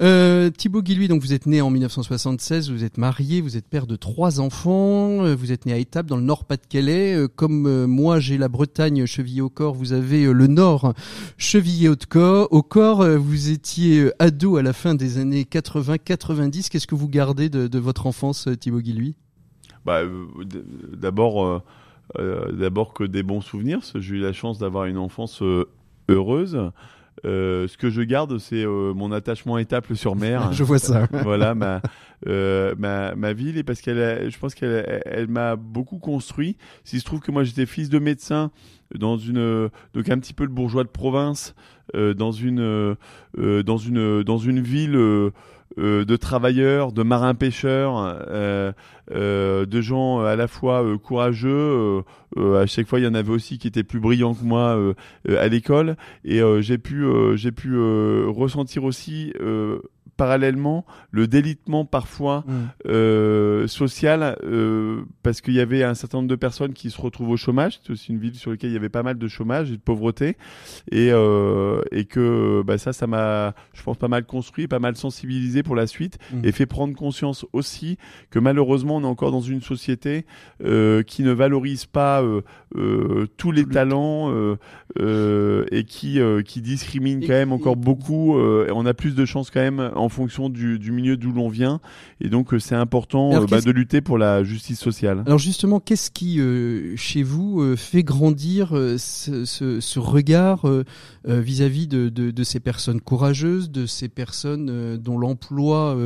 Euh, 0.00 0.50
Thibaut 0.50 0.82
Guilhuy, 0.82 1.06
donc 1.06 1.22
vous 1.22 1.32
êtes 1.32 1.46
né 1.46 1.60
en 1.60 1.70
1976, 1.70 2.70
vous 2.70 2.82
êtes 2.82 2.98
marié, 2.98 3.40
vous 3.40 3.56
êtes 3.56 3.66
père 3.66 3.86
de 3.86 3.94
trois 3.94 4.40
enfants, 4.40 5.34
vous 5.34 5.52
êtes 5.52 5.66
né 5.66 5.72
à 5.72 5.78
Étaples 5.78 6.08
dans 6.08 6.16
le 6.16 6.22
Nord-Pas-de-Calais. 6.22 7.26
Comme 7.36 7.86
moi 7.86 8.18
j'ai 8.18 8.36
la 8.36 8.48
Bretagne 8.48 9.06
chevillée 9.06 9.40
au 9.40 9.50
corps, 9.50 9.74
vous 9.74 9.92
avez 9.92 10.24
le 10.32 10.46
Nord 10.48 10.94
chevillé 11.38 11.88
au 11.88 12.62
corps. 12.62 13.04
Vous 13.04 13.50
étiez 13.50 14.10
ado 14.18 14.56
à 14.56 14.62
la 14.62 14.72
fin 14.72 14.94
des 14.94 15.18
années 15.18 15.44
80-90. 15.44 16.70
Qu'est-ce 16.70 16.86
que 16.86 16.94
vous 16.94 17.08
gardez 17.08 17.48
de, 17.48 17.78
votre 17.78 18.06
enfance, 18.06 18.48
Thibaut 18.60 18.80
Guilhuy 18.80 19.14
bah, 19.84 20.00
euh, 20.00 20.26
D'abord, 20.96 21.44
euh, 21.44 21.62
euh, 22.18 22.52
d'abord 22.52 22.92
que 22.94 23.04
des 23.04 23.22
bons 23.22 23.40
souvenirs. 23.40 23.80
J'ai 23.94 24.16
eu 24.16 24.20
la 24.20 24.32
chance 24.32 24.58
d'avoir 24.58 24.86
une 24.86 24.98
enfance 24.98 25.42
heureuse. 26.08 26.70
Euh, 27.24 27.68
ce 27.68 27.76
que 27.76 27.90
je 27.90 28.02
garde, 28.02 28.38
c'est 28.38 28.64
mon 28.66 29.12
attachement 29.12 29.58
étape 29.58 29.92
sur 29.94 30.16
mer. 30.16 30.52
je 30.52 30.64
vois 30.64 30.78
ça. 30.78 31.06
voilà 31.12 31.54
ma, 31.54 31.80
euh, 32.26 32.74
ma, 32.78 33.14
ma 33.14 33.32
ville 33.32 33.56
et 33.58 33.62
parce 33.62 33.80
qu'elle, 33.80 34.30
je 34.30 34.38
pense 34.38 34.54
qu'elle, 34.54 35.02
elle, 35.06 35.28
m'a 35.28 35.56
beaucoup 35.56 35.98
construit. 35.98 36.56
S'il 36.84 37.00
se 37.00 37.04
trouve 37.04 37.20
que 37.20 37.30
moi 37.30 37.44
j'étais 37.44 37.66
fils 37.66 37.88
de 37.88 37.98
médecin 37.98 38.50
dans 38.94 39.16
une, 39.16 39.70
donc 39.94 40.08
un 40.08 40.18
petit 40.18 40.34
peu 40.34 40.44
le 40.44 40.50
bourgeois 40.50 40.84
de 40.84 40.88
province, 40.88 41.54
euh, 41.94 42.14
dans 42.14 42.32
une, 42.32 42.96
dans 43.36 43.78
une, 43.78 44.22
dans 44.22 44.38
une 44.38 44.60
ville 44.60 45.30
euh, 45.78 46.04
de 46.04 46.16
travailleurs, 46.16 46.92
de 46.92 47.02
marins-pêcheurs, 47.02 47.96
euh, 48.28 48.72
euh, 49.10 49.66
de 49.66 49.80
gens 49.80 50.20
à 50.20 50.36
la 50.36 50.46
fois 50.46 50.84
courageux. 50.98 52.02
à 52.36 52.66
chaque 52.66 52.86
fois, 52.86 53.00
il 53.00 53.04
y 53.04 53.08
en 53.08 53.14
avait 53.14 53.32
aussi 53.32 53.58
qui 53.58 53.68
étaient 53.68 53.82
plus 53.82 54.00
brillants 54.00 54.34
que 54.34 54.44
moi 54.44 54.78
à 55.28 55.48
l'école. 55.48 55.96
Et 56.24 56.40
j'ai 56.60 56.78
pu, 56.78 57.04
j'ai 57.36 57.52
pu 57.52 57.76
ressentir 58.26 58.84
aussi 58.84 59.32
parallèlement 60.16 60.84
le 61.10 61.26
délitement 61.26 61.84
parfois 61.84 62.44
mm. 62.46 62.52
euh, 62.86 63.66
social 63.66 64.36
euh, 64.44 65.02
parce 65.22 65.40
qu'il 65.40 65.54
y 65.54 65.60
avait 65.60 65.82
un 65.82 65.94
certain 65.94 66.18
nombre 66.18 66.28
de 66.28 66.36
personnes 66.36 66.72
qui 66.72 66.90
se 66.90 67.00
retrouvent 67.00 67.30
au 67.30 67.36
chômage. 67.36 67.80
C'est 67.82 67.92
aussi 67.92 68.12
une 68.12 68.18
ville 68.18 68.34
sur 68.34 68.50
laquelle 68.50 68.70
il 68.70 68.74
y 68.74 68.76
avait 68.76 68.88
pas 68.88 69.02
mal 69.02 69.18
de 69.18 69.28
chômage 69.28 69.70
et 69.70 69.76
de 69.76 69.80
pauvreté 69.82 70.36
et, 70.90 71.10
euh, 71.12 71.80
et 71.90 72.04
que 72.04 72.62
bah, 72.66 72.78
ça, 72.78 72.92
ça 72.92 73.06
m'a, 73.06 73.54
je 73.74 73.82
pense, 73.82 73.96
pas 73.96 74.08
mal 74.08 74.24
construit, 74.24 74.68
pas 74.68 74.78
mal 74.78 74.96
sensibilisé 74.96 75.62
pour 75.62 75.76
la 75.76 75.86
suite 75.86 76.18
mm. 76.32 76.40
et 76.44 76.52
fait 76.52 76.66
prendre 76.66 76.94
conscience 76.94 77.46
aussi 77.52 77.98
que 78.30 78.38
malheureusement 78.38 78.96
on 78.96 79.02
est 79.02 79.06
encore 79.06 79.30
dans 79.30 79.40
une 79.40 79.60
société 79.60 80.26
qui 80.60 81.22
ne 81.22 81.32
valorise 81.32 81.86
pas 81.86 82.22
tous 83.36 83.52
les 83.52 83.64
talents 83.64 84.32
et 85.00 85.84
qui 85.84 86.20
qui 86.44 86.60
discrimine 86.60 87.20
quand 87.20 87.28
même 87.28 87.52
encore 87.52 87.76
beaucoup. 87.76 88.38
et 88.38 88.70
on 88.72 88.86
a 88.86 88.94
plus 88.94 89.14
de 89.14 89.24
chances 89.24 89.50
quand 89.50 89.60
même 89.60 89.90
en 89.94 90.03
fonction 90.08 90.48
du, 90.48 90.78
du 90.78 90.92
milieu 90.92 91.16
d'où 91.16 91.32
l'on 91.32 91.48
vient. 91.48 91.80
Et 92.20 92.28
donc, 92.28 92.54
euh, 92.54 92.58
c'est 92.58 92.74
important 92.74 93.32
euh, 93.34 93.46
bah, 93.46 93.60
de 93.60 93.70
lutter 93.70 94.00
pour 94.00 94.18
la 94.18 94.44
justice 94.44 94.80
sociale. 94.80 95.22
Alors 95.26 95.38
justement, 95.38 95.80
qu'est-ce 95.80 96.10
qui, 96.10 96.40
euh, 96.40 96.94
chez 96.96 97.22
vous, 97.22 97.76
fait 97.76 98.02
grandir 98.02 98.70
ce, 98.98 99.44
ce, 99.44 99.80
ce, 99.80 99.98
regard 99.98 100.66
vis-à-vis 101.24 101.86
de, 101.86 102.08
de, 102.08 102.30
de, 102.30 102.44
ces 102.44 102.60
personnes 102.60 103.00
courageuses, 103.00 103.70
de 103.70 103.86
ces 103.86 104.08
personnes 104.08 104.96
dont 104.96 105.18
l'emploi 105.18 105.96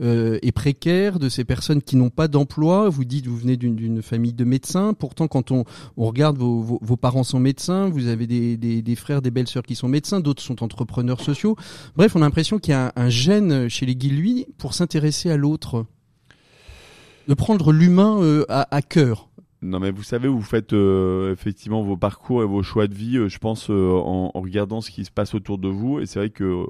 est 0.00 0.52
précaire, 0.52 1.18
de 1.18 1.28
ces 1.28 1.44
personnes 1.44 1.82
qui 1.82 1.96
n'ont 1.96 2.10
pas 2.10 2.28
d'emploi? 2.28 2.88
Vous 2.88 3.04
dites, 3.04 3.26
vous 3.26 3.36
venez 3.36 3.56
d'une 3.56 4.02
famille 4.02 4.32
de 4.32 4.44
médecins. 4.44 4.94
Pourtant, 4.94 5.28
quand 5.28 5.50
on, 5.50 5.64
on 5.96 6.06
regarde, 6.06 6.38
vos, 6.38 6.60
vos, 6.60 6.78
vos, 6.82 6.96
parents 6.96 7.24
sont 7.24 7.40
médecins, 7.40 7.88
vous 7.88 8.06
avez 8.06 8.26
des, 8.26 8.56
des, 8.56 8.82
des 8.82 8.94
frères, 8.96 9.22
des 9.22 9.30
belles-sœurs 9.30 9.64
qui 9.64 9.74
sont 9.74 9.88
médecins, 9.88 10.20
d'autres 10.20 10.42
sont 10.42 10.62
entrepreneurs 10.62 11.20
sociaux. 11.20 11.56
Bref, 11.96 12.14
on 12.16 12.22
a 12.22 12.24
l'impression 12.24 12.58
qu'il 12.58 12.72
y 12.72 12.74
a 12.74 12.86
un, 12.86 12.92
un 12.96 13.08
gène 13.08 13.39
chez 13.68 13.86
les 13.86 13.96
Guilhuy 13.96 14.46
pour 14.58 14.74
s'intéresser 14.74 15.30
à 15.30 15.36
l'autre, 15.36 15.86
de 17.26 17.34
prendre 17.34 17.72
l'humain 17.72 18.20
euh, 18.22 18.44
à 18.48 18.82
cœur. 18.82 19.29
Non, 19.62 19.78
mais 19.78 19.90
vous 19.90 20.02
savez, 20.02 20.26
vous 20.26 20.40
faites 20.40 20.72
euh, 20.72 21.32
effectivement 21.32 21.82
vos 21.82 21.98
parcours 21.98 22.42
et 22.42 22.46
vos 22.46 22.62
choix 22.62 22.86
de 22.86 22.94
vie, 22.94 23.18
euh, 23.18 23.28
je 23.28 23.38
pense, 23.38 23.68
euh, 23.68 23.92
en, 23.92 24.30
en, 24.32 24.40
regardant 24.40 24.80
ce 24.80 24.90
qui 24.90 25.04
se 25.04 25.10
passe 25.10 25.34
autour 25.34 25.58
de 25.58 25.68
vous. 25.68 26.00
Et 26.00 26.06
c'est 26.06 26.18
vrai 26.18 26.30
que 26.30 26.64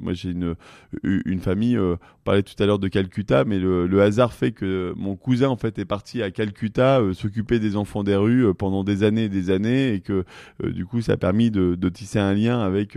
moi, 0.00 0.12
j'ai 0.12 0.30
une, 0.30 0.54
une 1.02 1.40
famille, 1.40 1.76
on 1.76 1.98
parlait 2.22 2.44
tout 2.44 2.54
à 2.60 2.66
l'heure 2.66 2.78
de 2.78 2.86
Calcutta, 2.86 3.44
mais 3.44 3.58
le, 3.58 3.88
le, 3.88 4.00
hasard 4.00 4.32
fait 4.32 4.52
que 4.52 4.92
mon 4.96 5.16
cousin, 5.16 5.48
en 5.48 5.56
fait, 5.56 5.76
est 5.80 5.84
parti 5.84 6.22
à 6.22 6.30
Calcutta 6.30 7.02
s'occuper 7.14 7.58
des 7.58 7.74
enfants 7.74 8.04
des 8.04 8.14
rues 8.14 8.54
pendant 8.54 8.84
des 8.84 9.02
années 9.02 9.24
et 9.24 9.28
des 9.28 9.50
années. 9.50 9.94
Et 9.94 10.00
que, 10.00 10.24
du 10.64 10.86
coup, 10.86 11.00
ça 11.00 11.14
a 11.14 11.16
permis 11.16 11.50
de, 11.50 11.74
de 11.74 11.88
tisser 11.88 12.20
un 12.20 12.32
lien 12.32 12.60
avec 12.60 12.96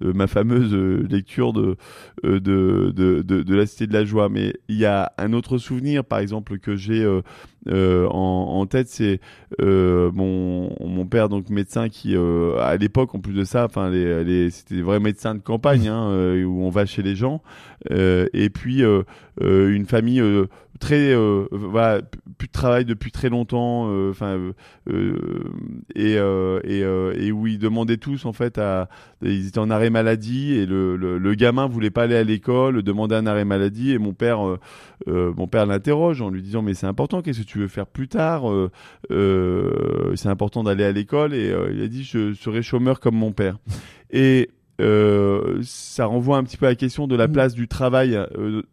ma 0.00 0.26
fameuse 0.26 0.74
lecture 1.08 1.52
de, 1.52 1.76
de, 2.24 2.38
de, 2.40 2.90
de, 2.90 3.22
de, 3.22 3.54
la 3.54 3.66
Cité 3.66 3.86
de 3.86 3.92
la 3.92 4.04
Joie. 4.04 4.28
Mais 4.28 4.54
il 4.68 4.76
y 4.76 4.84
a 4.84 5.12
un 5.16 5.32
autre 5.32 5.58
souvenir, 5.58 6.04
par 6.04 6.18
exemple, 6.18 6.58
que 6.58 6.74
j'ai 6.74 7.06
en, 7.68 8.60
en 8.60 8.66
tête 8.66 8.88
c'est 8.88 9.20
euh, 9.60 10.10
mon, 10.12 10.74
mon 10.80 11.06
père, 11.06 11.28
donc 11.28 11.50
médecin, 11.50 11.88
qui 11.88 12.16
euh, 12.16 12.58
à 12.58 12.76
l'époque, 12.76 13.14
en 13.14 13.20
plus 13.20 13.34
de 13.34 13.44
ça, 13.44 13.64
enfin, 13.64 13.90
les, 13.90 14.24
les, 14.24 14.50
c'était 14.50 14.76
des 14.76 14.82
vrais 14.82 15.00
médecins 15.00 15.34
de 15.34 15.40
campagne 15.40 15.88
hein, 15.88 16.10
euh, 16.10 16.44
où 16.44 16.62
on 16.62 16.70
va 16.70 16.86
chez 16.86 17.02
les 17.02 17.14
gens. 17.14 17.42
et 17.90 18.50
puis 18.50 18.82
une 19.40 19.86
famille 19.86 20.22
très 20.80 21.14
voilà 21.52 22.00
plus 22.38 22.48
de 22.48 22.52
travail 22.52 22.84
depuis 22.84 23.12
très 23.12 23.28
longtemps 23.28 23.84
enfin 24.10 24.38
et, 25.94 26.14
et, 26.14 26.80
et 26.80 27.32
où 27.32 27.46
ils 27.46 27.58
demandaient 27.58 27.98
tous 27.98 28.24
en 28.24 28.32
fait 28.32 28.58
à 28.58 28.88
ils 29.22 29.48
étaient 29.48 29.58
en 29.58 29.70
arrêt 29.70 29.90
maladie 29.90 30.54
et 30.54 30.66
le, 30.66 30.96
le, 30.96 31.18
le 31.18 31.34
gamin 31.34 31.66
voulait 31.66 31.90
pas 31.90 32.04
aller 32.04 32.16
à 32.16 32.24
l'école 32.24 32.82
demandait 32.82 33.14
un 33.14 33.26
arrêt 33.26 33.44
maladie 33.44 33.92
et 33.92 33.98
mon 33.98 34.14
père 34.14 34.40
mon 35.06 35.46
père 35.46 35.66
l'interroge 35.66 36.22
en 36.22 36.30
lui 36.30 36.42
disant 36.42 36.62
mais 36.62 36.74
c'est 36.74 36.86
important 36.86 37.22
qu'est-ce 37.22 37.40
que 37.40 37.46
tu 37.46 37.58
veux 37.58 37.68
faire 37.68 37.86
plus 37.86 38.08
tard 38.08 38.44
euh, 39.10 40.12
c'est 40.16 40.28
important 40.28 40.62
d'aller 40.62 40.84
à 40.84 40.92
l'école 40.92 41.34
et 41.34 41.50
euh, 41.50 41.70
il 41.72 41.82
a 41.82 41.88
dit 41.88 42.04
je 42.04 42.32
serai 42.34 42.62
chômeur 42.62 43.00
comme 43.00 43.16
mon 43.16 43.32
père. 43.32 43.58
Et 44.10 44.50
euh, 44.80 45.60
ça 45.62 46.06
renvoie 46.06 46.38
un 46.38 46.44
petit 46.44 46.56
peu 46.56 46.66
à 46.66 46.70
la 46.70 46.74
question 46.74 47.06
de 47.06 47.16
la 47.16 47.28
mm. 47.28 47.32
place 47.32 47.54
du 47.54 47.68
travail 47.68 48.18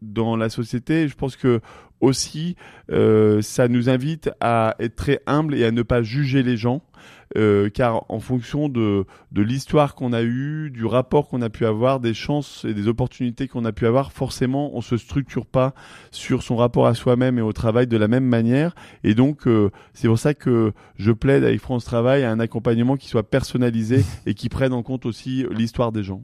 dans 0.02 0.36
la 0.36 0.50
société. 0.50 1.08
Je 1.08 1.16
pense 1.16 1.36
que 1.36 1.60
aussi, 2.02 2.56
ça 2.90 3.68
nous 3.68 3.90
invite 3.90 4.30
à 4.40 4.76
être 4.80 4.96
très 4.96 5.22
humble 5.28 5.56
et 5.56 5.66
à 5.66 5.72
ne 5.72 5.82
pas 5.82 6.04
juger 6.04 6.44
les 6.44 6.58
gens. 6.58 6.82
Euh, 7.36 7.70
car 7.70 8.06
en 8.10 8.20
fonction 8.20 8.70
de, 8.70 9.06
de 9.34 9.42
l'histoire 9.42 9.96
qu'on 9.96 10.14
a 10.14 10.24
eue, 10.24 10.72
du 10.72 10.86
rapport 10.86 11.28
qu'on 11.28 11.42
a 11.42 11.50
pu 11.50 11.66
avoir, 11.66 12.00
des 12.00 12.14
chances 12.14 12.64
et 12.64 12.74
des 12.74 12.88
opportunités 12.88 13.48
qu'on 13.50 13.66
a 13.66 13.74
pu 13.74 13.86
avoir, 13.86 14.14
forcément, 14.14 14.76
on 14.76 14.82
se 14.82 14.96
structure 14.96 15.46
pas 15.46 15.74
sur 16.12 16.42
son 16.42 16.56
rapport 16.56 16.88
à 16.88 16.94
soi-même 16.94 17.38
et 17.38 17.42
au 17.42 17.52
travail 17.52 17.86
de 17.86 17.98
la 17.98 18.08
même 18.08 18.24
manière. 18.24 18.76
Et 19.04 19.14
donc, 19.14 19.46
euh, 19.46 19.72
c'est 19.94 20.08
pour 20.08 20.20
ça 20.20 20.34
que 20.34 20.72
je 20.96 21.12
plaide 21.12 21.44
avec 21.44 21.60
France 21.60 21.84
Travail 21.84 22.24
à 22.24 22.32
un 22.32 22.40
accompagnement 22.40 22.96
qui 22.96 23.10
soit 23.10 23.24
personnalisé 23.24 24.06
et 24.26 24.34
qui 24.34 24.48
prenne 24.48 24.72
en 24.72 24.84
compte 24.84 25.06
aussi 25.06 25.46
l'histoire 25.52 25.92
des 25.92 26.04
gens. 26.04 26.24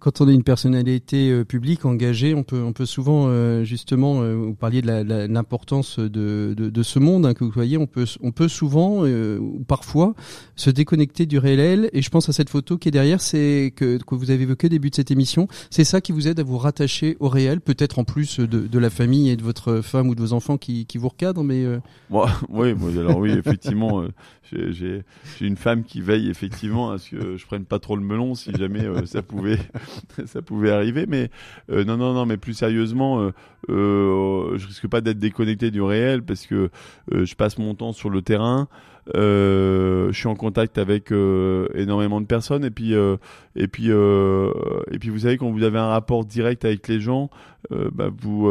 Quand 0.00 0.20
on 0.20 0.28
est 0.28 0.34
une 0.34 0.44
personnalité 0.44 1.30
euh, 1.30 1.44
publique 1.44 1.84
engagée, 1.84 2.34
on 2.34 2.44
peut, 2.44 2.62
on 2.62 2.72
peut 2.72 2.86
souvent 2.86 3.24
justement, 3.64 4.22
vous 4.22 4.54
parliez 4.54 4.82
de 4.82 5.26
l'importance 5.32 5.98
de, 5.98 6.54
de, 6.56 6.70
de, 6.70 6.82
ce 6.82 6.98
monde 6.98 7.26
hein, 7.26 7.34
que 7.34 7.44
vous 7.44 7.50
voyez, 7.50 7.78
on 7.78 7.86
peut, 7.86 8.04
on 8.20 8.32
peut 8.32 8.48
souvent 8.48 9.06
ou 9.06 9.64
parfois 9.66 10.14
se 10.56 10.70
déconnecter 10.70 11.26
du 11.26 11.38
réel. 11.38 11.90
Et 11.92 12.02
je 12.02 12.10
pense 12.10 12.28
à 12.28 12.32
cette 12.32 12.50
photo 12.50 12.78
qui 12.78 12.88
est 12.88 12.92
derrière, 12.92 13.20
c'est 13.20 13.72
que, 13.76 13.98
que 13.98 14.14
vous 14.14 14.30
avez 14.30 14.42
évoqué 14.42 14.66
au 14.66 14.70
début 14.70 14.90
de 14.90 14.94
cette 14.94 15.10
émission. 15.10 15.48
C'est 15.70 15.84
ça 15.84 16.00
qui 16.00 16.12
vous 16.12 16.28
aide 16.28 16.40
à 16.40 16.42
vous 16.42 16.58
rattacher 16.58 17.16
au 17.20 17.28
réel, 17.28 17.60
peut-être 17.60 17.98
en 17.98 18.04
plus 18.04 18.40
de, 18.40 18.46
de, 18.46 18.78
la 18.78 18.90
famille 18.90 19.30
et 19.30 19.36
de 19.36 19.42
votre 19.42 19.80
femme 19.80 20.08
ou 20.08 20.14
de 20.14 20.20
vos 20.20 20.32
enfants 20.32 20.58
qui, 20.58 20.86
qui 20.86 20.98
vous 20.98 21.08
recadrent. 21.08 21.44
Mais 21.44 21.64
euh... 21.64 21.80
oui, 22.48 22.74
moi, 22.74 22.90
alors 22.98 23.18
oui, 23.18 23.30
effectivement, 23.32 24.02
euh, 24.02 24.08
j'ai 24.52 25.04
une 25.40 25.56
femme 25.56 25.84
qui 25.84 26.00
veille 26.00 26.28
effectivement 26.28 26.90
à 26.90 26.98
ce 26.98 27.10
que 27.10 27.36
je 27.36 27.46
prenne 27.46 27.64
pas 27.64 27.78
trop 27.78 27.96
le 27.96 28.02
melon 28.02 28.34
si 28.34 28.52
jamais 28.54 28.84
euh, 28.84 29.06
ça 29.06 29.22
pouvait 29.22 29.58
ça 30.26 30.42
pouvait 30.42 30.70
arriver. 30.70 31.06
Mais 31.08 31.30
euh, 31.70 31.84
non, 31.84 31.96
non, 31.96 32.14
non, 32.14 32.26
mais 32.26 32.36
plus 32.36 32.54
sérieusement, 32.54 33.30
euh, 33.68 34.58
je 34.58 34.66
risque 34.66 34.88
pas 34.88 35.00
d'être 35.00 35.18
déconnecté 35.18 35.70
du 35.70 35.82
réel 35.82 36.22
parce 36.22 36.46
que 36.46 36.70
je 37.12 37.34
passe 37.34 37.58
mon 37.58 37.74
temps 37.74 37.92
sur 37.92 38.10
le 38.10 38.22
terrain. 38.22 38.68
Euh, 39.14 40.08
je 40.12 40.18
suis 40.18 40.28
en 40.28 40.34
contact 40.34 40.78
avec 40.78 41.12
euh, 41.12 41.68
énormément 41.74 42.20
de 42.20 42.26
personnes. 42.26 42.64
Et 42.64 42.70
puis 42.70 42.94
euh, 42.94 43.16
et 43.56 43.68
puis 43.68 43.90
et 43.90 44.98
puis 44.98 45.10
vous 45.10 45.20
savez 45.20 45.36
quand 45.36 45.50
vous 45.50 45.62
avez 45.62 45.78
un 45.78 45.88
rapport 45.88 46.24
direct 46.24 46.64
avec 46.64 46.88
les 46.88 47.00
gens, 47.00 47.30
bah, 47.70 48.08
vous 48.20 48.44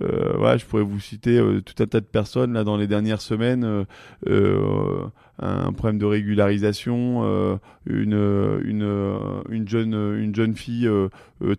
voilà, 0.00 0.56
je 0.56 0.64
pourrais 0.64 0.82
vous 0.82 1.00
citer 1.00 1.38
tout 1.64 1.82
un 1.82 1.86
tas 1.86 2.00
de 2.00 2.06
personnes 2.06 2.52
là 2.52 2.64
dans 2.64 2.76
les 2.76 2.86
dernières 2.86 3.20
semaines 3.20 3.84
un 5.40 5.72
problème 5.72 5.98
de 5.98 6.04
régularisation, 6.04 7.58
une, 7.86 8.60
une, 8.64 9.42
une 9.48 9.68
jeune 9.68 9.94
une 9.94 10.34
jeune 10.34 10.54
fille 10.54 10.88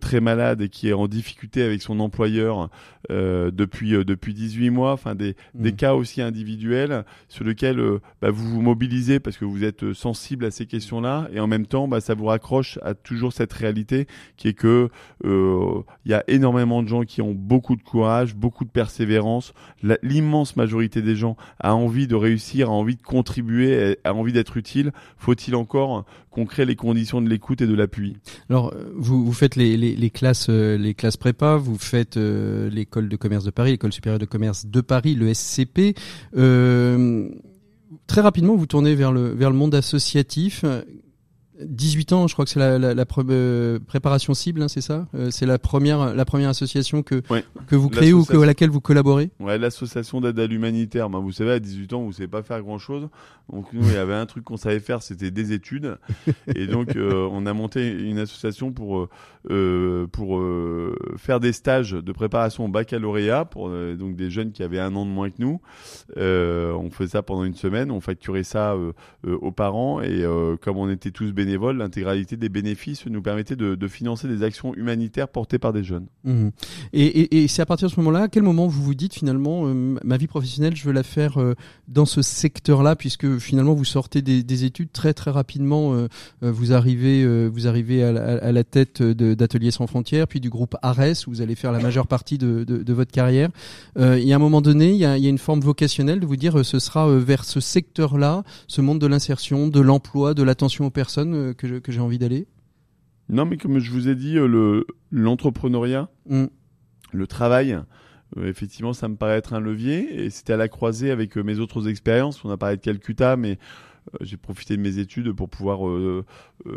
très 0.00 0.20
malade 0.20 0.60
et 0.60 0.68
qui 0.68 0.88
est 0.88 0.92
en 0.92 1.08
difficulté 1.08 1.62
avec 1.62 1.82
son 1.82 2.00
employeur 2.00 2.68
depuis 3.08 3.92
depuis 4.04 4.34
18 4.34 4.70
mois, 4.70 4.92
enfin 4.92 5.14
des, 5.14 5.30
mmh. 5.54 5.62
des 5.62 5.72
cas 5.72 5.94
aussi 5.94 6.22
individuels 6.22 7.04
sur 7.28 7.44
lesquels 7.44 7.82
bah, 8.20 8.30
vous 8.30 8.48
vous 8.48 8.62
mobilisez 8.62 9.20
parce 9.20 9.36
que 9.36 9.44
vous 9.44 9.64
êtes 9.64 9.92
sensible 9.92 10.44
à 10.44 10.50
ces 10.50 10.66
questions-là 10.66 11.28
et 11.32 11.40
en 11.40 11.46
même 11.46 11.66
temps 11.66 11.88
bah, 11.88 12.00
ça 12.00 12.14
vous 12.14 12.26
raccroche 12.26 12.78
à 12.82 12.94
toujours 12.94 13.32
cette 13.32 13.52
réalité 13.52 14.06
qui 14.36 14.48
est 14.48 14.54
que 14.54 14.88
il 15.24 16.10
y 16.10 16.14
a 16.14 16.24
énormément 16.28 16.82
de 16.82 16.88
gens 16.88 17.02
qui 17.02 17.22
ont 17.22 17.34
beaucoup 17.34 17.76
de 17.76 17.82
courage, 17.82 18.34
beaucoup 18.34 18.64
de 18.64 18.70
persévérance. 18.70 19.52
L'immense 20.02 20.56
majorité 20.56 21.02
des 21.02 21.16
gens 21.16 21.36
a 21.58 21.74
envie 21.74 22.06
de 22.06 22.14
réussir, 22.14 22.70
a 22.70 22.72
envie 22.72 22.96
de 22.96 23.02
contribuer, 23.02 23.69
a 24.04 24.14
envie 24.14 24.32
d'être 24.32 24.56
utile. 24.56 24.92
Faut-il 25.18 25.54
encore 25.54 26.04
qu'on 26.30 26.46
crée 26.46 26.64
les 26.64 26.76
conditions 26.76 27.20
de 27.20 27.28
l'écoute 27.28 27.60
et 27.60 27.66
de 27.66 27.74
l'appui? 27.74 28.16
Alors, 28.48 28.74
vous, 28.94 29.24
vous 29.24 29.32
faites 29.32 29.56
les, 29.56 30.10
classes, 30.10 30.48
euh, 30.48 30.76
les 30.76 30.94
classes 30.94 31.16
prépa, 31.16 31.56
vous 31.56 31.78
faites 31.78 32.16
euh, 32.16 32.70
l'école 32.70 33.08
de 33.08 33.16
commerce 33.16 33.44
de 33.44 33.50
Paris, 33.50 33.72
l'école 33.72 33.92
supérieure 33.92 34.18
de 34.18 34.24
commerce 34.24 34.66
de 34.66 34.80
Paris, 34.80 35.14
le 35.14 35.32
SCP. 35.32 35.94
Euh, 36.36 37.28
très 38.06 38.20
rapidement, 38.20 38.56
vous 38.56 38.66
tournez 38.66 38.94
vers 38.94 39.12
le 39.12 39.30
vers 39.30 39.50
le 39.50 39.56
monde 39.56 39.74
associatif. 39.74 40.64
18 41.64 42.12
ans, 42.12 42.26
je 42.26 42.32
crois 42.34 42.44
que 42.44 42.50
c'est 42.50 42.58
la, 42.58 42.78
la, 42.78 42.94
la 42.94 43.04
euh, 43.30 43.78
préparation 43.86 44.34
cible, 44.34 44.62
hein, 44.62 44.68
c'est 44.68 44.80
ça 44.80 45.06
euh, 45.14 45.30
C'est 45.30 45.46
la 45.46 45.58
première, 45.58 46.14
la 46.14 46.24
première 46.24 46.50
association 46.50 47.02
que, 47.02 47.22
que 47.66 47.76
vous 47.76 47.88
créez 47.88 48.12
ou 48.12 48.24
que, 48.24 48.36
à 48.36 48.46
laquelle 48.46 48.70
vous 48.70 48.80
collaborez? 48.80 49.30
Ouais, 49.40 49.58
l'association 49.58 50.20
d'aide 50.20 50.38
à 50.38 50.46
l'humanitaire. 50.46 51.10
Ben, 51.10 51.18
vous 51.18 51.32
savez, 51.32 51.52
à 51.52 51.60
18 51.60 51.92
ans, 51.92 52.02
vous 52.02 52.12
savez 52.12 52.28
pas 52.28 52.42
faire 52.42 52.62
grand-chose. 52.62 53.08
Donc 53.52 53.72
nous, 53.72 53.82
il 53.82 53.92
y 53.92 53.96
avait 53.96 54.14
un 54.14 54.26
truc 54.26 54.44
qu'on 54.44 54.56
savait 54.56 54.80
faire, 54.80 55.02
c'était 55.02 55.30
des 55.30 55.52
études. 55.52 55.98
Et 56.54 56.66
donc, 56.66 56.96
euh, 56.96 57.28
on 57.30 57.46
a 57.46 57.52
monté 57.52 57.90
une 57.90 58.18
association 58.18 58.72
pour, 58.72 59.08
pour 60.12 60.42
faire 61.16 61.40
des 61.40 61.52
stages 61.52 61.92
de 61.92 62.12
préparation 62.12 62.66
au 62.66 62.68
baccalauréat 62.68 63.44
pour 63.44 63.70
donc 63.70 64.16
des 64.16 64.30
jeunes 64.30 64.52
qui 64.52 64.62
avaient 64.62 64.78
un 64.78 64.94
an 64.94 65.04
de 65.04 65.10
moins 65.10 65.30
que 65.30 65.40
nous. 65.40 65.60
on 66.16 66.90
faisait 66.90 67.10
ça 67.10 67.22
pendant 67.22 67.44
une 67.44 67.54
semaine, 67.54 67.90
on 67.90 68.00
facturait 68.00 68.44
ça 68.44 68.76
aux 69.24 69.52
parents 69.52 70.00
et 70.00 70.24
comme 70.60 70.76
on 70.76 70.88
était 70.88 71.10
tous 71.10 71.32
bénévoles, 71.32 71.49
l'intégralité 71.56 72.36
des 72.36 72.48
bénéfices 72.48 73.06
nous 73.06 73.22
permettait 73.22 73.56
de, 73.56 73.88
financer 73.88 74.28
des 74.28 74.42
actions 74.42 74.74
humanitaires 74.74 75.28
portées 75.28 75.58
par 75.58 75.72
des 75.72 75.82
jeunes. 75.82 76.06
Mmh. 76.24 76.48
Et, 76.92 77.48
c'est 77.48 77.62
à 77.62 77.66
partir 77.66 77.88
de 77.88 77.92
ce 77.92 78.00
moment-là, 78.00 78.24
à 78.24 78.28
quel 78.28 78.42
moment 78.42 78.66
vous 78.66 78.82
vous 78.82 78.94
dites 78.94 79.14
finalement, 79.14 79.66
euh, 79.66 79.98
ma 80.04 80.16
vie 80.16 80.26
professionnelle, 80.26 80.76
je 80.76 80.84
veux 80.84 80.92
la 80.92 81.02
faire 81.02 81.40
euh, 81.40 81.54
dans 81.88 82.04
ce 82.04 82.22
secteur-là, 82.22 82.94
puisque 82.96 83.38
finalement 83.38 83.74
vous 83.74 83.84
sortez 83.84 84.22
des, 84.22 84.64
études 84.64 84.92
très 84.92 85.14
très 85.14 85.30
rapidement, 85.30 85.94
euh, 85.94 86.08
vous 86.42 86.72
arrivez, 86.72 87.26
vous 87.48 87.66
arrivez 87.66 88.02
à 88.04 88.52
la, 88.52 88.64
tête 88.64 89.02
d'Ateliers 89.02 89.70
sans 89.70 89.86
frontières, 89.86 90.28
puis 90.28 90.40
du 90.40 90.50
groupe 90.50 90.76
Ares, 90.82 91.26
où 91.26 91.30
vous 91.30 91.40
allez 91.40 91.54
faire 91.54 91.72
la 91.72 91.80
majeure 91.80 92.06
partie 92.06 92.38
de, 92.38 92.92
votre 92.92 93.10
carrière. 93.10 93.50
y 93.96 94.32
a 94.32 94.36
un 94.36 94.38
moment 94.38 94.60
donné, 94.60 94.90
il 94.90 94.98
y 94.98 95.04
a 95.04 95.16
une 95.16 95.38
forme 95.38 95.60
vocationnelle 95.60 96.20
de 96.20 96.26
vous 96.26 96.36
dire, 96.36 96.64
ce 96.64 96.78
sera 96.78 97.08
vers 97.18 97.44
ce 97.44 97.60
secteur-là, 97.60 98.42
ce 98.68 98.80
monde 98.80 98.98
de 98.98 99.06
l'insertion, 99.06 99.68
de 99.68 99.80
l'emploi, 99.80 100.34
de 100.34 100.42
l'attention 100.42 100.86
aux 100.86 100.90
personnes 100.90 101.34
euh, 101.40 101.54
que, 101.54 101.92
j'ai 101.92 102.00
envie 102.00 102.18
d'aller 102.18 102.46
Non, 103.28 103.44
mais 103.44 103.56
comme 103.56 103.78
je 103.78 103.90
vous 103.90 104.08
ai 104.08 104.14
dit, 104.14 104.36
euh, 104.36 104.46
le 104.46 104.86
l'entrepreneuriat, 105.10 106.08
mm. 106.28 106.46
le 107.12 107.26
travail, 107.26 107.78
euh, 108.36 108.48
effectivement, 108.48 108.92
ça 108.92 109.08
me 109.08 109.16
paraît 109.16 109.36
être 109.36 109.54
un 109.54 109.60
levier. 109.60 110.24
Et 110.24 110.30
c'était 110.30 110.52
à 110.52 110.56
la 110.56 110.68
croisée 110.68 111.10
avec 111.10 111.36
mes 111.36 111.58
autres 111.58 111.88
expériences. 111.88 112.44
On 112.44 112.50
a 112.50 112.56
parlé 112.56 112.76
de 112.76 112.82
Calcutta, 112.82 113.36
mais 113.36 113.58
j'ai 114.20 114.36
profité 114.36 114.76
de 114.76 114.82
mes 114.82 114.98
études 114.98 115.32
pour 115.32 115.48
pouvoir 115.48 115.80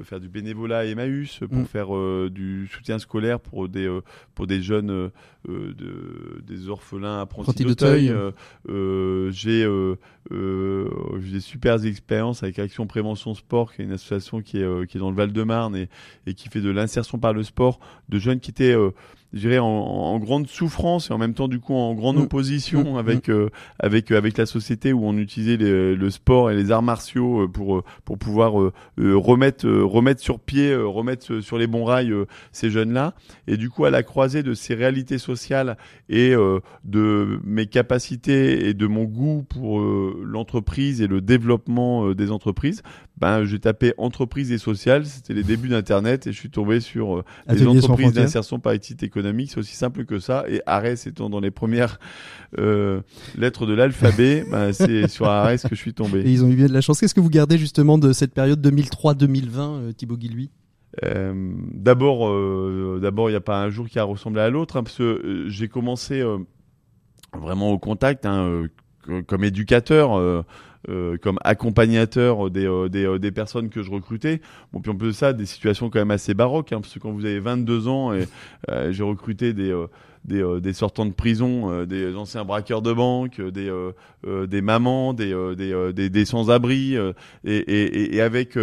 faire 0.03 0.19
du 0.19 0.30
bénévolat 0.30 0.80
à 0.80 0.86
Emmaüs, 0.86 1.39
pour 1.39 1.59
mm. 1.59 1.65
faire 1.65 2.30
du 2.30 2.67
soutien 2.67 2.99
scolaire 2.99 3.39
pour 3.39 3.69
des 3.69 3.89
pour 4.36 4.47
des 4.47 4.61
jeunes 4.61 5.11
de, 5.47 6.41
des 6.45 6.69
orphelins 6.69 7.21
apprentis 7.21 7.63
d'Auteuil. 7.63 8.13
j'ai 9.32 9.65
euh, 10.32 11.19
des 11.19 11.41
super 11.41 11.84
expériences 11.84 12.43
avec 12.43 12.57
Action 12.59 12.88
Prévention 12.88 13.34
Sport, 13.34 13.74
qui 13.74 13.82
est 13.82 13.86
une 13.86 13.91
association 13.91 14.41
qui 14.41 14.59
est, 14.59 14.63
euh, 14.63 14.86
qui 14.86 14.97
est 14.97 14.99
dans 14.99 15.09
le 15.09 15.15
Val-de-Marne 15.15 15.76
et, 15.76 15.89
et, 16.28 16.34
qui 16.34 16.47
fait 16.47 16.61
de 16.61 16.69
l'insertion 16.69 17.19
par 17.19 17.34
le 17.34 17.43
sport 17.43 17.80
de 18.07 18.19
jeunes 18.19 18.39
qui 18.39 18.51
étaient 18.51 18.76
euh, 18.76 18.91
je 19.34 19.39
dirais 19.39 19.59
en, 19.59 19.65
en, 19.67 20.19
grande 20.19 20.47
souffrance 20.47 21.09
et 21.09 21.13
en 21.13 21.17
même 21.17 21.34
temps 21.34 21.47
du 21.47 21.59
coup 21.59 21.73
en 21.73 21.93
grande 21.93 22.17
mm. 22.17 22.21
opposition 22.21 22.93
mm. 22.93 22.97
avec 22.97 23.29
mm. 23.29 23.47
avec 23.79 24.11
avec 24.11 24.38
la 24.38 24.45
société 24.45 24.93
où 24.93 25.05
on 25.05 25.17
utilisait 25.17 25.57
le 25.57 26.09
sport 26.09 26.51
et 26.51 26.55
les 26.55 26.71
arts 26.71 26.84
martiaux 26.84 27.47
pour 27.47 27.84
pour 28.05 28.17
pouvoir 28.17 28.53
remettre 28.97 29.67
remettre 29.69 30.21
sur 30.21 30.39
pied 30.39 30.75
remettre 30.75 31.39
sur 31.41 31.57
les 31.57 31.67
bons 31.67 31.86
rails 31.86 32.13
ces 32.51 32.69
jeunes 32.69 32.93
là 32.93 33.13
et 33.47 33.57
du 33.57 33.69
coup 33.69 33.86
à 33.86 33.89
la 33.89 34.03
croisée 34.03 34.43
de 34.43 34.53
ces 34.53 34.75
réalités 34.75 35.17
sociales 35.17 35.77
et 36.09 36.34
de 36.84 37.39
mes 37.43 37.65
capacités 37.65 38.67
et 38.67 38.73
de 38.73 38.88
mon 38.88 39.03
goût 39.03 39.43
pour 39.47 39.81
l'entreprise 39.81 41.01
et 41.01 41.07
le 41.07 41.21
développement 41.21 42.07
euh, 42.07 42.15
des 42.15 42.31
entreprises, 42.31 42.81
ben, 43.17 43.45
j'ai 43.45 43.59
tapé 43.59 43.93
entreprise 43.97 44.51
et 44.51 44.57
sociale, 44.57 45.05
c'était 45.05 45.34
les 45.34 45.43
débuts 45.43 45.69
d'Internet 45.69 46.27
et 46.27 46.31
je 46.31 46.39
suis 46.39 46.49
tombé 46.49 46.79
sur 46.79 47.17
euh, 47.17 47.23
les 47.47 47.65
entreprises 47.65 48.13
d'insertion 48.13 48.59
par 48.59 48.73
équité 48.73 49.09
économique, 49.24 49.51
c'est 49.51 49.59
aussi 49.59 49.76
simple 49.76 50.05
que 50.05 50.19
ça. 50.19 50.43
Et 50.47 50.61
Ares 50.65 51.07
étant 51.07 51.30
dans 51.30 51.39
les 51.39 51.51
premières 51.51 51.99
euh, 52.57 53.01
lettres 53.38 53.65
de 53.65 53.74
l'alphabet, 53.74 54.45
ben, 54.51 54.74
c'est 54.74 55.07
sur 55.07 55.28
Ares 55.28 55.61
que 55.61 55.76
je 55.76 55.80
suis 55.80 55.93
tombé. 55.93 56.19
Et 56.21 56.32
ils 56.32 56.43
ont 56.43 56.49
eu 56.49 56.55
bien 56.55 56.67
de 56.67 56.74
la 56.74 56.82
chance. 56.82 56.99
Qu'est-ce 56.99 57.15
que 57.15 57.21
vous 57.21 57.30
gardez 57.30 57.57
justement 57.57 57.97
de 57.97 58.13
cette 58.13 58.34
période 58.34 58.65
2003-2020, 58.65 59.93
Thibaut 59.93 60.17
Guilhuy 60.17 60.49
d'abord, 61.01 62.99
d'abord, 62.99 63.28
il 63.30 63.34
n'y 63.34 63.38
a 63.38 63.41
pas 63.41 63.63
un 63.63 63.71
jour 63.71 63.88
qui 63.88 63.97
a 63.97 64.03
ressemblé 64.03 64.41
à 64.41 64.51
l'autre, 64.51 64.78
hein, 64.78 64.84
parce 64.84 64.97
que 64.97 65.45
j'ai 65.47 65.67
commencé 65.67 66.24
vraiment 67.36 67.71
au 67.71 67.80
contact, 67.80 68.28
hein, 68.28 68.67
comme 69.26 69.43
éducateur, 69.43 70.45
euh, 70.89 71.13
euh, 71.13 71.17
comme 71.17 71.38
accompagnateur 71.43 72.49
des, 72.49 72.65
euh, 72.65 72.88
des, 72.89 73.19
des, 73.19 73.31
personnes 73.31 73.69
que 73.69 73.81
je 73.81 73.91
recrutais. 73.91 74.41
Bon, 74.71 74.79
puis 74.79 74.93
plus 74.93 75.07
de 75.07 75.11
ça, 75.13 75.34
des 75.34 75.45
situations 75.45 75.89
quand 75.89 75.99
même 75.99 76.11
assez 76.11 76.34
baroques, 76.34 76.71
hein, 76.71 76.81
parce 76.81 76.93
que 76.93 76.99
quand 76.99 77.11
vous 77.11 77.25
avez 77.25 77.39
22 77.39 77.88
ans 77.88 78.13
et 78.13 78.27
j'ai 78.91 79.03
recruté 79.03 79.53
des 79.53 79.73
des, 80.26 80.41
euh, 80.41 80.59
des 80.59 80.74
sortants 80.74 81.05
de 81.05 81.13
prison, 81.13 81.69
euh, 81.69 81.86
des 81.86 82.15
anciens 82.15 82.45
braqueurs 82.45 82.82
de 82.82 82.93
banque, 82.93 83.39
euh, 83.39 83.51
des, 83.51 84.47
des 84.47 84.61
mamans, 84.61 85.13
des, 85.13 85.34
des, 85.55 86.09
des, 86.09 86.26
sans-abri, 86.26 86.95
et, 87.43 87.57
et, 87.57 88.15
et, 88.15 88.21
avec, 88.21 88.57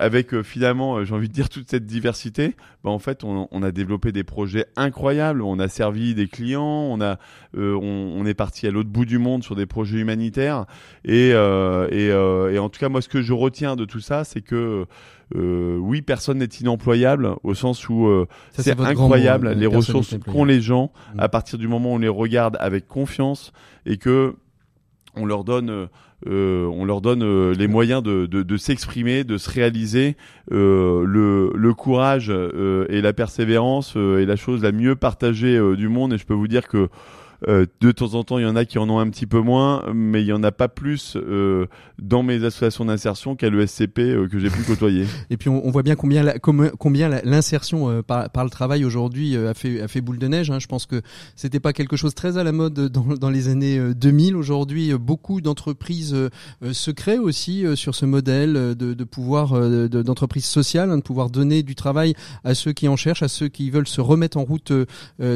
avec 0.00 0.40
finalement, 0.42 1.04
j'ai 1.04 1.14
envie 1.14 1.28
de 1.28 1.34
dire, 1.34 1.50
toute 1.50 1.68
cette 1.68 1.84
diversité, 1.84 2.56
bah, 2.82 2.90
en 2.90 2.98
fait, 2.98 3.22
on, 3.22 3.46
on, 3.50 3.62
a 3.62 3.72
développé 3.72 4.10
des 4.10 4.24
projets 4.24 4.64
incroyables, 4.74 5.42
on 5.42 5.58
a 5.58 5.68
servi 5.68 6.14
des 6.14 6.28
clients, 6.28 6.62
on, 6.62 7.02
a, 7.02 7.18
on, 7.54 8.14
on, 8.16 8.24
est 8.24 8.34
parti 8.34 8.66
à 8.66 8.70
l'autre 8.70 8.88
bout 8.88 9.04
du 9.04 9.18
monde 9.18 9.44
sur 9.44 9.54
des 9.54 9.66
projets 9.66 9.98
humanitaires, 9.98 10.64
et, 11.04 11.30
et, 11.30 12.06
et 12.06 12.58
en 12.58 12.68
tout 12.70 12.80
cas, 12.80 12.88
moi, 12.88 13.02
ce 13.02 13.08
que 13.08 13.20
je 13.20 13.34
retiens 13.34 13.76
de 13.76 13.84
tout 13.84 14.00
ça, 14.00 14.24
c'est 14.24 14.40
que 14.40 14.86
euh, 15.34 15.76
oui, 15.78 16.02
personne 16.02 16.38
n'est 16.38 16.44
inemployable 16.44 17.34
au 17.42 17.54
sens 17.54 17.88
où 17.88 18.06
euh, 18.06 18.26
c'est 18.52 18.78
incroyable 18.80 19.52
les 19.52 19.66
ressources 19.66 20.16
qu'ont 20.18 20.44
les 20.44 20.60
gens 20.60 20.92
à 21.18 21.28
partir 21.28 21.58
du 21.58 21.66
moment 21.66 21.92
où 21.92 21.94
on 21.94 21.98
les 21.98 22.08
regarde 22.08 22.56
avec 22.60 22.86
confiance 22.86 23.52
et 23.86 23.96
que 23.96 24.36
on 25.16 25.26
leur 25.26 25.42
donne 25.42 25.88
euh, 26.26 26.66
on 26.66 26.84
leur 26.84 27.00
donne 27.00 27.50
les 27.52 27.66
moyens 27.66 28.02
de, 28.02 28.26
de, 28.26 28.42
de 28.42 28.56
s'exprimer, 28.56 29.24
de 29.24 29.36
se 29.36 29.50
réaliser. 29.50 30.16
le, 30.50 31.52
le 31.54 31.74
courage 31.74 32.30
et 32.30 33.00
la 33.00 33.12
persévérance 33.12 33.96
est 33.96 34.26
la 34.26 34.36
chose 34.36 34.62
la 34.62 34.72
mieux 34.72 34.94
partagée 34.94 35.60
du 35.76 35.88
monde. 35.88 36.12
Et 36.12 36.18
je 36.18 36.24
peux 36.24 36.34
vous 36.34 36.48
dire 36.48 36.68
que 36.68 36.88
euh, 37.48 37.66
de 37.80 37.92
temps 37.92 38.14
en 38.14 38.24
temps, 38.24 38.38
il 38.38 38.42
y 38.42 38.46
en 38.46 38.56
a 38.56 38.64
qui 38.64 38.78
en 38.78 38.88
ont 38.88 38.98
un 38.98 39.08
petit 39.10 39.26
peu 39.26 39.40
moins, 39.40 39.84
mais 39.94 40.22
il 40.22 40.26
y 40.26 40.32
en 40.32 40.42
a 40.42 40.52
pas 40.52 40.68
plus 40.68 41.16
euh, 41.16 41.66
dans 42.00 42.22
mes 42.22 42.44
associations 42.44 42.84
d'insertion 42.84 43.36
qu'à 43.36 43.50
l'ESCP 43.50 43.98
euh, 43.98 44.28
que 44.28 44.38
j'ai 44.38 44.50
pu 44.50 44.62
côtoyer. 44.66 45.06
Et 45.30 45.36
puis 45.36 45.48
on, 45.48 45.70
voit 45.70 45.82
bien 45.82 45.96
combien 45.96 46.22
la, 46.22 46.38
combien 46.38 47.08
l'insertion 47.24 48.02
par, 48.02 48.30
par, 48.30 48.44
le 48.44 48.50
travail 48.50 48.84
aujourd'hui 48.84 49.36
a 49.36 49.54
fait 49.54 49.82
a 49.82 49.88
fait 49.88 50.00
boule 50.00 50.18
de 50.18 50.28
neige. 50.28 50.50
Hein. 50.50 50.58
Je 50.58 50.66
pense 50.66 50.86
que 50.86 51.02
c'était 51.34 51.60
pas 51.60 51.72
quelque 51.72 51.96
chose 51.96 52.14
très 52.14 52.38
à 52.38 52.44
la 52.44 52.52
mode 52.52 52.74
dans, 52.74 53.04
dans 53.04 53.30
les 53.30 53.48
années 53.48 53.78
2000. 53.94 54.36
Aujourd'hui, 54.36 54.94
beaucoup 54.94 55.40
d'entreprises 55.40 56.16
se 56.72 56.90
créent 56.90 57.18
aussi 57.18 57.64
sur 57.74 57.94
ce 57.94 58.06
modèle 58.06 58.52
de, 58.52 58.94
de 58.94 59.04
pouvoir 59.04 59.58
d'entreprise 59.88 60.44
sociale, 60.44 60.90
hein, 60.90 60.98
de 60.98 61.02
pouvoir 61.02 61.30
donner 61.30 61.62
du 61.62 61.74
travail 61.74 62.14
à 62.44 62.54
ceux 62.54 62.72
qui 62.72 62.88
en 62.88 62.96
cherchent, 62.96 63.22
à 63.22 63.28
ceux 63.28 63.48
qui 63.48 63.70
veulent 63.70 63.88
se 63.88 64.00
remettre 64.00 64.36
en 64.36 64.44
route 64.44 64.72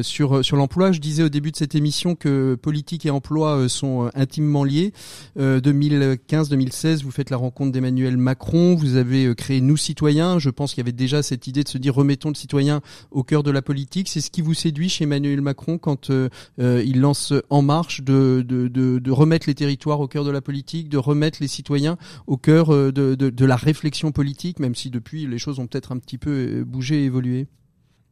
sur 0.02 0.44
sur 0.44 0.56
l'emploi. 0.56 0.92
Je 0.92 1.00
disais 1.00 1.22
au 1.22 1.28
début 1.28 1.50
de 1.50 1.56
cette 1.56 1.74
émission 1.74 1.89
que 2.14 2.54
politique 2.54 3.06
et 3.06 3.10
emploi 3.10 3.68
sont 3.68 4.10
intimement 4.14 4.64
liés. 4.64 4.92
2015-2016, 5.38 7.02
vous 7.02 7.10
faites 7.10 7.30
la 7.30 7.36
rencontre 7.36 7.72
d'Emmanuel 7.72 8.16
Macron. 8.16 8.74
Vous 8.74 8.96
avez 8.96 9.34
créé 9.34 9.60
Nous 9.60 9.76
Citoyens. 9.76 10.38
Je 10.38 10.50
pense 10.50 10.72
qu'il 10.72 10.78
y 10.78 10.84
avait 10.84 10.92
déjà 10.92 11.22
cette 11.22 11.46
idée 11.46 11.62
de 11.62 11.68
se 11.68 11.78
dire 11.78 11.94
remettons 11.94 12.28
le 12.28 12.34
citoyen 12.34 12.80
au 13.10 13.22
cœur 13.22 13.42
de 13.42 13.50
la 13.50 13.62
politique. 13.62 14.08
C'est 14.08 14.20
ce 14.20 14.30
qui 14.30 14.42
vous 14.42 14.54
séduit 14.54 14.88
chez 14.88 15.04
Emmanuel 15.04 15.40
Macron 15.40 15.78
quand 15.78 16.10
il 16.58 17.00
lance 17.00 17.32
En 17.50 17.62
Marche 17.62 18.02
de, 18.02 19.10
remettre 19.10 19.48
les 19.48 19.54
territoires 19.54 20.00
au 20.00 20.08
cœur 20.08 20.24
de 20.24 20.30
la 20.30 20.40
politique, 20.40 20.88
de 20.88 20.98
remettre 20.98 21.38
les 21.40 21.48
citoyens 21.48 21.96
au 22.26 22.36
cœur 22.36 22.68
de, 22.68 22.90
de, 22.90 23.14
de 23.14 23.44
la 23.44 23.56
réflexion 23.56 24.12
politique, 24.12 24.58
même 24.60 24.74
si 24.74 24.90
depuis 24.90 25.26
les 25.26 25.38
choses 25.38 25.58
ont 25.58 25.66
peut-être 25.66 25.92
un 25.92 25.98
petit 25.98 26.18
peu 26.18 26.64
bougé 26.64 27.02
et 27.02 27.04
évolué. 27.04 27.46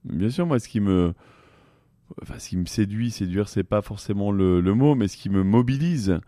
Bien 0.04 0.30
sûr, 0.30 0.46
moi, 0.46 0.58
ce 0.58 0.68
qui 0.68 0.80
me, 0.80 1.12
enfin, 2.22 2.38
ce 2.38 2.50
qui 2.50 2.56
me 2.56 2.66
séduit, 2.66 3.10
séduire, 3.10 3.48
c'est 3.48 3.64
pas 3.64 3.82
forcément 3.82 4.30
le, 4.30 4.60
le, 4.60 4.74
mot, 4.74 4.94
mais 4.94 5.08
ce 5.08 5.16
qui 5.16 5.30
me 5.30 5.42
mobilise, 5.42 6.20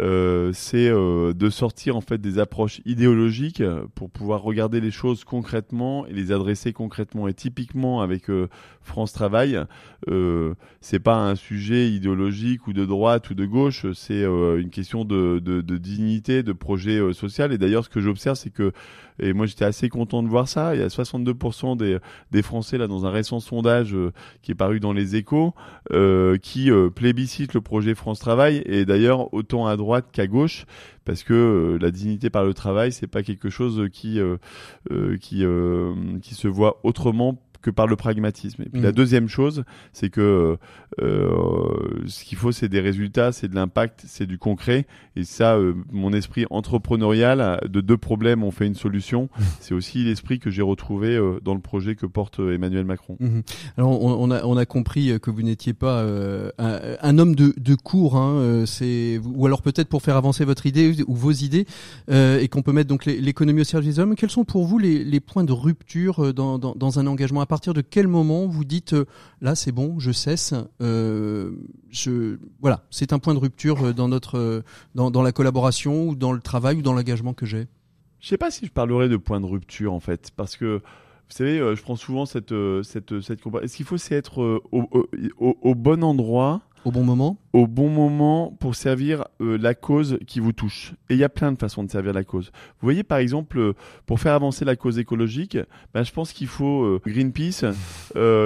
euh, 0.00 0.50
c'est 0.52 0.88
euh, 0.88 1.32
de 1.32 1.48
sortir 1.48 1.96
en 1.96 2.00
fait 2.00 2.18
des 2.18 2.40
approches 2.40 2.80
idéologiques 2.84 3.62
pour 3.94 4.10
pouvoir 4.10 4.42
regarder 4.42 4.80
les 4.80 4.90
choses 4.90 5.22
concrètement 5.22 6.06
et 6.06 6.12
les 6.12 6.32
adresser 6.32 6.72
concrètement. 6.72 7.28
Et 7.28 7.34
typiquement 7.34 8.00
avec 8.00 8.28
euh, 8.28 8.48
France 8.82 9.12
Travail, 9.12 9.60
euh, 10.08 10.54
c'est 10.80 10.98
pas 10.98 11.16
un 11.16 11.36
sujet 11.36 11.88
idéologique 11.88 12.66
ou 12.66 12.72
de 12.72 12.84
droite 12.84 13.30
ou 13.30 13.34
de 13.34 13.46
gauche, 13.46 13.86
c'est 13.92 14.24
une 14.24 14.70
question 14.70 15.04
de, 15.04 15.38
de, 15.38 15.60
de, 15.60 15.76
dignité, 15.76 16.42
de 16.42 16.52
projet 16.52 17.12
social. 17.12 17.52
Et 17.52 17.58
d'ailleurs, 17.58 17.84
ce 17.84 17.88
que 17.88 18.00
j'observe, 18.00 18.36
c'est 18.36 18.50
que 18.50 18.72
et 19.18 19.32
moi 19.32 19.46
j'étais 19.46 19.64
assez 19.64 19.88
content 19.88 20.22
de 20.22 20.28
voir 20.28 20.48
ça. 20.48 20.74
Il 20.74 20.80
y 20.80 20.84
a 20.84 20.88
62% 20.88 21.76
des, 21.76 22.42
Français 22.42 22.78
là 22.78 22.86
dans 22.86 23.06
un 23.06 23.10
récent 23.10 23.40
sondage 23.40 23.96
qui 24.42 24.52
est 24.52 24.54
paru 24.54 24.78
dans 24.78 24.92
les 24.92 25.16
Échos 25.16 25.54
qui 26.42 26.70
plébiscitent 26.94 27.54
le 27.54 27.60
projet 27.60 27.94
France 27.94 28.18
Travail. 28.18 28.62
Et 28.66 28.84
d'ailleurs, 28.84 29.32
autant 29.32 29.66
à 29.66 29.76
droite 29.76 30.06
qu'à 30.12 30.26
gauche 30.26 30.66
parce 31.06 31.22
que 31.22 31.32
euh, 31.32 31.78
la 31.80 31.90
dignité 31.90 32.28
par 32.28 32.44
le 32.44 32.52
travail 32.52 32.92
c'est 32.92 33.06
pas 33.06 33.22
quelque 33.22 33.48
chose 33.48 33.88
qui 33.90 34.20
euh, 34.20 34.36
euh, 34.90 35.16
qui 35.16 35.44
qui 36.20 36.34
se 36.34 36.48
voit 36.48 36.80
autrement 36.82 37.40
que 37.66 37.70
par 37.72 37.88
le 37.88 37.96
pragmatisme. 37.96 38.62
Et 38.62 38.68
puis 38.68 38.80
la 38.80 38.90
mm. 38.90 38.94
deuxième 38.94 39.28
chose, 39.28 39.64
c'est 39.92 40.08
que 40.08 40.56
euh, 41.02 42.04
ce 42.06 42.24
qu'il 42.24 42.38
faut, 42.38 42.52
c'est 42.52 42.68
des 42.68 42.78
résultats, 42.78 43.32
c'est 43.32 43.48
de 43.48 43.56
l'impact, 43.56 44.04
c'est 44.06 44.26
du 44.26 44.38
concret. 44.38 44.86
Et 45.16 45.24
ça, 45.24 45.56
euh, 45.56 45.74
mon 45.90 46.12
esprit 46.12 46.46
entrepreneurial, 46.50 47.60
de 47.68 47.80
deux 47.80 47.96
problèmes, 47.96 48.44
on 48.44 48.52
fait 48.52 48.68
une 48.68 48.76
solution. 48.76 49.24
Mm. 49.24 49.42
c'est 49.60 49.74
aussi 49.74 50.04
l'esprit 50.04 50.38
que 50.38 50.48
j'ai 50.48 50.62
retrouvé 50.62 51.16
euh, 51.16 51.40
dans 51.42 51.54
le 51.54 51.60
projet 51.60 51.96
que 51.96 52.06
porte 52.06 52.38
Emmanuel 52.38 52.84
Macron. 52.84 53.16
Mm-hmm. 53.20 53.42
Alors, 53.78 54.00
on, 54.00 54.30
a, 54.30 54.44
on 54.44 54.56
a 54.56 54.64
compris 54.64 55.18
que 55.20 55.30
vous 55.32 55.42
n'étiez 55.42 55.72
pas 55.72 56.04
un, 56.58 56.80
un, 57.02 57.18
homme 57.18 57.34
de, 57.34 57.52
de 57.56 57.74
cours, 57.74 58.16
hein, 58.16 58.64
c'est 58.64 59.20
ou 59.24 59.44
alors 59.46 59.62
peut-être 59.62 59.88
pour 59.88 60.02
faire 60.02 60.16
avancer 60.16 60.44
votre 60.44 60.66
idée 60.66 61.02
ou 61.08 61.16
vos 61.16 61.32
idées, 61.32 61.66
et 62.08 62.46
qu'on 62.48 62.62
peut 62.62 62.72
mettre 62.72 62.88
donc 62.88 63.06
l'économie 63.06 63.62
au 63.62 63.64
service 63.64 63.96
des 63.96 64.00
hommes. 64.00 64.14
Quels 64.14 64.30
sont 64.30 64.44
pour 64.44 64.66
vous 64.66 64.78
les, 64.78 65.02
les 65.02 65.20
points 65.20 65.44
de 65.44 65.52
rupture 65.52 66.32
dans, 66.32 66.58
dans, 66.58 66.74
dans 66.76 66.98
un 67.00 67.06
engagement 67.08 67.40
à 67.40 67.46
partir 67.56 67.72
de 67.72 67.80
quel 67.80 68.06
moment 68.06 68.46
vous 68.46 68.66
dites 68.66 68.92
euh, 68.92 69.06
là 69.40 69.54
c'est 69.54 69.72
bon, 69.72 69.98
je 69.98 70.12
cesse, 70.12 70.52
euh, 70.82 71.52
je 71.88 72.36
voilà, 72.60 72.84
c'est 72.90 73.14
un 73.14 73.18
point 73.18 73.32
de 73.32 73.38
rupture 73.38 73.82
euh, 73.82 73.92
dans 73.94 74.08
notre 74.08 74.62
dans, 74.94 75.10
dans 75.10 75.22
la 75.22 75.32
collaboration 75.32 76.08
ou 76.08 76.16
dans 76.16 76.32
le 76.32 76.40
travail 76.40 76.76
ou 76.76 76.82
dans 76.82 76.92
l'engagement 76.92 77.32
que 77.32 77.46
j'ai? 77.46 77.66
Je 78.20 78.28
sais 78.28 78.36
pas 78.36 78.50
si 78.50 78.66
je 78.66 78.70
parlerai 78.70 79.08
de 79.08 79.16
point 79.16 79.40
de 79.40 79.46
rupture 79.46 79.94
en 79.94 80.00
fait, 80.00 80.32
parce 80.36 80.54
que 80.54 80.82
vous 80.82 81.34
savez, 81.34 81.56
je 81.74 81.80
prends 81.80 81.96
souvent 81.96 82.26
cette 82.26 82.54
cette 82.82 83.20
cette. 83.20 83.40
Est-ce 83.62 83.76
qu'il 83.76 83.86
faut 83.86 83.96
c'est 83.96 84.14
être 84.14 84.60
au, 84.70 85.08
au, 85.38 85.74
bon 85.74 86.04
endroit 86.04 86.60
au 86.86 86.92
bon 86.92 87.02
moment? 87.02 87.36
Au 87.52 87.66
bon 87.66 87.88
moment 87.88 88.56
pour 88.60 88.76
servir 88.76 89.24
euh, 89.40 89.58
la 89.58 89.74
cause 89.74 90.20
qui 90.28 90.38
vous 90.38 90.52
touche. 90.52 90.94
Et 91.10 91.14
il 91.14 91.18
y 91.18 91.24
a 91.24 91.28
plein 91.28 91.50
de 91.50 91.58
façons 91.58 91.82
de 91.82 91.90
servir 91.90 92.12
la 92.12 92.22
cause. 92.22 92.52
Vous 92.80 92.86
voyez, 92.86 93.02
par 93.02 93.18
exemple, 93.18 93.58
euh, 93.58 93.72
pour 94.06 94.20
faire 94.20 94.34
avancer 94.34 94.64
la 94.64 94.76
cause 94.76 94.96
écologique, 94.96 95.58
ben, 95.92 96.04
je 96.04 96.12
pense 96.12 96.32
qu'il 96.32 96.46
faut 96.46 96.84
euh, 96.84 97.00
Greenpeace, 97.04 97.64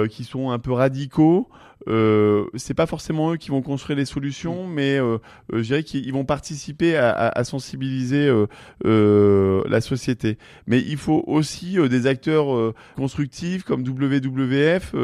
qui 0.09 0.23
sont 0.23 0.49
un 0.49 0.57
peu 0.57 0.71
radicaux, 0.71 1.49
euh, 1.87 2.45
c'est 2.55 2.73
pas 2.73 2.85
forcément 2.85 3.33
eux 3.33 3.37
qui 3.37 3.49
vont 3.49 3.61
construire 3.61 3.97
les 3.97 4.05
solutions, 4.05 4.67
mm. 4.67 4.73
mais 4.73 4.97
euh, 4.97 5.17
euh, 5.53 5.57
je 5.57 5.61
dirais 5.61 5.83
qu'ils 5.83 6.11
vont 6.13 6.25
participer 6.25 6.95
à, 6.95 7.09
à, 7.09 7.39
à 7.39 7.43
sensibiliser 7.43 8.27
euh, 8.27 8.47
euh 8.85 9.63
la 9.67 9.81
société. 9.81 10.37
Mais 10.67 10.79
il 10.79 10.97
faut 10.97 11.23
aussi 11.27 11.77
des 11.89 12.07
acteurs 12.07 12.73
constructifs 12.95 13.63
comme 13.63 13.83
WWF 13.87 14.95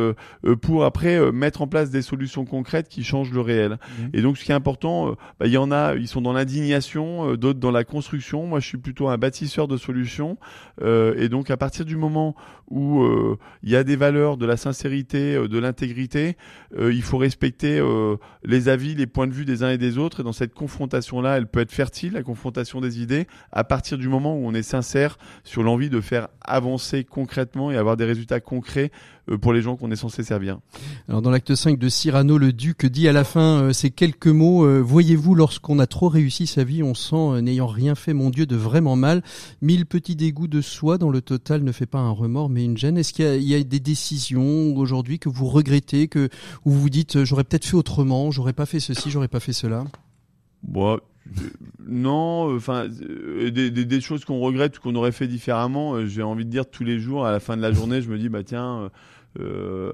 pour 0.61 0.83
après 0.83 1.31
mettre 1.31 1.61
en 1.61 1.67
place 1.67 1.89
des 1.89 2.01
solutions 2.01 2.45
concrètes 2.45 2.87
qui 2.89 3.03
changent 3.03 3.31
le 3.31 3.41
réel. 3.41 3.77
Mm. 3.99 4.03
Et 4.13 4.21
donc, 4.21 4.37
ce 4.37 4.43
qui 4.43 4.51
est 4.51 4.55
important, 4.55 5.15
bah, 5.39 5.45
il 5.45 5.51
y 5.51 5.57
en 5.57 5.71
a, 5.71 5.95
ils 5.95 6.07
sont 6.07 6.21
dans 6.21 6.33
l'indignation, 6.33 7.35
d'autres 7.35 7.59
dans 7.59 7.71
la 7.71 7.83
construction. 7.83 8.45
Moi, 8.45 8.59
je 8.59 8.67
suis 8.67 8.77
plutôt 8.77 9.07
un 9.09 9.17
bâtisseur 9.17 9.67
de 9.67 9.77
solutions. 9.77 10.37
et 10.83 11.29
donc, 11.29 11.49
à 11.49 11.57
partir 11.57 11.85
du 11.85 11.97
moment 11.97 12.35
où 12.69 13.05
il 13.63 13.69
y 13.69 13.75
a 13.75 13.83
des 13.83 13.95
valeurs, 13.95 14.37
de 14.37 14.45
la 14.45 14.57
sincérité, 14.57 15.35
de 15.35 15.59
l'intégrité, 15.59 16.35
euh, 16.75 16.93
il 16.93 17.01
faut 17.01 17.17
respecter 17.17 17.79
euh, 17.79 18.17
les 18.43 18.69
avis, 18.69 18.95
les 18.95 19.07
points 19.07 19.27
de 19.27 19.31
vue 19.31 19.45
des 19.45 19.63
uns 19.63 19.69
et 19.69 19.77
des 19.77 19.97
autres. 19.97 20.19
Et 20.21 20.23
dans 20.23 20.33
cette 20.33 20.53
confrontation-là, 20.53 21.37
elle 21.37 21.47
peut 21.47 21.61
être 21.61 21.71
fertile, 21.71 22.13
la 22.13 22.23
confrontation 22.23 22.81
des 22.81 23.01
idées, 23.01 23.27
à 23.51 23.63
partir 23.63 23.97
du 23.97 24.09
moment 24.09 24.35
où 24.35 24.45
on 24.45 24.53
est 24.53 24.63
sincère 24.63 25.17
sur 25.43 25.63
l'envie 25.63 25.89
de 25.89 26.01
faire 26.01 26.27
avancer 26.41 27.03
concrètement 27.03 27.71
et 27.71 27.77
avoir 27.77 27.97
des 27.97 28.05
résultats 28.05 28.39
concrets 28.39 28.91
euh, 29.29 29.37
pour 29.37 29.53
les 29.53 29.61
gens 29.61 29.75
qu'on 29.75 29.91
est 29.91 29.97
censé 29.97 30.23
servir. 30.23 30.59
Alors 31.07 31.21
dans 31.21 31.31
l'acte 31.31 31.55
5 31.55 31.77
de 31.77 31.89
Cyrano, 31.89 32.37
le 32.37 32.53
duc 32.53 32.85
dit 32.85 33.07
à 33.07 33.13
la 33.13 33.23
fin 33.23 33.71
ces 33.73 33.89
quelques 33.89 34.27
mots, 34.27 34.81
voyez-vous, 34.81 35.35
lorsqu'on 35.35 35.79
a 35.79 35.87
trop 35.87 36.09
réussi 36.09 36.47
sa 36.47 36.63
vie, 36.63 36.83
on 36.83 36.93
sent, 36.93 37.41
n'ayant 37.41 37.67
rien 37.67 37.95
fait, 37.95 38.13
mon 38.13 38.29
Dieu, 38.29 38.45
de 38.45 38.55
vraiment 38.55 38.95
mal, 38.95 39.21
mille 39.61 39.85
petits 39.85 40.15
dégoûts 40.15 40.47
de 40.47 40.61
soi 40.61 40.97
dans 40.97 41.09
le 41.09 41.21
total 41.21 41.63
ne 41.63 41.71
fait 41.71 41.85
pas 41.85 41.99
un 41.99 42.11
remords 42.11 42.49
mais 42.49 42.63
une 42.63 42.77
gêne. 42.77 42.97
Est-ce 42.97 43.13
qu'il 43.13 43.41
y, 43.41 43.49
y, 43.49 43.55
a 43.55 43.63
des 43.63 43.79
décisions 43.79 44.75
aujourd'hui 44.75 45.19
que 45.19 45.29
vous 45.29 45.47
regrettez, 45.47 46.07
que 46.07 46.29
où 46.67 46.71
vous 46.71 46.89
dites 46.89 47.15
euh, 47.15 47.23
j'aurais 47.23 47.45
peut-être 47.45 47.63
fait 47.65 47.77
autrement, 47.77 48.29
j'aurais 48.29 48.51
pas 48.51 48.65
fait 48.65 48.81
ceci, 48.81 49.09
j'aurais 49.09 49.29
pas 49.29 49.39
fait 49.39 49.53
cela. 49.53 49.85
Bon, 50.63 50.95
euh, 50.95 50.99
non, 51.87 52.53
enfin, 52.53 52.87
euh, 53.01 53.49
des, 53.51 54.01
choses 54.01 54.25
qu'on 54.25 54.39
regrette 54.41 54.77
ou 54.77 54.81
qu'on 54.81 54.95
aurait 54.95 55.13
fait 55.13 55.27
différemment, 55.27 56.05
j'ai 56.05 56.23
envie 56.23 56.43
de 56.43 56.49
dire 56.49 56.69
tous 56.69 56.83
les 56.83 56.99
jours, 56.99 57.25
à 57.25 57.31
la 57.31 57.39
fin 57.39 57.55
de 57.55 57.61
la 57.61 57.71
journée, 57.71 58.01
je 58.01 58.09
me 58.09 58.17
dis, 58.17 58.27
bah 58.27 58.43
tiens, 58.43 58.91
euh, 59.39 59.93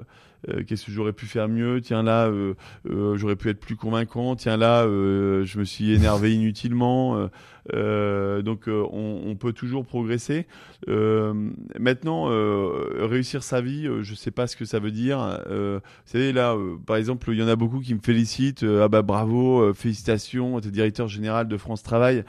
euh, 0.49 0.63
qu'est-ce 0.65 0.85
que 0.85 0.91
j'aurais 0.91 1.13
pu 1.13 1.25
faire 1.25 1.47
mieux? 1.47 1.81
Tiens 1.81 2.03
là, 2.03 2.27
euh, 2.27 2.53
euh, 2.89 3.15
j'aurais 3.17 3.35
pu 3.35 3.49
être 3.49 3.59
plus 3.59 3.75
convaincant. 3.75 4.35
Tiens 4.35 4.57
là, 4.57 4.83
je 4.83 5.59
me 5.59 5.63
suis 5.63 5.91
énervé 5.93 6.33
inutilement. 6.35 7.29
donc 7.71 8.63
on, 8.67 9.21
on, 9.25 9.35
peut 9.35 9.53
toujours 9.53 9.85
progresser. 9.85 10.47
maintenant, 10.87 12.25
réussir 12.99 13.43
sa 13.43 13.61
vie, 13.61 13.87
je 14.01 14.15
sais 14.15 14.31
pas 14.31 14.47
ce 14.47 14.55
que 14.55 14.65
ça 14.65 14.79
veut 14.79 14.91
dire. 14.91 15.39
vous 15.49 15.81
savez 16.05 16.33
là, 16.33 16.55
par 16.85 16.97
exemple, 16.97 17.29
il 17.31 17.39
y 17.39 17.43
en 17.43 17.47
a 17.47 17.55
beaucoup 17.55 17.79
qui 17.79 17.93
me 17.93 18.01
félicitent. 18.01 18.63
ah 18.63 18.87
bah 18.87 19.01
bravo, 19.01 19.73
félicitations, 19.73 20.59
t'es 20.59 20.71
directeur 20.71 21.07
général 21.07 21.47
de 21.47 21.57
France 21.57 21.83
Travail. 21.83 22.23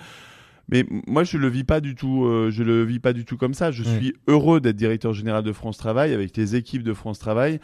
Mais 0.69 0.85
moi, 1.07 1.25
je 1.25 1.39
le 1.39 1.49
vis 1.49 1.65
pas 1.65 1.81
du 1.81 1.95
tout. 1.95 2.25
Euh, 2.25 2.51
je 2.51 2.63
le 2.63 2.83
vis 2.85 3.01
pas 3.01 3.13
du 3.13 3.25
tout 3.25 3.37
comme 3.37 3.55
ça. 3.55 3.71
Je 3.71 3.83
suis 3.83 4.15
heureux 4.29 4.61
d'être 4.61 4.77
directeur 4.77 5.13
général 5.13 5.43
de 5.43 5.53
France 5.53 5.77
Travail 5.77 6.13
avec 6.13 6.37
les 6.37 6.57
équipes 6.57 6.83
de 6.83 6.95
France 6.95 7.19
Travail 7.19 7.61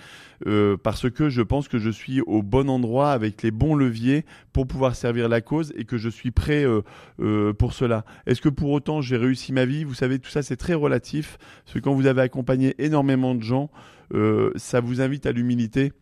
euh, 0.47 0.77
parce 0.83 1.11
que 1.11 1.29
je 1.29 1.43
pense 1.43 1.69
que 1.69 1.79
je 1.79 1.91
suis 1.91 2.21
au 2.23 2.43
bon 2.43 2.71
endroit 2.71 3.13
avec 3.13 3.43
les 3.43 3.51
bons 3.51 3.75
leviers 3.75 4.25
pour 4.53 4.67
pouvoir 4.67 4.95
servir 4.95 5.29
la 5.29 5.41
cause 5.41 5.73
et 5.77 5.85
que 5.85 5.99
je 5.99 6.09
suis 6.09 6.31
prêt 6.31 6.65
euh, 6.65 6.83
euh 7.21 7.53
pour 7.53 7.73
cela. 7.73 8.05
Est-ce 8.27 8.41
que 8.41 8.49
pour 8.49 8.71
autant 8.71 9.01
j'ai 9.01 9.17
réussi 9.17 9.53
ma 9.53 9.65
vie? 9.65 9.85
Vous 9.85 9.95
savez, 9.95 10.19
tout 10.19 10.31
ça 10.31 10.43
c'est 10.43 10.57
très 10.57 10.75
relatif. 10.75 11.39
Parce 11.65 11.75
que 11.75 11.79
quand 11.81 11.95
vous 11.95 12.07
avez 12.07 12.23
accompagné 12.23 12.75
énormément 12.79 13.35
de 13.35 13.43
gens, 13.43 13.71
euh, 14.15 14.51
ça 14.57 14.81
vous 14.81 15.01
invite 15.01 15.27
à 15.27 15.33
l'humilité 15.33 15.93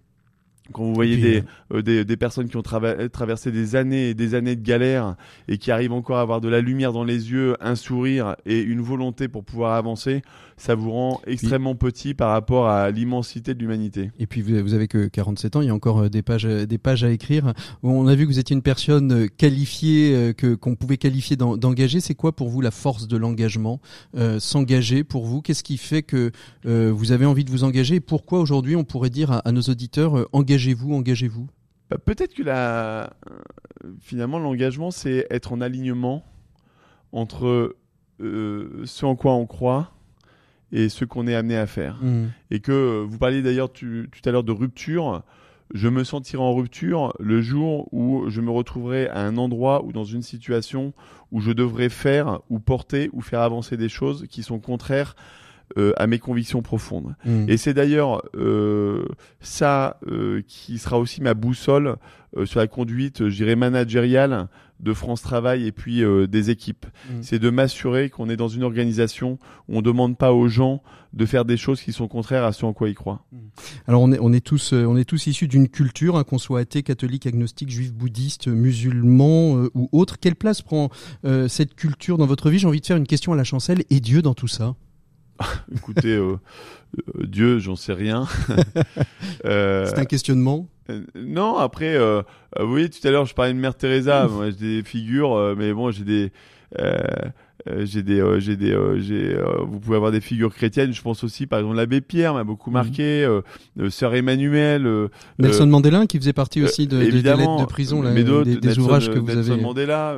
quand 0.73 0.85
vous 0.85 0.95
voyez 0.95 1.17
des, 1.17 1.45
euh, 1.73 1.83
des, 1.83 2.05
des, 2.05 2.17
personnes 2.17 2.49
qui 2.49 2.57
ont 2.57 2.63
traversé 2.63 3.51
des 3.51 3.77
années 3.77 4.11
et 4.11 4.15
des 4.15 4.35
années 4.35 4.57
de 4.57 4.63
galère 4.63 5.17
et 5.49 5.59
qui 5.59 5.71
arrivent 5.71 5.93
encore 5.93 6.19
à 6.19 6.21
avoir 6.21 6.41
de 6.41 6.49
la 6.49 6.61
lumière 6.61 6.93
dans 6.93 7.05
les 7.05 7.31
yeux, 7.31 7.57
un 7.61 7.75
sourire 7.75 8.37
et 8.47 8.61
une 8.61 8.81
volonté 8.81 9.29
pour 9.29 9.45
pouvoir 9.45 9.75
avancer, 9.75 10.23
ça 10.59 10.75
vous 10.75 10.91
rend 10.91 11.21
extrêmement 11.27 11.75
petit 11.75 12.15
par 12.15 12.31
rapport 12.31 12.69
à 12.69 12.91
l'immensité 12.91 13.55
de 13.55 13.61
l'humanité. 13.61 14.11
Et 14.19 14.27
puis 14.27 14.43
vous, 14.43 14.61
vous 14.63 14.75
avez 14.75 14.89
que 14.89 15.07
47 15.07 15.57
ans, 15.57 15.61
il 15.63 15.69
y 15.69 15.71
a 15.71 15.75
encore 15.75 16.01
euh, 16.03 16.09
des 16.09 16.23
pages, 16.23 16.47
euh, 16.47 16.67
des 16.67 16.79
pages 16.79 17.05
à 17.05 17.11
écrire. 17.11 17.55
On 17.83 18.07
a 18.07 18.15
vu 18.15 18.25
que 18.27 18.33
vous 18.33 18.39
étiez 18.39 18.55
une 18.55 18.63
personne 18.63 19.29
qualifiée, 19.31 20.35
que 20.37 20.55
qu'on 20.55 20.75
pouvait 20.75 20.97
qualifier 20.97 21.37
d'engagée. 21.37 22.01
C'est 22.01 22.15
quoi 22.15 22.33
pour 22.33 22.49
vous 22.49 22.61
la 22.61 22.71
force 22.71 23.09
de 23.09 23.17
l'engagement 23.17 23.81
euh, 24.17 24.39
S'engager 24.39 25.05
pour 25.05 25.25
vous, 25.25 25.41
qu'est-ce 25.41 25.63
qui 25.63 25.77
fait 25.79 26.03
que 26.03 26.33
euh, 26.67 26.93
vous 26.93 27.13
avez 27.13 27.25
envie 27.25 27.45
de 27.45 27.51
vous 27.51 27.65
engager? 27.65 27.97
Et 27.97 28.01
pourquoi 28.01 28.41
aujourd'hui 28.41 28.77
on 28.77 28.85
pourrait 28.85 29.11
dire 29.11 29.33
à, 29.33 29.39
à 29.39 29.53
nos 29.53 29.63
auditeurs 29.63 30.29
engagez-vous, 30.33 30.93
engagez-vous? 30.93 31.47
Bah, 31.91 31.99
Peut-être 31.99 32.35
que 32.35 32.43
la... 32.43 33.15
finalement 34.01 34.39
l'engagement 34.39 34.91
c'est 34.91 35.27
être 35.31 35.53
en 35.53 35.61
alignement 35.61 36.25
entre 37.13 37.77
euh, 38.21 38.83
ce 38.85 39.07
en 39.07 39.17
quoi 39.17 39.35
on 39.35 39.47
croit 39.47 39.93
et 40.73 40.89
ce 40.89 41.05
qu'on 41.05 41.27
est 41.27 41.35
amené 41.35 41.57
à 41.57 41.67
faire. 41.67 41.99
Mmh. 42.03 42.27
Et 42.51 42.61
que 42.61 43.05
vous 43.09 43.19
parliez 43.19 43.43
d'ailleurs 43.43 43.73
tout 43.73 44.07
à 44.25 44.31
l'heure 44.31 44.45
de 44.45 44.53
rupture. 44.53 45.23
je 45.75 45.89
me 45.89 46.05
sentirai 46.05 46.43
en 46.43 46.55
rupture 46.55 47.13
le 47.19 47.41
jour 47.41 47.89
où 47.93 48.29
je 48.29 48.41
me 48.41 48.51
retrouverai 48.51 49.09
à 49.09 49.21
un 49.21 49.37
endroit 49.37 49.85
ou 49.85 49.93
dans 49.93 50.05
une 50.05 50.23
situation 50.23 50.93
où 51.33 51.41
je 51.41 51.53
devrais 51.53 51.91
faire 51.91 52.41
ou 52.49 52.59
porter 52.59 53.11
ou 53.13 53.21
faire 53.21 53.41
avancer 53.41 53.77
des 53.77 53.89
choses 53.89 54.27
qui 54.31 54.43
sont 54.43 54.61
contraires 54.61 55.15
euh, 55.77 55.93
à 55.97 56.07
mes 56.07 56.19
convictions 56.19 56.63
profondes. 56.63 57.15
Mmh. 57.25 57.49
Et 57.49 57.57
c'est 57.57 57.75
d'ailleurs 57.75 58.23
euh, 58.35 59.05
ça 59.41 59.99
euh, 60.07 60.43
qui 60.47 60.79
sera 60.79 60.99
aussi 60.99 61.21
ma 61.21 61.35
boussole 61.35 61.97
euh, 62.37 62.47
sur 62.47 62.61
la 62.61 62.67
conduite, 62.67 63.29
je 63.29 63.35
dirais, 63.35 63.57
managériale 63.57 64.49
de 64.81 64.93
France 64.93 65.23
Travail 65.23 65.67
et 65.67 65.73
puis 65.73 66.05
euh, 66.05 66.29
des 66.29 66.51
équipes. 66.51 66.87
Mmh. 66.87 67.15
C'est 67.23 67.39
de 67.39 67.51
m'assurer 67.51 68.11
qu'on 68.11 68.29
est 68.29 68.37
dans 68.37 68.49
une 68.49 68.63
organisation 68.63 69.39
où 69.69 69.75
on 69.75 69.77
ne 69.77 69.83
demande 69.83 70.17
pas 70.17 70.33
aux 70.33 70.49
gens 70.49 70.83
de 71.13 71.27
faire 71.27 71.45
des 71.45 71.57
choses 71.57 71.81
qui 71.81 71.93
sont 71.93 72.07
contraires 72.07 72.45
à 72.45 72.53
ce 72.53 72.65
en 72.65 72.73
quoi 72.73 72.89
ils 72.89 72.95
croient. 72.95 73.25
Mmh. 73.33 73.37
Alors 73.89 74.03
on 74.03 74.13
est, 74.13 74.19
on 74.21 74.33
est 74.33 74.45
tous, 74.45 74.73
on 74.73 74.97
est 74.97 75.05
tous 75.05 75.27
issus 75.27 75.49
d'une 75.49 75.69
culture, 75.69 76.17
hein, 76.17 76.25
qu'on 76.25 76.39
soit 76.39 76.61
athée, 76.61 76.83
catholique, 76.83 77.27
agnostique, 77.27 77.71
juif, 77.71 77.93
bouddhiste, 77.93 78.47
musulman 78.47 79.69
ou 79.75 79.89
autre. 79.93 80.19
Quelle 80.21 80.37
place 80.37 80.63
prend 80.63 80.91
cette 81.49 81.75
culture 81.75 82.19
dans 82.19 82.27
votre 82.27 82.51
vie? 82.51 82.59
J'ai 82.59 82.69
envie 82.69 82.81
de 82.81 82.87
faire 82.87 82.97
une 82.97 83.07
question 83.07 83.33
à 83.33 83.37
la 83.37 83.45
chancelle. 83.45 83.83
Et 83.91 84.01
Dieu 84.01 84.23
dans 84.23 84.35
tout 84.35 84.49
ça? 84.49 84.77
Écoutez, 85.75 86.15
euh, 86.15 86.37
euh, 86.99 87.27
Dieu, 87.27 87.59
j'en 87.59 87.77
sais 87.77 87.93
rien. 87.93 88.27
euh, 89.45 89.87
C'est 89.87 89.99
un 89.99 90.05
questionnement? 90.05 90.69
Non, 91.15 91.57
après, 91.57 91.99
vous 91.99 92.69
voyez, 92.69 92.89
tout 92.89 93.07
à 93.07 93.11
l'heure, 93.11 93.27
je 93.27 93.35
parlais 93.35 93.53
de 93.53 93.59
Mère 93.59 93.75
Teresa. 93.75 94.27
Moi, 94.27 94.47
j'ai 94.51 94.79
des 94.79 94.83
figures, 94.83 95.55
mais 95.57 95.75
bon, 95.75 95.91
j'ai 95.91 96.05
des. 96.05 96.33
j'ai 97.67 98.03
des, 98.03 98.41
j'ai 98.41 98.57
des, 98.57 98.75
j'ai. 98.97 99.37
vous 99.67 99.81
pouvez 99.81 99.97
avoir 99.97 100.13
des 100.13 100.23
figures 100.23 100.55
chrétiennes. 100.55 100.95
Je 100.95 101.03
pense 101.03 101.25
aussi, 101.25 101.47
par 101.47 101.59
exemple, 101.59 101.77
l'abbé 101.77 102.01
Pierre 102.01 102.33
m'a 102.33 102.43
beaucoup 102.45 102.71
mhm. 102.71 102.75
marqué. 102.75 103.41
Sœur 103.91 104.15
Emmanuel. 104.15 105.11
Nelson 105.39 105.67
Mandela, 105.67 106.07
qui 106.07 106.19
faisait 106.19 106.33
partie 106.33 106.63
aussi 106.63 106.87
de, 106.87 107.03
évidemment, 107.03 107.57
de, 107.57 107.65
de 107.65 107.69
prison, 107.69 108.01
là, 108.01 108.11
mais 108.11 108.25
des, 108.25 108.57
des 108.57 108.79
ouvrages 108.79 109.11
que 109.11 109.19
vous 109.19 109.27
Nelson 109.27 109.53
avez. 109.53 109.61
Mandela. 109.61 110.17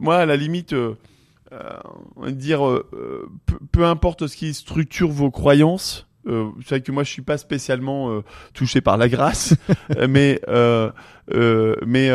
moi, 0.00 0.16
à 0.16 0.24
la 0.24 0.36
limite. 0.36 0.74
Euh, 1.54 1.78
on 2.16 2.22
va 2.22 2.30
dire, 2.32 2.66
euh, 2.66 3.28
peu, 3.70 3.84
importe 3.84 4.26
ce 4.26 4.36
qui 4.36 4.52
structure 4.54 5.10
vos 5.10 5.30
croyances. 5.30 6.08
Euh, 6.26 6.48
vous 6.56 6.62
savez 6.62 6.80
que 6.80 6.90
moi 6.90 7.04
je 7.04 7.10
suis 7.10 7.22
pas 7.22 7.36
spécialement 7.36 8.10
euh, 8.10 8.22
touché 8.54 8.80
par 8.80 8.96
la 8.96 9.08
grâce, 9.08 9.54
mais 10.08 10.40
euh, 10.48 10.90
mais 11.86 12.10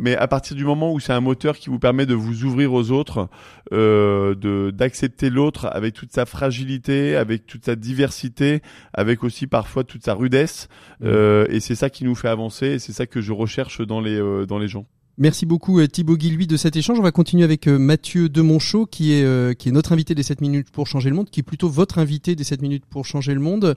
mais 0.00 0.16
à 0.16 0.28
partir 0.28 0.56
du 0.56 0.64
moment 0.64 0.92
où 0.92 1.00
c'est 1.00 1.12
un 1.12 1.20
moteur 1.20 1.56
qui 1.56 1.68
vous 1.68 1.78
permet 1.78 2.06
de 2.06 2.14
vous 2.14 2.44
ouvrir 2.44 2.72
aux 2.72 2.90
autres, 2.90 3.28
de 3.72 4.70
d'accepter 4.70 5.28
l'autre 5.28 5.68
avec 5.72 5.94
toute 5.94 6.12
sa 6.12 6.24
fragilité, 6.24 7.16
avec 7.16 7.46
toute 7.46 7.64
sa 7.64 7.74
diversité, 7.74 8.62
avec 8.92 9.24
aussi 9.24 9.46
parfois 9.46 9.84
toute 9.84 10.04
sa 10.04 10.14
rudesse, 10.14 10.68
mmh. 11.00 11.08
et 11.48 11.60
c'est 11.60 11.74
ça 11.74 11.90
qui 11.90 12.04
nous 12.04 12.14
fait 12.14 12.28
avancer, 12.28 12.66
et 12.66 12.78
c'est 12.78 12.92
ça 12.92 13.06
que 13.06 13.20
je 13.20 13.32
recherche 13.32 13.80
dans 13.80 14.00
les 14.00 14.46
dans 14.46 14.58
les 14.58 14.68
gens. 14.68 14.86
Merci 15.18 15.44
beaucoup 15.44 15.78
euh, 15.78 15.86
Thibaut 15.86 16.16
Guilhuy 16.16 16.46
de 16.46 16.56
cet 16.56 16.74
échange. 16.74 16.98
On 16.98 17.02
va 17.02 17.12
continuer 17.12 17.44
avec 17.44 17.68
euh, 17.68 17.78
Mathieu 17.78 18.30
Demonchot 18.30 18.86
qui 18.86 19.12
est 19.12 19.24
euh, 19.24 19.52
qui 19.52 19.68
est 19.68 19.72
notre 19.72 19.92
invité 19.92 20.14
des 20.14 20.22
7 20.22 20.40
minutes 20.40 20.70
pour 20.70 20.86
changer 20.86 21.10
le 21.10 21.16
monde, 21.16 21.28
qui 21.28 21.40
est 21.40 21.42
plutôt 21.42 21.68
votre 21.68 21.98
invité 21.98 22.34
des 22.34 22.44
7 22.44 22.62
minutes 22.62 22.86
pour 22.86 23.04
changer 23.04 23.34
le 23.34 23.40
monde. 23.40 23.76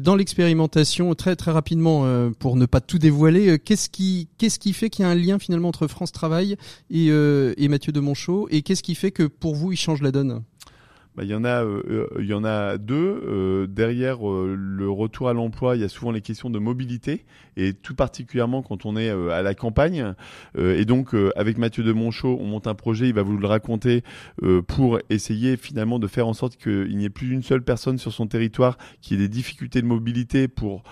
dans 0.00 0.14
l'expérimentation, 0.14 1.14
très 1.14 1.34
très 1.34 1.50
rapidement 1.50 2.06
pour 2.38 2.56
ne 2.56 2.66
pas 2.66 2.80
tout 2.80 2.98
dévoiler, 2.98 3.58
qu'est-ce 3.58 3.88
qui 3.88 4.72
fait 4.72 4.90
qu'il 4.90 5.04
y 5.04 5.06
a 5.06 5.10
un 5.10 5.14
lien 5.14 5.38
finalement 5.38 5.68
entre 5.68 5.86
France 5.86 6.12
Travail 6.12 6.56
et, 6.90 7.06
et 7.08 7.68
Mathieu 7.68 7.92
Demonchot 7.92 8.48
et 8.50 8.62
qu'est-ce 8.62 8.82
qui 8.82 8.94
fait 8.94 9.10
que 9.10 9.24
pour 9.24 9.54
vous 9.54 9.72
il 9.72 9.76
change 9.76 10.02
la 10.02 10.12
donne? 10.12 10.42
Bah, 11.18 11.24
il 11.24 11.30
y 11.30 11.34
en 11.34 11.42
a, 11.42 11.64
euh, 11.64 11.82
euh, 11.90 12.06
il 12.20 12.26
y 12.26 12.32
en 12.32 12.44
a 12.44 12.78
deux. 12.78 12.94
Euh, 13.26 13.66
derrière 13.66 14.18
le 14.20 14.88
retour 14.88 15.28
à 15.28 15.32
l'emploi, 15.32 15.74
il 15.74 15.82
y 15.82 15.84
a 15.84 15.88
souvent 15.88 16.12
les 16.12 16.20
questions 16.20 16.48
de 16.48 16.60
mobilité 16.60 17.24
et 17.56 17.72
tout 17.72 17.96
particulièrement 17.96 18.62
quand 18.62 18.86
on 18.86 18.96
est 18.96 19.10
à 19.10 19.42
la 19.42 19.54
campagne. 19.54 20.14
et 20.56 20.84
donc 20.84 21.16
avec 21.34 21.58
Mathieu 21.58 21.82
de 21.82 21.92
Monchot, 21.92 22.38
on 22.40 22.44
monte 22.44 22.68
un 22.68 22.76
projet. 22.76 23.08
Il 23.08 23.14
va 23.14 23.22
vous 23.22 23.36
le 23.36 23.48
raconter 23.48 24.04
pour 24.68 25.00
essayer 25.10 25.56
finalement 25.56 25.98
de 25.98 26.06
faire 26.06 26.28
en 26.28 26.34
sorte 26.34 26.56
qu'il 26.56 26.96
n'y 26.96 27.04
ait 27.04 27.10
plus 27.10 27.32
une 27.32 27.42
seule 27.42 27.62
personne 27.62 27.98
sur 27.98 28.12
son 28.12 28.28
territoire 28.28 28.78
qui 29.00 29.14
ait 29.14 29.18
des 29.18 29.28
difficultés 29.28 29.82
de 29.82 29.86
mobilité 29.86 30.46
pour 30.46 30.84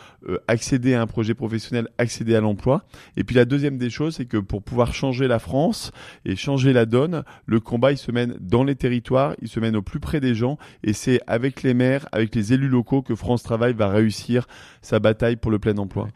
accéder 0.48 0.94
à 0.94 1.02
un 1.02 1.06
projet 1.06 1.34
professionnel, 1.34 1.86
accéder 1.98 2.34
à 2.34 2.40
l'emploi. 2.40 2.84
Et 3.16 3.22
puis 3.22 3.36
la 3.36 3.44
deuxième 3.44 3.78
des 3.78 3.90
choses, 3.90 4.16
c'est 4.16 4.26
que 4.26 4.38
pour 4.38 4.64
pouvoir 4.64 4.92
changer 4.92 5.28
la 5.28 5.38
France 5.38 5.92
et 6.24 6.34
changer 6.34 6.72
la 6.72 6.84
donne, 6.84 7.22
le 7.46 7.60
combat 7.60 7.92
il 7.92 7.98
se 7.98 8.10
mène 8.10 8.36
dans 8.40 8.64
les 8.64 8.74
territoires, 8.74 9.36
il 9.40 9.46
se 9.46 9.60
mène 9.60 9.76
au 9.76 9.82
plus 9.82 10.00
près 10.00 10.15
des 10.20 10.34
gens 10.34 10.58
et 10.82 10.92
c'est 10.92 11.20
avec 11.26 11.62
les 11.62 11.74
maires, 11.74 12.08
avec 12.12 12.34
les 12.34 12.52
élus 12.52 12.68
locaux 12.68 13.02
que 13.02 13.14
France 13.14 13.42
Travail 13.42 13.72
va 13.74 13.88
réussir 13.88 14.46
sa 14.82 14.98
bataille 14.98 15.36
pour 15.36 15.50
le 15.50 15.58
plein 15.58 15.76
emploi. 15.78 16.08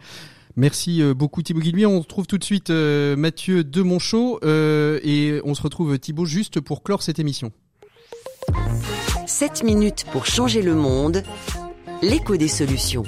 Merci 0.57 1.03
euh, 1.03 1.15
beaucoup 1.15 1.43
Thibaut 1.43 1.61
Guilhuy. 1.61 1.87
On 1.87 2.01
retrouve 2.01 2.27
tout 2.27 2.39
de 2.39 2.45
suite 2.45 2.71
euh, 2.71 3.17
Mathieu 3.17 3.65
Demonchot 3.65 4.41
euh, 4.43 4.99
et 5.03 5.41
on 5.45 5.55
se 5.55 5.63
retrouve 5.63 5.99
Thibaut 5.99 6.25
juste 6.25 6.61
pour 6.61 6.83
clore 6.83 7.03
cette 7.03 7.19
émission. 7.19 7.53
7 9.27 9.63
minutes 9.63 10.07
pour 10.13 10.27
changer 10.27 10.63
le 10.63 10.75
monde, 10.75 11.23
l'écho 12.03 12.37
des 12.37 12.49
solutions. 12.49 13.05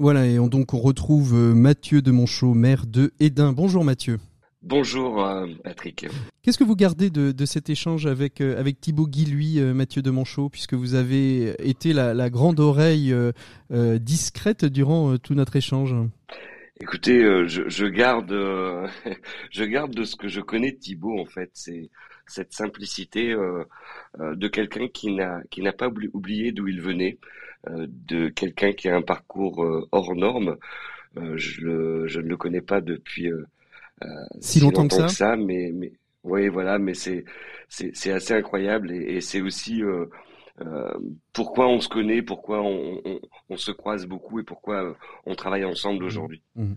Voilà, 0.00 0.26
et 0.26 0.40
on, 0.40 0.48
donc 0.48 0.74
on 0.74 0.80
retrouve 0.80 1.34
Mathieu 1.34 2.02
Demonchot, 2.02 2.52
maire 2.52 2.84
de 2.86 3.12
Edin. 3.20 3.52
Bonjour 3.52 3.84
Mathieu. 3.84 4.18
Bonjour 4.66 5.22
euh, 5.22 5.46
Patrick. 5.62 6.06
Qu'est-ce 6.42 6.56
que 6.56 6.64
vous 6.64 6.74
gardez 6.74 7.10
de, 7.10 7.44
cet 7.44 7.68
échange 7.68 8.06
avec, 8.06 8.40
euh, 8.40 8.58
avec 8.58 8.80
Thibaut 8.80 9.06
Guilhuy, 9.06 9.60
euh, 9.60 9.74
Mathieu 9.74 10.00
de 10.00 10.10
Manchot, 10.10 10.48
puisque 10.48 10.72
vous 10.72 10.94
avez 10.94 11.50
été 11.68 11.92
la, 11.92 12.30
grande 12.30 12.60
oreille 12.60 13.14
discrète 13.70 14.64
durant 14.64 15.18
tout 15.18 15.34
notre 15.34 15.56
échange? 15.56 15.94
Écoutez, 16.80 17.20
je, 17.46 17.84
garde, 17.84 18.32
je 19.50 19.64
garde 19.64 19.94
de 19.94 20.04
ce 20.04 20.16
que 20.16 20.28
je 20.28 20.40
connais 20.40 20.72
de 20.72 20.78
Thibaut 20.78 21.20
en 21.20 21.26
fait, 21.26 21.50
c'est 21.52 21.90
cette 22.26 22.54
simplicité 22.54 23.34
de 24.18 24.48
quelqu'un 24.48 24.88
qui 24.88 25.12
n'a 25.12 25.42
qui 25.50 25.60
n'a 25.60 25.74
pas 25.74 25.90
oublié 26.14 26.52
d'où 26.52 26.68
il 26.68 26.80
venait, 26.80 27.18
de 27.68 28.30
quelqu'un 28.30 28.72
qui 28.72 28.88
a 28.88 28.96
un 28.96 29.02
parcours 29.02 29.62
hors 29.92 30.14
norme. 30.16 30.56
je, 31.16 32.04
je 32.06 32.20
ne 32.20 32.28
le 32.28 32.36
connais 32.38 32.62
pas 32.62 32.80
depuis 32.80 33.30
euh, 34.02 34.06
si, 34.40 34.60
longtemps, 34.60 34.88
que 34.88 35.08
ça, 35.08 35.36
mais, 35.36 35.70
mais 35.72 35.92
oui, 36.24 36.48
voilà, 36.48 36.78
mais 36.78 36.94
c'est 36.94 37.24
c'est 37.68 38.12
assez 38.12 38.34
incroyable 38.34 38.92
et, 38.92 39.16
et 39.16 39.20
c'est 39.20 39.40
aussi 39.40 39.82
euh, 39.82 40.06
pourquoi 41.32 41.66
on 41.66 41.80
se 41.80 41.88
connaît, 41.88 42.22
pourquoi 42.22 42.62
on, 42.62 43.00
on, 43.04 43.20
on, 43.50 43.56
se 43.56 43.72
croise 43.72 44.06
beaucoup 44.06 44.38
et 44.38 44.44
pourquoi 44.44 44.84
euh, 44.84 44.92
on 45.26 45.34
travaille 45.34 45.64
ensemble 45.64 46.04
mmh. 46.04 46.06
aujourd'hui. 46.06 46.42
Mmh. 46.54 46.74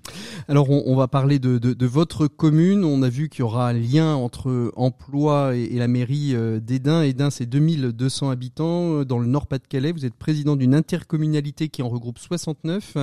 Alors 0.48 0.72
on, 0.72 0.82
on, 0.88 0.96
va 0.96 1.08
parler 1.08 1.38
de, 1.38 1.60
de, 1.60 1.74
de, 1.74 1.86
votre 1.86 2.28
commune. 2.28 2.84
On 2.84 3.04
a 3.04 3.10
vu 3.10 3.30
qu'il 3.30 3.42
y 3.42 3.44
aura 3.44 3.70
un 3.70 3.74
lien 3.74 4.16
entre 4.16 4.74
emploi 4.76 5.56
et, 5.56 5.66
et 5.66 5.78
la 5.78 5.88
mairie 5.88 6.32
euh, 6.34 6.60
d'Edin. 6.60 7.04
Edin, 7.04 7.30
c'est 7.30 7.46
2200 7.46 8.32
habitants 8.32 9.04
dans 9.04 9.20
le 9.20 9.28
Nord-Pas-de-Calais. 9.28 9.92
Vous 9.92 10.06
êtes 10.06 10.16
président 10.16 10.56
d'une 10.56 10.74
intercommunalité 10.74 11.70
qui 11.70 11.84
en 11.84 11.90
regroupe 11.90 12.18
69, 12.18 12.98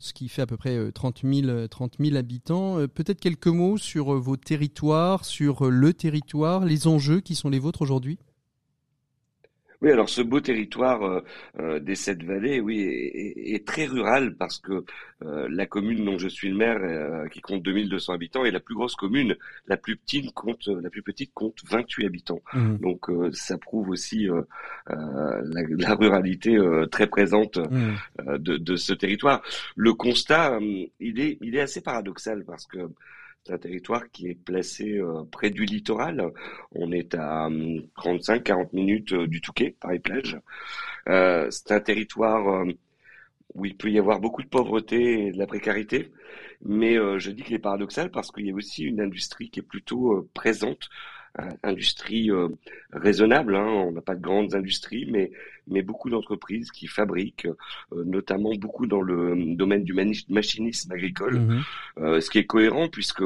ce 0.00 0.12
qui 0.12 0.28
fait 0.28 0.42
à 0.42 0.46
peu 0.46 0.56
près 0.56 0.90
30 0.90 1.20
000, 1.22 1.68
30 1.68 1.98
000 2.00 2.16
habitants. 2.16 2.78
Peut-être 2.92 3.20
quelques 3.20 3.46
mots 3.46 3.78
sur 3.78 4.18
vos 4.18 4.36
territoires, 4.36 5.24
sur 5.24 5.70
le 5.70 5.92
territoire, 5.92 6.64
les 6.64 6.88
enjeux 6.88 7.20
qui 7.20 7.36
sont 7.36 7.48
les 7.48 7.60
vôtres 7.60 7.82
aujourd'hui? 7.82 8.18
Oui, 9.82 9.90
alors 9.90 10.08
ce 10.08 10.22
beau 10.22 10.40
territoire 10.40 11.02
euh, 11.02 11.20
euh, 11.58 11.80
des 11.80 11.94
Sept 11.94 12.22
Vallées, 12.22 12.60
oui, 12.60 12.80
est, 12.80 13.66
très 13.66 13.86
rural 13.86 14.34
parce 14.36 14.58
que 14.58 14.84
euh, 15.24 15.48
la 15.50 15.66
commune 15.66 16.04
dont 16.04 16.18
je 16.18 16.28
suis 16.28 16.48
le 16.48 16.56
maire, 16.56 17.28
qui 17.30 17.40
compte 17.40 17.62
2200 17.62 18.12
habitants, 18.12 18.44
est 18.44 18.50
la 18.50 18.60
plus 18.60 18.74
grosse 18.74 18.96
commune. 18.96 19.36
La 19.66 19.76
plus 19.76 19.96
petite 19.96 20.32
compte, 20.32 20.66
la 20.68 20.90
plus 20.90 21.02
petite 21.02 21.32
compte 21.34 21.58
28 21.68 22.06
habitants. 22.06 22.42
Mmh. 22.54 22.76
Donc 22.78 23.06
ça 23.32 23.58
prouve 23.58 23.90
aussi 23.90 24.28
la, 24.88 25.94
ruralité 25.94 26.58
très 26.90 27.06
présente 27.06 27.58
mmh. 27.58 28.38
de, 28.38 28.56
de, 28.56 28.76
ce 28.76 28.92
territoire. 28.92 29.42
Le 29.74 29.94
constat, 29.94 30.58
il 31.00 31.20
est, 31.20 31.38
il 31.40 31.56
est 31.56 31.60
assez 31.60 31.80
paradoxal 31.80 32.44
parce 32.44 32.66
que 32.66 32.78
c'est 33.46 33.52
un 33.52 33.58
territoire 33.58 34.10
qui 34.10 34.28
est 34.28 34.34
placé 34.34 34.98
euh, 34.98 35.22
près 35.30 35.50
du 35.50 35.64
littoral. 35.64 36.32
On 36.72 36.90
est 36.90 37.14
à 37.14 37.48
35-40 37.48 38.52
hum, 38.52 38.66
minutes 38.72 39.12
euh, 39.12 39.26
du 39.28 39.40
Touquet, 39.40 39.76
Paris-Plage. 39.80 40.40
Euh, 41.08 41.48
c'est 41.50 41.70
un 41.70 41.80
territoire 41.80 42.66
où 43.54 43.64
il 43.64 43.76
peut 43.76 43.90
y 43.90 43.98
avoir 43.98 44.18
beaucoup 44.20 44.42
de 44.42 44.48
pauvreté 44.48 45.26
et 45.26 45.32
de 45.32 45.38
la 45.38 45.46
précarité. 45.46 46.10
Mais 46.62 46.96
je 47.18 47.30
dis 47.30 47.42
qu'il 47.42 47.54
est 47.54 47.60
paradoxal 47.60 48.10
parce 48.10 48.32
qu'il 48.32 48.46
y 48.46 48.50
a 48.50 48.54
aussi 48.54 48.84
une 48.84 49.00
industrie 49.00 49.50
qui 49.50 49.60
est 49.60 49.62
plutôt 49.62 50.28
présente 50.34 50.88
industrie 51.62 52.30
euh, 52.30 52.48
raisonnable. 52.92 53.56
Hein. 53.56 53.66
On 53.66 53.92
n'a 53.92 54.00
pas 54.00 54.14
de 54.14 54.20
grandes 54.20 54.54
industries, 54.54 55.06
mais, 55.10 55.30
mais 55.68 55.82
beaucoup 55.82 56.10
d'entreprises 56.10 56.70
qui 56.70 56.86
fabriquent, 56.86 57.48
euh, 57.92 58.04
notamment 58.04 58.54
beaucoup 58.58 58.86
dans 58.86 59.00
le 59.00 59.54
domaine 59.54 59.84
du 59.84 59.94
machinisme 60.28 60.92
agricole, 60.92 61.40
mmh 61.40 61.62
euh, 61.98 62.20
ce 62.20 62.28
qui 62.30 62.38
est 62.38 62.44
cohérent 62.44 62.88
puisque 62.88 63.22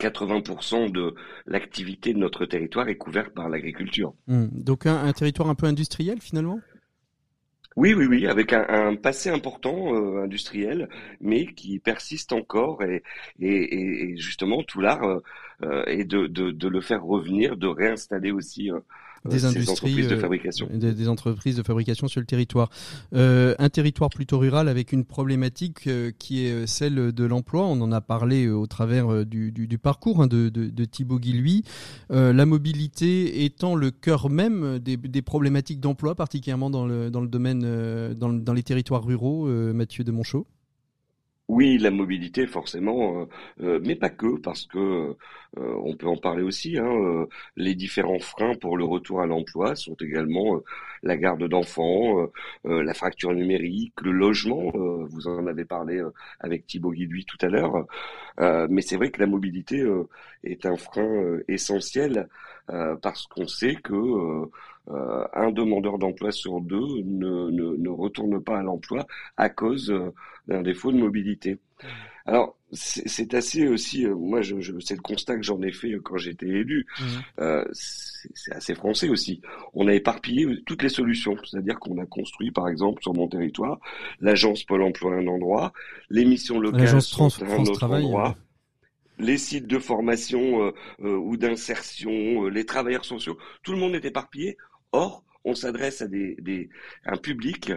80% 0.00 0.92
de 0.92 1.14
l'activité 1.46 2.12
de 2.12 2.18
notre 2.18 2.46
territoire 2.46 2.88
est 2.88 2.96
couverte 2.96 3.34
par 3.34 3.48
l'agriculture. 3.48 4.14
Mmh. 4.26 4.46
Donc 4.52 4.86
un, 4.86 5.12
territoire 5.12 5.48
un 5.48 5.54
peu 5.54 5.66
industriel 5.66 6.20
finalement? 6.20 6.60
Oui, 7.78 7.94
oui, 7.94 8.06
oui, 8.06 8.26
avec 8.26 8.52
un, 8.52 8.96
passé 8.96 9.30
important 9.30 9.94
industriel, 10.24 10.88
mais 11.20 11.46
qui 11.46 11.78
persiste 11.78 12.32
encore 12.32 12.82
et, 12.82 13.04
et, 13.40 14.16
justement 14.16 14.64
tout 14.64 14.80
l'art 14.80 15.20
est 15.86 16.04
de, 16.04 16.26
de, 16.26 16.50
de, 16.50 16.68
le 16.68 16.80
faire 16.80 17.04
revenir, 17.04 17.56
de 17.56 17.68
réinstaller 17.68 18.32
aussi 18.32 18.70
des 19.24 19.44
industries, 19.44 19.72
entreprises 19.72 20.08
de 20.08 20.14
euh, 20.14 20.20
fabrication. 20.20 20.68
Des, 20.72 21.08
entreprises 21.08 21.56
de 21.56 21.62
fabrication 21.62 22.08
sur 22.08 22.20
le 22.20 22.26
territoire. 22.26 22.70
Euh, 23.14 23.54
un 23.58 23.68
territoire 23.68 24.10
plutôt 24.10 24.38
rural 24.38 24.68
avec 24.68 24.92
une 24.92 25.04
problématique 25.04 25.86
euh, 25.86 26.10
qui 26.18 26.44
est 26.44 26.66
celle 26.66 27.12
de 27.12 27.24
l'emploi. 27.24 27.64
On 27.64 27.80
en 27.80 27.92
a 27.92 28.00
parlé 28.00 28.48
au 28.48 28.66
travers 28.66 29.26
du, 29.26 29.52
du, 29.52 29.78
parcours 29.78 30.22
hein, 30.22 30.26
de, 30.26 30.48
de, 30.48 30.66
de, 30.66 30.84
Thibaut 30.84 31.18
Guilhuy. 31.18 31.64
la 32.10 32.46
mobilité 32.46 33.44
étant 33.44 33.74
le 33.74 33.90
cœur 33.90 34.30
même 34.30 34.78
des, 34.78 34.96
des 34.96 35.22
problématiques 35.22 35.80
d'emploi, 35.80 36.14
particulièrement 36.14 36.70
dans 36.70 36.86
le, 36.86 37.10
dans 37.10 37.20
le 37.20 37.28
domaine, 37.28 37.60
dans, 38.14 38.32
dans 38.32 38.52
les 38.52 38.62
territoires 38.62 39.04
ruraux, 39.04 39.46
Mathieu 39.72 40.04
de 40.04 40.12
Monchaux. 40.12 40.46
Oui, 41.48 41.78
la 41.78 41.90
mobilité 41.90 42.46
forcément, 42.46 43.22
euh, 43.22 43.26
euh, 43.62 43.80
mais 43.82 43.96
pas 43.96 44.10
que, 44.10 44.38
parce 44.38 44.66
que 44.66 44.78
euh, 44.78 45.74
on 45.82 45.96
peut 45.96 46.06
en 46.06 46.18
parler 46.18 46.42
aussi. 46.42 46.76
Hein, 46.76 47.26
les 47.56 47.74
différents 47.74 48.18
freins 48.18 48.54
pour 48.54 48.76
le 48.76 48.84
retour 48.84 49.22
à 49.22 49.26
l'emploi 49.26 49.74
sont 49.74 49.94
également 49.94 50.60
la 51.02 51.16
garde 51.16 51.48
d'enfants, 51.48 52.28
la 52.64 52.92
fracture 52.94 53.32
numérique, 53.32 53.94
le 54.02 54.12
logement. 54.12 54.72
vous 55.08 55.26
en 55.28 55.46
avez 55.46 55.64
parlé 55.64 56.02
avec 56.40 56.66
Thibaut 56.66 56.92
Guiduy 56.92 57.24
tout 57.24 57.38
à 57.40 57.48
l'heure, 57.48 57.86
mais 58.68 58.82
c'est 58.82 58.96
vrai 58.96 59.10
que 59.10 59.20
la 59.20 59.26
mobilité 59.26 59.84
est 60.44 60.66
un 60.66 60.76
frein 60.76 61.38
essentiel 61.48 62.28
parce 63.02 63.26
qu'on 63.26 63.46
sait 63.46 63.76
que 63.76 64.48
euh, 64.90 65.24
un 65.34 65.50
demandeur 65.50 65.98
d'emploi 65.98 66.32
sur 66.32 66.60
deux 66.60 67.02
ne, 67.04 67.50
ne, 67.50 67.76
ne, 67.76 67.88
retourne 67.88 68.42
pas 68.42 68.58
à 68.58 68.62
l'emploi 68.62 69.06
à 69.36 69.48
cause 69.48 69.90
euh, 69.90 70.12
d'un 70.46 70.62
défaut 70.62 70.92
de 70.92 70.98
mobilité. 70.98 71.58
Alors, 72.26 72.56
c'est 72.72 73.32
assez 73.32 73.66
aussi, 73.66 74.04
euh, 74.04 74.14
moi, 74.14 74.42
je, 74.42 74.60
je 74.60 74.78
c'est 74.80 74.94
le 74.94 75.00
constat 75.00 75.36
que 75.36 75.42
j'en 75.42 75.62
ai 75.62 75.72
fait 75.72 75.94
quand 76.02 76.18
j'étais 76.18 76.46
élu. 76.46 76.86
Mmh. 77.00 77.04
Euh, 77.40 77.64
c'est 77.72 78.52
assez 78.52 78.74
français 78.74 79.08
aussi. 79.08 79.40
On 79.72 79.88
a 79.88 79.94
éparpillé 79.94 80.46
toutes 80.66 80.82
les 80.82 80.90
solutions, 80.90 81.36
c'est-à-dire 81.44 81.78
qu'on 81.78 81.96
a 81.98 82.04
construit, 82.04 82.50
par 82.50 82.68
exemple, 82.68 83.02
sur 83.02 83.14
mon 83.14 83.28
territoire, 83.28 83.78
l'agence 84.20 84.64
Pôle 84.64 84.82
Emploi 84.82 85.14
à 85.14 85.18
un 85.18 85.26
endroit, 85.26 85.72
les 86.10 86.26
missions 86.26 86.60
locales 86.60 87.00
sont 87.00 87.28
à 87.42 87.46
un 87.46 87.64
autre 87.64 87.84
endroit 87.84 88.36
les 89.18 89.36
sites 89.36 89.66
de 89.66 89.78
formation 89.78 90.72
euh, 91.02 91.16
ou 91.16 91.36
d'insertion, 91.36 92.46
les 92.46 92.64
travailleurs 92.64 93.04
sociaux, 93.04 93.36
tout 93.62 93.72
le 93.72 93.78
monde 93.78 93.94
est 93.94 94.04
éparpillé. 94.04 94.56
Or, 94.92 95.24
on 95.44 95.54
s'adresse 95.54 96.02
à 96.02 96.08
des, 96.08 96.36
des, 96.40 96.68
un 97.06 97.16
public 97.16 97.72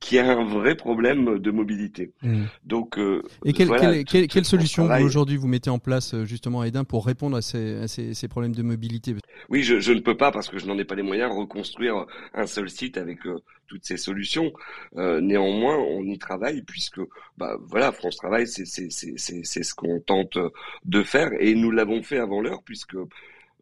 qui 0.00 0.18
a 0.18 0.26
un 0.26 0.44
vrai 0.44 0.74
problème 0.74 1.38
de 1.38 1.50
mobilité. 1.50 2.12
Mmh. 2.22 2.44
Donc, 2.64 2.98
euh, 2.98 3.22
et 3.44 3.52
quelle, 3.52 4.04
quelle, 4.04 4.28
quelle, 4.28 4.44
solution 4.44 4.88
aujourd'hui 5.00 5.36
vous 5.36 5.46
mettez 5.46 5.70
en 5.70 5.78
place 5.78 6.14
euh, 6.14 6.24
justement 6.24 6.62
à 6.62 6.66
Edin 6.66 6.84
pour 6.84 7.06
répondre 7.06 7.36
à 7.36 7.42
ces, 7.42 7.76
à 7.76 7.88
ces, 7.88 8.14
ces 8.14 8.28
problèmes 8.28 8.54
de 8.54 8.62
mobilité? 8.62 9.14
Oui, 9.50 9.62
je, 9.62 9.80
je, 9.80 9.92
ne 9.92 10.00
peux 10.00 10.16
pas 10.16 10.30
parce 10.30 10.48
que 10.48 10.58
je 10.58 10.66
n'en 10.66 10.78
ai 10.78 10.84
pas 10.84 10.94
les 10.94 11.02
moyens 11.02 11.32
reconstruire 11.34 12.06
un 12.32 12.46
seul 12.46 12.70
site 12.70 12.96
avec 12.96 13.26
euh, 13.26 13.38
toutes 13.66 13.84
ces 13.84 13.96
solutions. 13.96 14.52
Euh, 14.96 15.20
néanmoins, 15.20 15.76
on 15.76 16.02
y 16.04 16.18
travaille 16.18 16.62
puisque 16.62 17.00
bah 17.36 17.56
voilà, 17.60 17.92
France 17.92 18.16
Travail, 18.16 18.46
c'est 18.46 18.64
ce 18.66 19.74
qu'on 19.74 20.00
tente 20.00 20.38
de 20.84 21.02
faire 21.02 21.30
et 21.40 21.54
nous 21.54 21.70
l'avons 21.70 22.02
fait 22.02 22.18
avant 22.18 22.40
l'heure 22.40 22.62
puisque 22.64 22.96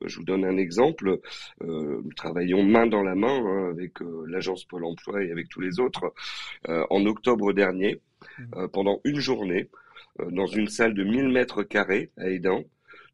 je 0.07 0.17
vous 0.17 0.25
donne 0.25 0.45
un 0.45 0.57
exemple. 0.57 1.21
Euh, 1.63 2.01
nous 2.05 2.13
travaillons 2.15 2.63
main 2.63 2.87
dans 2.87 3.03
la 3.03 3.15
main 3.15 3.45
hein, 3.45 3.71
avec 3.71 4.01
euh, 4.03 4.25
l'agence 4.29 4.65
Pôle 4.65 4.85
Emploi 4.85 5.25
et 5.25 5.31
avec 5.31 5.49
tous 5.49 5.61
les 5.61 5.81
autres. 5.81 6.13
Euh, 6.69 6.85
en 6.91 7.05
octobre 7.07 7.53
dernier, 7.53 8.01
mmh. 8.39 8.69
pendant 8.73 9.01
une 9.05 9.21
journée, 9.21 9.69
dans 10.31 10.47
une 10.47 10.69
salle 10.69 10.95
de 10.95 11.05
1000 11.05 11.29
mètres 11.29 11.63
carrés 11.63 12.11
à 12.19 12.29
Édin, 12.29 12.63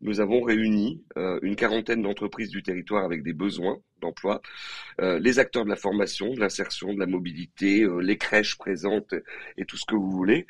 nous 0.01 0.21
avons 0.21 0.43
réuni 0.43 1.03
une 1.43 1.57
quarantaine 1.57 2.03
d'entreprises 2.03 2.51
du 2.51 2.63
territoire 2.63 3.05
avec 3.05 3.23
des 3.23 3.33
besoins 3.33 3.79
d'emploi, 4.01 4.43
les 5.01 5.39
acteurs 5.39 5.65
de 5.65 5.71
la 5.71 5.77
formation, 5.77 6.35
de 6.35 6.41
l'insertion, 6.41 6.93
de 6.93 6.99
la 6.99 7.07
mobilité, 7.07 7.87
les 8.01 8.17
crèches 8.17 8.59
présentes 8.59 9.15
et 9.57 9.65
tout 9.65 9.77
ce 9.77 9.87
que 9.87 9.95
vous 9.95 10.11
voulez. 10.11 10.47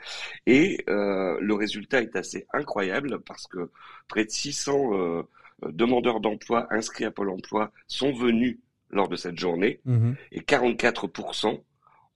Et 0.46 0.84
le 0.86 1.52
résultat 1.52 2.02
est 2.02 2.16
assez 2.16 2.46
incroyable 2.52 3.20
parce 3.20 3.46
que 3.46 3.70
près 4.08 4.24
de 4.24 4.30
600 4.30 4.90
euh, 4.92 5.22
demandeurs 5.66 6.20
d'emploi 6.20 6.66
inscrits 6.70 7.04
à 7.04 7.10
Pôle 7.10 7.30
emploi 7.30 7.72
sont 7.86 8.12
venus 8.12 8.58
lors 8.90 9.08
de 9.08 9.16
cette 9.16 9.38
journée 9.38 9.80
mhm. 9.84 10.16
et 10.32 10.40
44% 10.40 11.60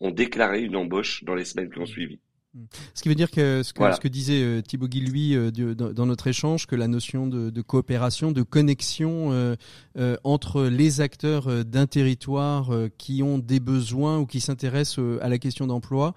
ont 0.00 0.10
déclaré 0.10 0.62
une 0.62 0.76
embauche 0.76 1.24
dans 1.24 1.34
les 1.34 1.44
semaines 1.44 1.70
qui 1.70 1.78
ont 1.78 1.86
suivi. 1.86 2.18
Mhm. 2.54 2.66
Ce 2.94 3.02
qui 3.02 3.08
veut 3.08 3.14
dire 3.14 3.30
que 3.30 3.62
ce 3.62 3.72
que, 3.72 3.92
ce 3.92 4.00
que 4.00 4.08
disait 4.08 4.42
euh, 4.42 4.60
Thibaut 4.60 4.88
Guilhuy 4.88 5.36
euh, 5.36 5.50
dans 5.74 6.06
notre 6.06 6.26
échange, 6.26 6.66
que 6.66 6.76
la 6.76 6.88
notion 6.88 7.26
de, 7.26 7.50
de 7.50 7.62
coopération, 7.62 8.32
de 8.32 8.42
connexion 8.42 9.32
euh, 9.32 10.16
entre 10.24 10.64
les 10.64 11.00
acteurs 11.00 11.64
d'un 11.64 11.86
territoire 11.86 12.70
qui 12.98 13.22
ont 13.22 13.38
des 13.38 13.60
besoins 13.60 14.18
ou 14.18 14.26
qui 14.26 14.40
s'intéressent 14.40 15.00
à 15.20 15.28
la 15.28 15.38
question 15.38 15.66
d'emploi, 15.66 16.14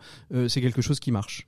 c'est 0.47 0.61
quelque 0.61 0.81
chose 0.81 0.99
qui 0.99 1.11
marche. 1.11 1.47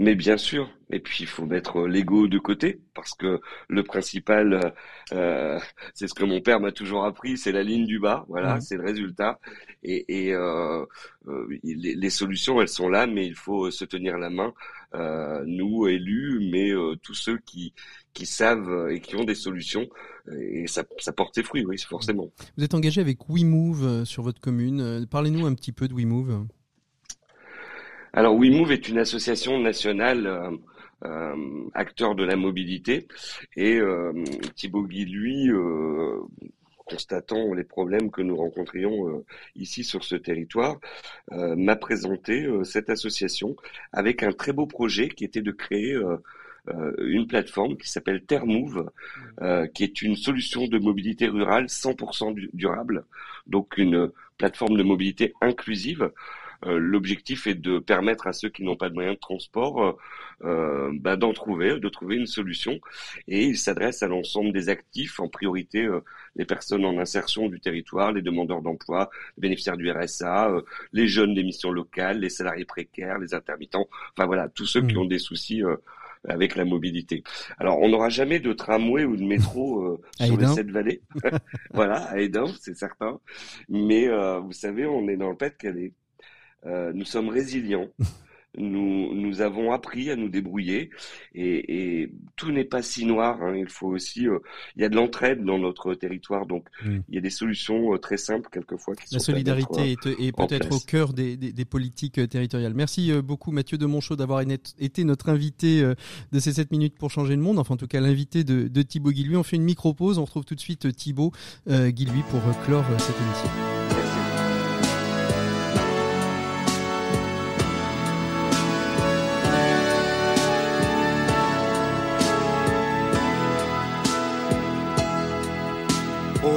Mais 0.00 0.14
bien 0.14 0.38
sûr, 0.38 0.70
et 0.90 0.98
puis 0.98 1.18
il 1.20 1.26
faut 1.26 1.44
mettre 1.44 1.86
l'ego 1.86 2.26
de 2.26 2.38
côté 2.38 2.80
parce 2.94 3.12
que 3.12 3.38
le 3.68 3.82
principal, 3.82 4.72
euh, 5.12 5.60
c'est 5.92 6.08
ce 6.08 6.14
que 6.14 6.24
mon 6.24 6.40
père 6.40 6.58
m'a 6.58 6.72
toujours 6.72 7.04
appris, 7.04 7.36
c'est 7.36 7.52
la 7.52 7.62
ligne 7.62 7.84
du 7.84 7.98
bas. 7.98 8.24
Voilà, 8.28 8.62
c'est 8.62 8.78
le 8.78 8.82
résultat. 8.82 9.38
Et, 9.82 10.06
et 10.08 10.34
euh, 10.34 10.86
euh 11.28 11.46
les, 11.62 11.94
les, 11.94 12.10
solutions, 12.10 12.62
elles 12.62 12.68
sont 12.68 12.88
là, 12.88 13.06
mais 13.06 13.26
il 13.26 13.34
faut 13.34 13.70
se 13.70 13.84
tenir 13.84 14.16
la 14.16 14.30
main. 14.30 14.54
Euh, 14.94 15.44
nous 15.46 15.86
élus, 15.86 16.48
mais 16.50 16.70
euh, 16.70 16.96
tous 17.02 17.14
ceux 17.14 17.36
qui 17.36 17.74
qui 18.14 18.24
savent 18.24 18.88
et 18.90 19.00
qui 19.00 19.16
ont 19.16 19.24
des 19.24 19.34
solutions, 19.34 19.86
et 20.32 20.66
ça, 20.66 20.82
ça 20.96 21.12
porte 21.12 21.34
ses 21.34 21.42
fruits, 21.42 21.66
oui, 21.66 21.76
forcément. 21.76 22.30
Vous 22.56 22.64
êtes 22.64 22.72
engagé 22.72 23.02
avec 23.02 23.18
WeMove 23.28 24.06
sur 24.06 24.22
votre 24.22 24.40
commune. 24.40 25.06
Parlez-nous 25.10 25.44
un 25.44 25.52
petit 25.52 25.72
peu 25.72 25.88
de 25.88 25.94
WeMove. 25.94 26.46
Alors 28.12 28.36
WeMove 28.36 28.72
est 28.72 28.88
une 28.88 28.98
association 28.98 29.60
nationale 29.60 30.26
euh, 30.26 30.50
euh, 31.06 31.34
acteur 31.72 32.14
de 32.14 32.24
la 32.24 32.36
mobilité. 32.36 33.08
Et 33.56 33.78
euh, 33.78 34.12
Thibaut 34.54 34.82
Guy, 34.82 35.06
lui, 35.06 35.48
euh, 35.50 36.20
constatant 36.76 37.54
les 37.54 37.64
problèmes 37.64 38.10
que 38.10 38.20
nous 38.20 38.36
rencontrions 38.36 39.24
ici 39.54 39.84
sur 39.84 40.02
ce 40.02 40.16
territoire, 40.16 40.80
m'a 41.30 41.76
présenté 41.76 42.48
cette 42.64 42.90
association 42.90 43.54
avec 43.92 44.24
un 44.24 44.32
très 44.32 44.52
beau 44.52 44.66
projet 44.66 45.08
qui 45.08 45.24
était 45.24 45.40
de 45.40 45.52
créer 45.52 45.96
une 46.98 47.28
plateforme 47.28 47.76
qui 47.76 47.88
s'appelle 47.88 48.24
Termove, 48.24 48.90
qui 49.72 49.84
est 49.84 50.02
une 50.02 50.16
solution 50.16 50.66
de 50.66 50.80
mobilité 50.80 51.28
rurale 51.28 51.66
100% 51.66 52.50
durable, 52.54 53.04
donc 53.46 53.78
une 53.78 54.10
plateforme 54.40 54.76
de 54.76 54.82
mobilité 54.82 55.32
inclusive 55.40 56.02
euh, 56.02 56.08
l'objectif 56.66 57.46
est 57.46 57.54
de 57.54 57.78
permettre 57.78 58.26
à 58.26 58.32
ceux 58.32 58.48
qui 58.48 58.64
n'ont 58.64 58.76
pas 58.76 58.88
de 58.88 58.94
moyens 58.94 59.16
de 59.16 59.20
transport 59.20 59.82
euh, 59.82 59.92
euh, 60.42 60.90
bah, 60.94 61.16
d'en 61.16 61.32
trouver, 61.32 61.78
de 61.78 61.88
trouver 61.88 62.16
une 62.16 62.26
solution. 62.26 62.78
Et 63.28 63.46
il 63.46 63.58
s'adresse 63.58 64.02
à 64.02 64.08
l'ensemble 64.08 64.52
des 64.52 64.68
actifs, 64.68 65.20
en 65.20 65.28
priorité 65.28 65.88
les 66.36 66.44
personnes 66.44 66.84
en 66.84 66.98
insertion 66.98 67.48
du 67.48 67.60
territoire, 67.60 68.12
les 68.12 68.22
demandeurs 68.22 68.62
d'emploi, 68.62 69.10
les 69.36 69.42
bénéficiaires 69.42 69.76
du 69.76 69.90
RSA, 69.90 70.52
les 70.92 71.06
jeunes 71.06 71.34
des 71.34 71.42
missions 71.42 71.70
locales, 71.70 72.20
les 72.20 72.30
salariés 72.30 72.64
précaires, 72.64 73.18
les 73.18 73.34
intermittents, 73.34 73.88
enfin 74.16 74.26
voilà, 74.26 74.48
tous 74.48 74.66
ceux 74.66 74.82
qui 74.82 74.94
mmh. 74.94 74.98
ont 74.98 75.04
des 75.04 75.18
soucis 75.18 75.62
avec 76.28 76.56
la 76.56 76.64
mobilité. 76.64 77.22
Alors, 77.58 77.80
on 77.80 77.88
n'aura 77.88 78.10
jamais 78.10 78.40
de 78.40 78.52
tramway 78.52 79.04
ou 79.04 79.16
de 79.16 79.24
métro 79.24 80.00
sur 80.20 80.36
les 80.36 80.46
sept 80.46 80.70
vallées. 80.70 81.02
voilà, 81.72 81.96
à 82.04 82.18
Edin, 82.18 82.46
c'est 82.60 82.76
certain. 82.76 83.20
Mais 83.68 84.08
vous 84.40 84.52
savez, 84.52 84.86
on 84.86 85.08
est 85.08 85.16
dans 85.16 85.30
le 85.30 85.36
Pas-de-Calais. 85.36 85.92
Euh, 86.66 86.92
nous 86.94 87.04
sommes 87.04 87.28
résilients. 87.28 87.88
nous, 88.58 89.14
nous 89.14 89.40
avons 89.42 89.70
appris 89.70 90.10
à 90.10 90.16
nous 90.16 90.28
débrouiller 90.28 90.90
et, 91.36 92.00
et 92.02 92.12
tout 92.36 92.50
n'est 92.50 92.64
pas 92.64 92.82
si 92.82 93.06
noir. 93.06 93.40
Hein. 93.42 93.54
Il 93.56 93.68
faut 93.68 93.86
aussi, 93.86 94.26
euh, 94.26 94.40
il 94.76 94.82
y 94.82 94.84
a 94.84 94.88
de 94.88 94.96
l'entraide 94.96 95.44
dans 95.44 95.58
notre 95.58 95.94
territoire, 95.94 96.46
donc 96.46 96.66
il 96.84 97.14
y 97.14 97.18
a 97.18 97.20
des 97.20 97.30
solutions 97.30 97.94
euh, 97.94 97.98
très 97.98 98.16
simples 98.16 98.48
quelquefois. 98.50 98.94
Qui 98.96 99.14
La 99.14 99.20
solidarité 99.20 99.92
est, 99.92 100.06
est 100.06 100.36
peut-être 100.36 100.74
au 100.74 100.80
cœur 100.80 101.12
des, 101.12 101.36
des, 101.36 101.52
des, 101.52 101.64
politiques 101.64 102.28
territoriales. 102.28 102.74
Merci 102.74 103.12
beaucoup 103.22 103.52
Mathieu 103.52 103.78
de 103.78 103.86
Monchaux 103.86 104.16
d'avoir 104.16 104.42
été 104.78 105.04
notre 105.04 105.28
invité 105.28 105.82
de 106.32 106.38
ces 106.40 106.52
7 106.52 106.72
minutes 106.72 106.98
pour 106.98 107.10
changer 107.10 107.36
le 107.36 107.42
monde. 107.42 107.58
Enfin 107.58 107.74
en 107.74 107.78
tout 107.78 107.86
cas 107.86 108.00
l'invité 108.00 108.42
de, 108.42 108.66
de 108.66 108.82
Thibaut 108.82 109.12
Guilhuy. 109.12 109.36
On 109.36 109.44
fait 109.44 109.56
une 109.56 109.62
micro 109.62 109.94
pause. 109.94 110.18
On 110.18 110.24
retrouve 110.24 110.44
tout 110.44 110.56
de 110.56 110.60
suite 110.60 110.94
Thibaut 110.94 111.32
Guilhuy 111.68 112.22
pour 112.30 112.40
clore 112.64 112.84
cette 112.98 113.16
émission. 113.16 113.99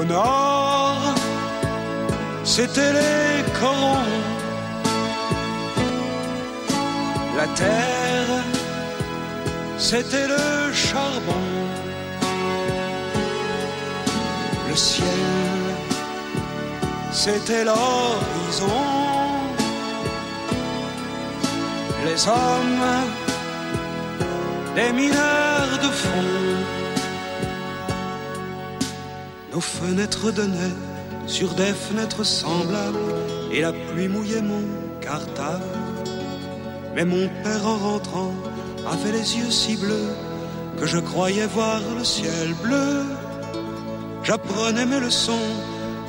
Au 0.04 0.06
nord, 0.06 1.16
c'était 2.44 2.92
les 2.92 3.44
corons 3.58 4.12
La 7.38 7.48
terre, 7.62 8.34
c'était 9.78 10.28
le 10.28 10.74
charbon. 10.74 11.46
Le 14.68 14.76
ciel, 14.76 15.08
c'était 17.14 17.64
l'horizon. 17.64 18.84
Les 22.06 22.28
hommes, 22.28 22.88
les 24.76 24.92
mineurs 24.92 25.78
de 25.82 25.90
fond. 26.02 26.83
Nos 29.54 29.62
fenêtres 29.62 30.32
donnaient 30.32 30.78
sur 31.28 31.54
des 31.54 31.74
fenêtres 31.74 32.24
semblables 32.24 32.98
et 33.52 33.62
la 33.62 33.72
pluie 33.72 34.08
mouillait 34.08 34.42
mon 34.42 34.64
cartable. 35.00 35.64
Mais 36.96 37.06
mon 37.06 37.30
père 37.44 37.68
en 37.68 37.78
rentrant 37.78 38.34
avait 38.92 39.12
les 39.12 39.38
yeux 39.38 39.52
si 39.52 39.76
bleus 39.78 40.16
que 40.80 40.88
je 40.88 40.98
croyais 40.98 41.46
voir 41.46 41.82
le 41.96 42.04
ciel 42.04 42.56
bleu. 42.64 43.04
J'apprenais 44.24 44.88
mes 44.88 45.00
leçons, 45.00 45.48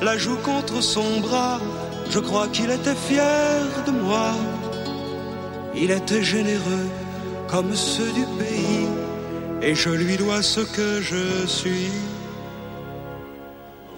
la 0.01 0.17
joue 0.17 0.37
contre 0.37 0.81
son 0.81 1.19
bras. 1.19 1.59
Je 2.09 2.17
crois 2.17 2.47
qu'il 2.47 2.71
était 2.71 2.95
fier 2.95 3.61
de 3.85 3.91
moi. 3.91 4.31
Il 5.75 5.91
était 5.91 6.23
généreux 6.23 6.89
comme 7.47 7.75
ceux 7.75 8.11
du 8.11 8.25
pays, 8.39 8.87
et 9.61 9.75
je 9.75 9.89
lui 9.89 10.17
dois 10.17 10.41
ce 10.41 10.61
que 10.61 10.99
je 10.99 11.45
suis. 11.45 11.91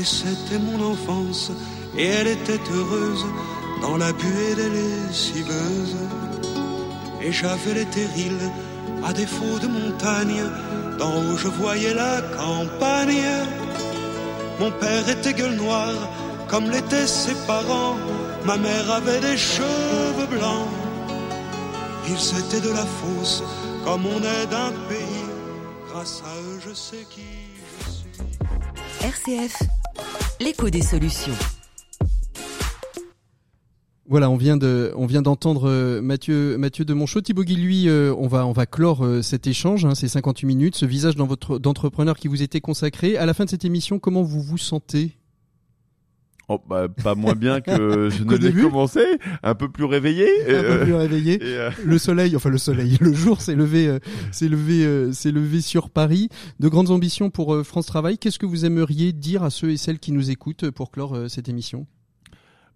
Et 0.00 0.04
c'était 0.04 0.58
mon 0.58 0.92
enfance, 0.92 1.52
et 1.94 2.06
elle 2.06 2.28
était 2.28 2.58
heureuse 2.72 3.26
dans 3.82 3.98
la 3.98 4.14
buée 4.14 4.54
des 4.56 4.70
lessiveuses. 4.70 5.96
Et 7.20 7.30
j'avais 7.30 7.74
les 7.74 7.84
terrils, 7.84 8.50
à 9.04 9.12
défaut 9.12 9.58
de 9.60 9.66
montagne, 9.66 10.42
d'en 10.98 11.16
haut 11.18 11.36
je 11.36 11.48
voyais 11.48 11.92
la 11.92 12.22
campagne. 12.22 13.28
Mon 14.58 14.70
père 14.70 15.06
était 15.06 15.34
gueule 15.34 15.56
noire, 15.56 16.08
comme 16.48 16.70
l'étaient 16.70 17.06
ses 17.06 17.34
parents. 17.46 17.96
Ma 18.46 18.56
mère 18.56 18.90
avait 18.90 19.20
des 19.20 19.36
cheveux 19.36 20.30
blancs. 20.30 20.68
Ils 22.08 22.38
étaient 22.38 22.66
de 22.66 22.72
la 22.72 22.86
fosse, 22.86 23.42
comme 23.84 24.06
on 24.06 24.18
est 24.18 24.46
d'un 24.46 24.72
pays. 24.88 25.28
Grâce 25.92 26.22
à 26.24 26.40
eux, 26.40 26.60
je 26.66 26.72
sais 26.72 27.06
qui 27.10 27.26
je 27.76 27.90
suis. 27.90 28.28
RCF, 29.02 29.56
l'écho 30.40 30.70
des 30.70 30.82
solutions. 30.82 31.34
Voilà, 34.06 34.28
on 34.28 34.36
vient 34.36 34.56
d'entendre 34.56 35.68
euh, 35.68 36.00
Mathieu, 36.02 36.56
de 36.56 36.94
Monchot. 36.94 37.20
Thibaut 37.20 37.44
Guy, 37.44 37.54
lui, 37.54 37.88
euh, 37.88 38.12
on 38.18 38.26
va, 38.26 38.44
on 38.44 38.52
va 38.52 38.66
clore 38.66 39.04
euh, 39.04 39.22
cet 39.22 39.46
échange, 39.46 39.84
hein, 39.84 39.94
ces 39.94 40.08
58 40.08 40.46
minutes, 40.46 40.74
ce 40.74 40.86
visage 40.86 41.14
d'entrepreneur 41.14 42.16
qui 42.16 42.26
vous 42.26 42.42
était 42.42 42.60
consacré. 42.60 43.16
À 43.16 43.26
la 43.26 43.34
fin 43.34 43.44
de 43.44 43.50
cette 43.50 43.64
émission, 43.64 44.00
comment 44.00 44.22
vous 44.22 44.42
vous 44.42 44.58
sentez? 44.58 45.19
Oh, 46.52 46.60
bah, 46.68 46.88
pas 46.88 47.14
moins 47.14 47.36
bien 47.36 47.60
que 47.60 48.10
je 48.10 48.24
ne 48.24 48.36
l'ai 48.36 48.52
commencé, 48.52 49.00
un 49.44 49.54
peu 49.54 49.68
plus 49.68 49.84
réveillé. 49.84 50.26
Un 50.48 50.62
peu 50.62 50.70
euh, 50.72 50.82
plus 50.84 50.94
réveillé. 50.94 51.38
euh, 51.40 51.70
Le 51.84 51.96
soleil, 51.96 52.34
enfin 52.34 52.50
le 52.50 52.58
soleil, 52.58 52.98
le 53.00 53.12
jour 53.12 53.40
s'est 53.40 53.54
levé, 53.54 53.86
euh, 53.86 54.00
s'est 54.32 54.48
levé, 54.48 55.12
s'est 55.12 55.30
levé 55.30 55.60
sur 55.60 55.90
Paris. 55.90 56.28
De 56.58 56.66
grandes 56.66 56.90
ambitions 56.90 57.30
pour 57.30 57.64
France 57.64 57.86
Travail. 57.86 58.18
Qu'est-ce 58.18 58.40
que 58.40 58.46
vous 58.46 58.64
aimeriez 58.64 59.12
dire 59.12 59.44
à 59.44 59.50
ceux 59.50 59.70
et 59.70 59.76
celles 59.76 60.00
qui 60.00 60.10
nous 60.10 60.32
écoutent 60.32 60.72
pour 60.72 60.90
clore 60.90 61.16
cette 61.28 61.48
émission? 61.48 61.86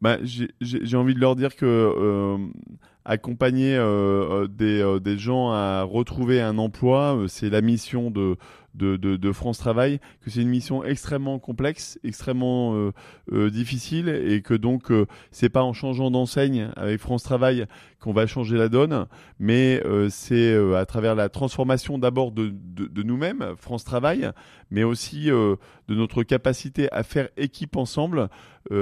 Bah, 0.01 0.19
j'ai 0.23 0.97
envie 0.97 1.15
de 1.15 1.21
leur 1.21 1.35
dire 1.35 1.57
que 1.57 1.65
euh, 1.67 2.37
accompagner 3.05 3.73
des, 3.73 4.81
euh, 4.81 5.01
des 5.01 5.19
gens 5.19 5.51
à 5.51 5.83
retrouver 5.83 6.41
un 6.41 6.59
emploi, 6.59 7.25
c'est 7.27 7.51
la 7.51 7.61
mission 7.61 8.11
de, 8.13 8.37
de, 8.75 8.97
de, 8.97 9.17
de 9.17 9.33
France 9.33 9.59
Travail, 9.59 10.01
que 10.23 10.31
c'est 10.31 10.43
une 10.43 10.49
mission 10.49 10.85
extrêmement 10.85 11.39
complexe, 11.39 11.99
extrêmement 12.05 12.75
euh, 12.75 12.93
euh, 13.33 13.51
difficile, 13.51 14.09
et 14.09 14.43
que 14.43 14.55
donc 14.55 14.91
euh, 14.91 15.07
c'est 15.31 15.49
pas 15.49 15.63
en 15.63 15.73
changeant 15.73 16.11
d'enseigne 16.11 16.71
avec 16.77 17.01
France 17.01 17.23
Travail 17.23 17.67
qu'on 18.01 18.13
va 18.13 18.27
changer 18.27 18.57
la 18.57 18.69
donne, 18.69 19.07
mais 19.39 19.81
euh, 19.85 20.09
c'est 20.11 20.53
euh, 20.53 20.77
à 20.77 20.85
travers 20.87 21.15
la 21.15 21.29
transformation 21.29 21.99
d'abord 21.99 22.33
de, 22.33 22.53
de, 22.53 22.87
de 22.87 23.03
nous-mêmes, 23.03 23.55
France 23.57 23.85
Travail, 23.85 24.31
mais 24.71 24.83
aussi 24.83 25.27
de 25.27 25.59
notre 25.89 26.23
capacité 26.25 26.91
à 26.91 27.03
faire 27.05 27.29
équipe 27.37 27.77
ensemble, 27.77 28.29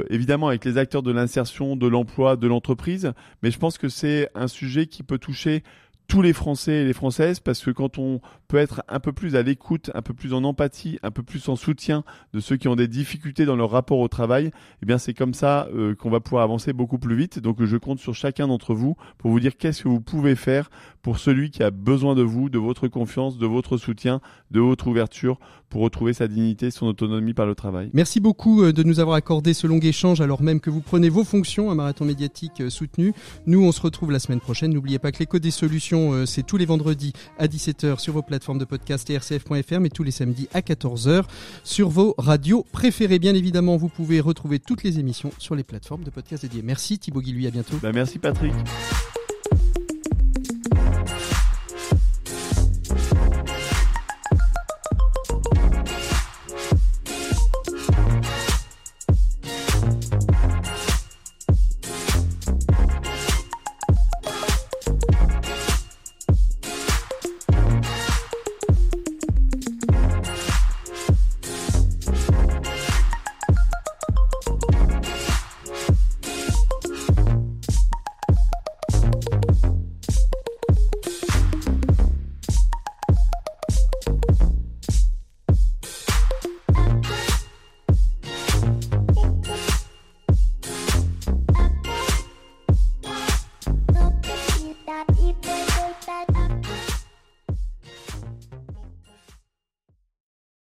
évidemment 0.09 0.49
avec 0.49 0.64
les 0.64 0.78
acteurs 0.78 1.03
de 1.03 1.11
l'insertion, 1.11 1.76
de 1.76 1.86
l'emploi, 1.86 2.36
de 2.36 2.47
l'entreprise, 2.47 3.12
mais 3.43 3.51
je 3.51 3.59
pense 3.59 3.76
que 3.76 3.88
c'est 3.88 4.30
un 4.34 4.49
sujet 4.49 4.86
qui 4.86 5.03
peut 5.03 5.18
toucher 5.18 5.62
tous 6.09 6.23
les 6.23 6.33
Français 6.33 6.83
et 6.83 6.85
les 6.85 6.93
Françaises 6.93 7.41
parce 7.41 7.65
que 7.65 7.71
quand 7.71 7.99
on 7.99 8.21
peut 8.49 8.59
être 8.59 8.83
un 8.89 9.01
peu 9.01 9.13
plus 9.13 9.37
à 9.37 9.43
l'écoute, 9.43 9.91
un 9.95 10.03
peu 10.03 10.15
plus 10.15 10.35
en 10.35 10.45
empathie, 10.45 10.99
un 11.03 11.11
peu 11.11 11.23
plus 11.23 11.49
en 11.49 11.57
soutien 11.57 12.05
de 12.35 12.41
ceux 12.41 12.57
qui 12.57 12.69
ont 12.69 12.77
des 12.77 12.89
difficultés 12.89 13.45
dans 13.45 13.57
leur 13.57 13.71
rapport 13.71 13.99
au 13.99 14.09
travail, 14.09 14.51
eh 14.83 14.87
bien 14.87 14.99
c'est 14.99 15.15
comme 15.15 15.35
ça 15.35 15.69
euh, 15.75 15.95
qu'on 15.95 16.11
va 16.11 16.21
pouvoir 16.21 16.45
avancer 16.45 16.73
beaucoup 16.73 16.99
plus 16.99 17.17
vite. 17.17 17.39
Donc 17.39 17.63
je 17.65 17.77
compte 17.77 17.99
sur 17.99 18.15
chacun 18.15 18.49
d'entre 18.49 18.75
vous 18.75 18.97
pour 19.19 19.31
vous 19.31 19.41
dire 19.41 19.57
qu'est-ce 19.57 19.85
que 19.85 19.89
vous 19.89 20.01
pouvez 20.01 20.37
faire 20.37 20.71
pour 21.03 21.19
celui 21.19 21.51
qui 21.51 21.63
a 21.63 21.71
besoin 21.71 22.15
de 22.15 22.23
vous, 22.23 22.49
de 22.49 22.59
votre 22.59 22.89
confiance, 22.89 23.37
de 23.37 23.47
votre 23.47 23.77
soutien, 23.77 24.21
de 24.51 24.61
votre 24.61 24.87
ouverture 24.87 25.39
pour 25.69 25.81
retrouver 25.81 26.13
sa 26.13 26.29
dignité, 26.29 26.71
son 26.71 26.87
autonomie 26.87 27.35
par 27.35 27.47
le 27.47 27.55
travail. 27.55 27.91
Merci 27.93 28.21
beaucoup 28.21 28.63
euh, 28.63 28.73
de 28.73 28.83
nous 28.83 29.01
avoir 29.01 29.17
accordé 29.17 29.55
ce 29.55 29.67
long 29.67 29.81
échange 29.81 30.21
alors 30.21 30.43
même 30.43 30.61
que 30.61 30.71
vous 30.71 30.81
prenez 30.81 31.09
vos 31.09 31.25
fonctions, 31.25 31.71
un 31.71 31.75
marathon 31.75 32.05
médiatique 32.05 32.61
euh, 32.61 32.71
soutenu. 32.71 33.15
Nous, 33.47 33.63
on 33.63 33.73
se 33.73 33.81
retrouve 33.81 34.13
la 34.13 34.19
semaine 34.19 34.41
prochaine. 34.41 34.73
N'oubliez 34.73 34.99
pas 34.99 35.13
que 35.13 35.19
l'écho 35.19 35.39
des 35.39 35.51
solutions, 35.51 36.13
euh, 36.13 36.27
c'est 36.27 36.45
tous 36.45 36.57
les 36.57 36.67
vendredis 36.67 37.13
à 37.39 37.47
17h 37.47 37.99
sur 37.99 38.13
vos 38.13 38.23
plateformes 38.23 38.59
de 38.59 38.65
podcast 38.65 39.09
et 39.11 39.17
rcf.fr, 39.17 39.81
mais 39.81 39.89
tous 39.89 40.03
les 40.03 40.11
samedis 40.11 40.49
à 40.53 40.61
14h 40.61 41.25
sur 41.65 41.89
vos 41.89 42.15
radios 42.19 42.65
préférées. 42.71 43.19
Bien 43.19 43.35
évidemment, 43.35 43.77
vous 43.77 43.89
pouvez 43.89 44.21
retrouver 44.21 44.59
toutes 44.59 44.85
les 44.85 44.99
émissions 44.99 45.33
sur 45.39 45.55
les 45.55 45.65
plateformes 45.65 46.05
de 46.05 46.11
podcast 46.11 46.43
dédiées. 46.43 46.63
Merci 46.63 46.99
Thibaut 46.99 47.21
Guilluy, 47.23 47.47
à 47.47 47.51
bientôt. 47.51 47.77
Bah, 47.83 47.93
merci 47.93 48.19
Patrick. 48.19 48.53